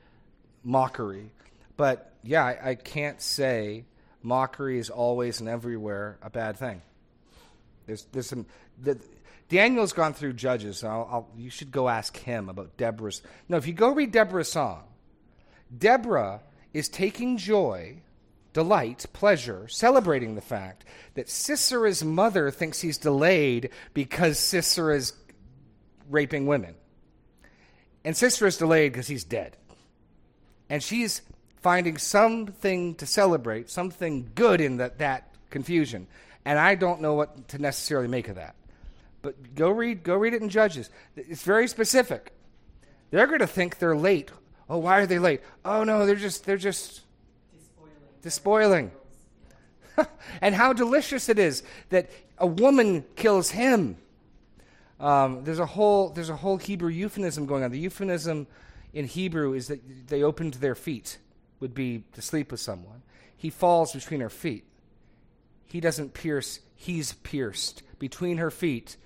mockery. 0.64 1.32
But 1.78 2.14
yeah, 2.24 2.46
I, 2.46 2.70
I 2.70 2.76
can't 2.76 3.22
say 3.22 3.86
mockery 4.24 4.80
is 4.80 4.90
always 4.90 5.40
and 5.40 5.50
everywhere 5.50 6.18
a 6.22 6.30
bad 6.30 6.58
thing. 6.58 6.82
There's 7.86 8.06
there's 8.12 8.28
some 8.28 8.46
the, 8.82 9.00
Daniel's 9.50 9.94
gone 9.94 10.14
through 10.14 10.34
Judges. 10.34 10.80
So 10.80 10.88
I'll, 10.88 11.10
I'll, 11.12 11.30
you 11.38 11.50
should 11.50 11.72
go 11.72 11.88
ask 11.90 12.16
him 12.18 12.50
about 12.50 12.76
Deborah's. 12.78 13.22
No, 13.48 13.58
if 13.58 13.68
you 13.68 13.74
go 13.74 13.90
read 13.94 14.12
Deborah's 14.12 14.52
song, 14.52 14.84
Deborah 15.76 16.42
is 16.74 16.90
taking 16.90 17.38
joy, 17.38 18.02
delight, 18.54 19.06
pleasure, 19.14 19.68
celebrating 19.68 20.36
the 20.36 20.42
fact 20.42 20.86
that 21.14 21.28
Sisera's 21.28 22.04
mother 22.04 22.50
thinks 22.50 22.82
he's 22.82 22.98
delayed 22.98 23.70
because 23.94 24.40
Sisera's 24.40 25.14
raping 26.10 26.48
women, 26.48 26.76
and 28.04 28.16
Sisera's 28.16 28.58
delayed 28.58 28.92
because 28.92 29.08
he's 29.08 29.24
dead, 29.24 29.56
and 30.70 30.82
she's 30.82 31.22
finding 31.64 31.98
something 31.98 32.94
to 32.96 33.06
celebrate, 33.06 33.70
something 33.70 34.30
good 34.36 34.62
in 34.62 34.78
that 34.78 35.00
that 35.00 35.34
confusion. 35.50 36.08
And 36.46 36.60
I 36.60 36.76
don't 36.76 37.02
know 37.02 37.14
what 37.14 37.48
to 37.50 37.58
necessarily 37.58 38.10
make 38.10 38.28
of 38.28 38.36
that. 38.36 38.56
But 39.22 39.56
go 39.56 39.70
read 39.72 40.04
go 40.04 40.16
read 40.16 40.34
it 40.34 40.42
in 40.42 40.50
Judges. 40.50 40.90
It's 41.16 41.44
very 41.44 41.68
specific. 41.68 42.34
They're 43.10 43.28
going 43.28 43.40
to 43.40 43.48
think 43.48 43.80
they're 43.80 43.96
late. 43.96 44.32
Oh, 44.70 44.80
why 44.80 45.00
are 45.00 45.06
they 45.06 45.20
late? 45.20 45.42
Oh 45.64 45.84
no, 45.84 46.06
they're 46.06 46.16
just 46.16 46.46
they're 46.46 46.58
just 46.58 47.02
despoiling. 48.22 48.92
and 50.42 50.54
how 50.54 50.74
delicious 50.74 51.30
it 51.30 51.40
is 51.40 51.64
that 51.90 52.10
a 52.38 52.48
woman 52.48 53.06
kills 53.16 53.52
him. 53.52 53.98
Um, 55.00 55.44
there's 55.44 55.60
a 55.60 55.66
whole 55.66 56.10
there's 56.10 56.30
a 56.30 56.36
whole 56.36 56.58
Hebrew 56.58 56.90
euphemism 56.90 57.46
going 57.46 57.64
on. 57.64 57.72
The 57.72 57.80
euphemism 57.80 58.48
in 58.94 59.06
Hebrew 59.06 59.54
is 59.54 59.68
that 59.68 60.08
they 60.08 60.24
opened 60.24 60.56
their 60.56 60.76
feet 60.76 61.20
would 61.64 61.74
be 61.74 62.04
to 62.12 62.22
sleep 62.22 62.52
with 62.52 62.60
someone. 62.60 63.02
He 63.38 63.50
falls 63.50 63.94
between 63.94 64.20
her 64.20 64.30
feet. 64.30 64.66
He 65.66 65.80
doesn't 65.80 66.14
pierce, 66.14 66.60
he's 66.76 67.14
pierced 67.14 67.84
between 68.00 68.38
her 68.38 68.52
feet. 68.52 68.98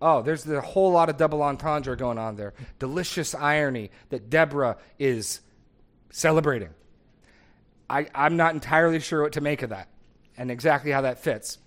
Oh, 0.00 0.22
there's 0.22 0.48
a 0.48 0.62
whole 0.62 0.92
lot 0.92 1.10
of 1.10 1.18
double 1.18 1.42
entendre 1.42 1.98
going 1.98 2.16
on 2.16 2.36
there. 2.36 2.54
Delicious 2.78 3.34
irony 3.34 3.90
that 4.08 4.30
Deborah 4.30 4.78
is 4.98 5.40
celebrating. 6.08 6.70
I, 7.90 8.06
I'm 8.14 8.38
not 8.38 8.54
entirely 8.54 8.98
sure 9.00 9.22
what 9.22 9.34
to 9.34 9.42
make 9.42 9.60
of 9.60 9.68
that 9.68 9.88
and 10.38 10.50
exactly 10.50 10.90
how 10.90 11.02
that 11.02 11.18
fits. 11.18 11.58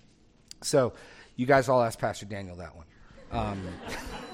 So, 0.62 0.94
you 1.36 1.46
guys 1.46 1.68
all 1.68 1.80
ask 1.80 1.96
Pastor 1.96 2.26
Daniel 2.26 2.56
that 2.56 2.74
one. 2.74 2.86
Um, 3.30 3.62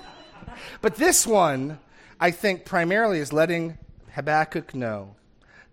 but 0.81 0.95
this 0.95 1.27
one, 1.27 1.79
I 2.19 2.31
think, 2.31 2.65
primarily 2.65 3.19
is 3.19 3.35
letting 3.35 3.77
Habakkuk 4.15 4.75
know 4.75 5.17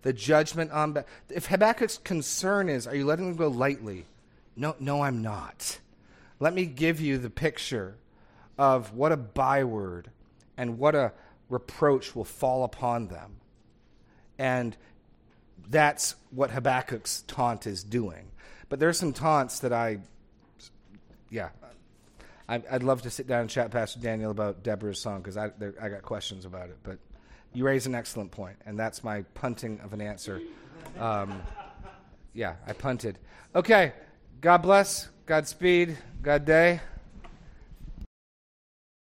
the 0.02 0.12
judgment 0.12 0.70
on. 0.70 1.04
If 1.28 1.46
Habakkuk's 1.46 1.98
concern 1.98 2.68
is, 2.68 2.86
are 2.86 2.94
you 2.94 3.04
letting 3.04 3.26
them 3.26 3.36
go 3.36 3.48
lightly? 3.48 4.06
No, 4.56 4.74
no, 4.80 5.02
I'm 5.02 5.22
not. 5.22 5.78
Let 6.40 6.54
me 6.54 6.66
give 6.66 7.00
you 7.00 7.18
the 7.18 7.30
picture 7.30 7.96
of 8.56 8.94
what 8.94 9.12
a 9.12 9.16
byword 9.16 10.10
and 10.56 10.78
what 10.78 10.94
a 10.94 11.12
reproach 11.48 12.14
will 12.14 12.24
fall 12.24 12.64
upon 12.64 13.08
them. 13.08 13.36
And 14.38 14.76
that's 15.68 16.14
what 16.30 16.50
Habakkuk's 16.50 17.22
taunt 17.26 17.66
is 17.66 17.82
doing. 17.82 18.30
But 18.68 18.78
there's 18.80 18.98
some 18.98 19.12
taunts 19.12 19.60
that 19.60 19.72
I, 19.72 19.98
yeah, 21.30 21.48
I, 22.48 22.62
I'd 22.70 22.82
love 22.82 23.02
to 23.02 23.10
sit 23.10 23.26
down 23.26 23.42
and 23.42 23.50
chat 23.50 23.70
Pastor 23.70 24.00
Daniel 24.00 24.30
about 24.30 24.62
Deborah's 24.62 25.00
song 25.00 25.20
because 25.20 25.36
I, 25.36 25.50
there- 25.58 25.74
I 25.80 25.88
got 25.88 26.02
questions 26.02 26.44
about 26.44 26.68
it. 26.68 26.78
But 26.82 26.98
you 27.52 27.64
raise 27.64 27.86
an 27.86 27.94
excellent 27.94 28.30
point, 28.30 28.56
and 28.66 28.78
that's 28.78 29.02
my 29.02 29.22
punting 29.34 29.80
of 29.80 29.92
an 29.92 30.00
answer. 30.00 30.40
Um, 30.98 31.42
yeah, 32.34 32.54
I 32.66 32.72
punted. 32.72 33.18
Okay, 33.54 33.92
God 34.40 34.58
bless, 34.58 35.08
Godspeed, 35.26 35.96
God 36.22 36.44
day. 36.44 36.80